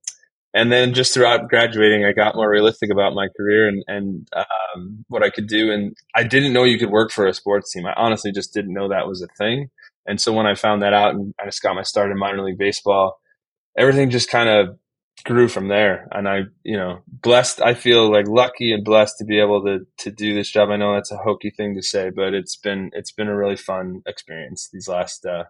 and 0.53 0.71
then 0.71 0.93
just 0.93 1.13
throughout 1.13 1.49
graduating, 1.49 2.05
I 2.05 2.13
got 2.13 2.35
more 2.35 2.49
realistic 2.49 2.91
about 2.91 3.15
my 3.15 3.27
career 3.35 3.67
and 3.67 3.83
and 3.87 4.27
um, 4.35 5.05
what 5.07 5.23
I 5.23 5.29
could 5.29 5.47
do. 5.47 5.71
And 5.71 5.95
I 6.15 6.23
didn't 6.23 6.53
know 6.53 6.63
you 6.63 6.77
could 6.77 6.91
work 6.91 7.11
for 7.11 7.25
a 7.27 7.33
sports 7.33 7.71
team. 7.71 7.85
I 7.85 7.93
honestly 7.95 8.31
just 8.31 8.53
didn't 8.53 8.73
know 8.73 8.89
that 8.89 9.07
was 9.07 9.21
a 9.21 9.27
thing. 9.37 9.69
And 10.05 10.19
so 10.19 10.33
when 10.33 10.45
I 10.45 10.55
found 10.55 10.81
that 10.81 10.93
out, 10.93 11.15
and 11.15 11.33
I 11.39 11.45
just 11.45 11.61
got 11.61 11.75
my 11.75 11.83
start 11.83 12.11
in 12.11 12.17
minor 12.17 12.43
league 12.43 12.57
baseball, 12.57 13.19
everything 13.77 14.09
just 14.09 14.29
kind 14.29 14.49
of 14.49 14.77
grew 15.23 15.47
from 15.47 15.69
there. 15.69 16.07
And 16.11 16.27
I, 16.27 16.41
you 16.63 16.77
know, 16.77 16.99
blessed. 17.07 17.61
I 17.61 17.73
feel 17.73 18.11
like 18.11 18.27
lucky 18.27 18.73
and 18.73 18.83
blessed 18.83 19.17
to 19.19 19.25
be 19.25 19.39
able 19.39 19.63
to 19.63 19.79
to 19.99 20.11
do 20.11 20.35
this 20.35 20.51
job. 20.51 20.69
I 20.69 20.77
know 20.77 20.93
that's 20.93 21.11
a 21.11 21.17
hokey 21.17 21.49
thing 21.49 21.75
to 21.75 21.81
say, 21.81 22.09
but 22.09 22.33
it's 22.33 22.57
been 22.57 22.91
it's 22.93 23.11
been 23.11 23.27
a 23.27 23.37
really 23.37 23.55
fun 23.57 24.01
experience 24.05 24.69
these 24.71 24.87
last, 24.87 25.25
uh, 25.25 25.45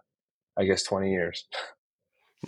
I 0.56 0.64
guess, 0.64 0.82
twenty 0.82 1.10
years. 1.10 1.46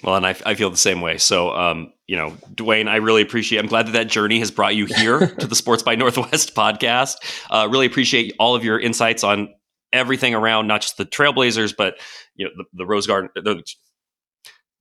Well, 0.02 0.16
and 0.16 0.26
I, 0.26 0.36
I 0.44 0.54
feel 0.54 0.70
the 0.70 0.76
same 0.76 1.00
way. 1.00 1.18
So, 1.18 1.50
um, 1.50 1.92
you 2.06 2.16
know, 2.16 2.30
Dewayne, 2.54 2.88
I 2.88 2.96
really 2.96 3.22
appreciate. 3.22 3.58
I'm 3.58 3.66
glad 3.66 3.86
that 3.86 3.92
that 3.92 4.08
journey 4.08 4.38
has 4.38 4.50
brought 4.50 4.74
you 4.74 4.86
here 4.86 5.26
to 5.38 5.46
the 5.46 5.54
Sports 5.54 5.82
by 5.82 5.94
Northwest 5.94 6.54
podcast. 6.54 7.16
Uh, 7.50 7.68
really 7.70 7.86
appreciate 7.86 8.34
all 8.38 8.54
of 8.54 8.64
your 8.64 8.78
insights 8.78 9.24
on 9.24 9.54
everything 9.92 10.34
around 10.34 10.66
not 10.66 10.82
just 10.82 10.96
the 10.96 11.06
Trailblazers, 11.06 11.74
but 11.76 11.94
you 12.34 12.46
know, 12.46 12.52
the, 12.56 12.64
the 12.74 12.86
Rose 12.86 13.06
Garden, 13.06 13.30
the 13.34 13.62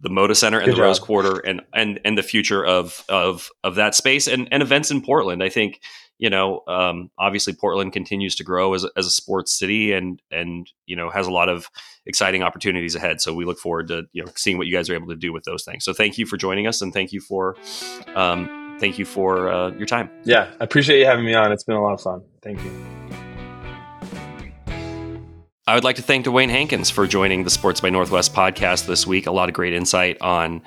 the 0.01 0.09
Moda 0.09 0.35
Center 0.35 0.57
and 0.59 0.65
Good 0.65 0.73
the 0.73 0.77
job. 0.77 0.85
Rose 0.85 0.99
Quarter 0.99 1.39
and 1.39 1.61
and 1.73 1.99
and 2.03 2.17
the 2.17 2.23
future 2.23 2.63
of 2.63 3.03
of 3.09 3.49
of 3.63 3.75
that 3.75 3.95
space 3.95 4.27
and 4.27 4.47
and 4.51 4.61
events 4.61 4.91
in 4.91 5.01
Portland. 5.01 5.41
I 5.41 5.49
think 5.49 5.81
you 6.17 6.29
know 6.29 6.61
um, 6.67 7.09
obviously 7.17 7.53
Portland 7.53 7.93
continues 7.93 8.35
to 8.35 8.43
grow 8.43 8.73
as 8.73 8.83
a, 8.83 8.89
as 8.95 9.05
a 9.05 9.11
sports 9.11 9.57
city 9.57 9.93
and 9.93 10.21
and 10.31 10.71
you 10.85 10.95
know 10.95 11.09
has 11.09 11.27
a 11.27 11.31
lot 11.31 11.49
of 11.49 11.69
exciting 12.05 12.43
opportunities 12.43 12.95
ahead. 12.95 13.21
So 13.21 13.33
we 13.33 13.45
look 13.45 13.59
forward 13.59 13.87
to 13.89 14.03
you 14.13 14.23
know 14.23 14.31
seeing 14.35 14.57
what 14.57 14.67
you 14.67 14.73
guys 14.73 14.89
are 14.89 14.95
able 14.95 15.07
to 15.07 15.15
do 15.15 15.33
with 15.33 15.43
those 15.43 15.63
things. 15.63 15.83
So 15.83 15.93
thank 15.93 16.17
you 16.17 16.25
for 16.25 16.37
joining 16.37 16.67
us 16.67 16.81
and 16.81 16.93
thank 16.93 17.11
you 17.11 17.21
for 17.21 17.55
um, 18.15 18.77
thank 18.79 18.99
you 18.99 19.05
for 19.05 19.49
uh, 19.49 19.71
your 19.71 19.87
time. 19.87 20.09
Yeah, 20.23 20.51
I 20.59 20.63
appreciate 20.63 20.99
you 20.99 21.05
having 21.05 21.25
me 21.25 21.33
on. 21.33 21.51
It's 21.51 21.63
been 21.63 21.75
a 21.75 21.83
lot 21.83 21.93
of 21.93 22.01
fun. 22.01 22.23
Thank 22.41 22.63
you. 22.63 22.71
I 25.67 25.73
would 25.73 25.83
like 25.83 25.95
to 25.95 26.03
thank 26.03 26.27
Dewayne 26.27 26.49
Hankins 26.49 26.91
for 26.91 27.07
joining 27.07 27.43
the 27.43 27.49
Sports 27.49 27.81
by 27.81 27.89
Northwest 27.89 28.35
podcast 28.35 28.85
this 28.85 29.07
week. 29.07 29.25
A 29.25 29.31
lot 29.31 29.49
of 29.49 29.55
great 29.55 29.73
insight 29.73 30.21
on 30.21 30.61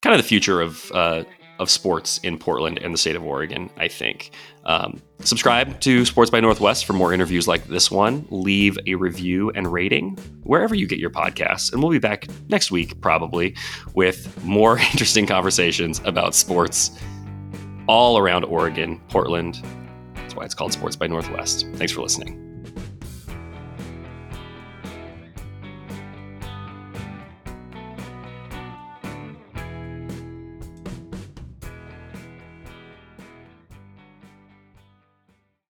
kind 0.00 0.14
of 0.14 0.18
the 0.18 0.26
future 0.26 0.62
of 0.62 0.90
uh, 0.92 1.24
of 1.58 1.70
sports 1.70 2.18
in 2.18 2.38
Portland 2.38 2.78
and 2.78 2.92
the 2.92 2.98
state 2.98 3.16
of 3.16 3.24
Oregon. 3.24 3.70
I 3.76 3.88
think. 3.88 4.32
Um, 4.64 5.02
subscribe 5.20 5.80
to 5.80 6.04
Sports 6.04 6.30
by 6.30 6.40
Northwest 6.40 6.86
for 6.86 6.94
more 6.94 7.12
interviews 7.12 7.46
like 7.46 7.64
this 7.64 7.90
one. 7.90 8.26
Leave 8.30 8.78
a 8.86 8.94
review 8.94 9.50
and 9.50 9.72
rating 9.72 10.16
wherever 10.42 10.74
you 10.74 10.86
get 10.86 10.98
your 10.98 11.10
podcasts, 11.10 11.72
and 11.72 11.82
we'll 11.82 11.92
be 11.92 11.98
back 11.98 12.26
next 12.48 12.70
week 12.70 13.00
probably 13.00 13.56
with 13.94 14.44
more 14.44 14.78
interesting 14.92 15.26
conversations 15.26 16.00
about 16.04 16.34
sports 16.34 16.98
all 17.86 18.18
around 18.18 18.44
Oregon, 18.44 19.00
Portland. 19.08 19.62
That's 20.14 20.34
why 20.34 20.44
it's 20.44 20.54
called 20.54 20.72
Sports 20.72 20.96
by 20.96 21.06
Northwest. 21.06 21.66
Thanks 21.74 21.92
for 21.92 22.00
listening. 22.00 22.53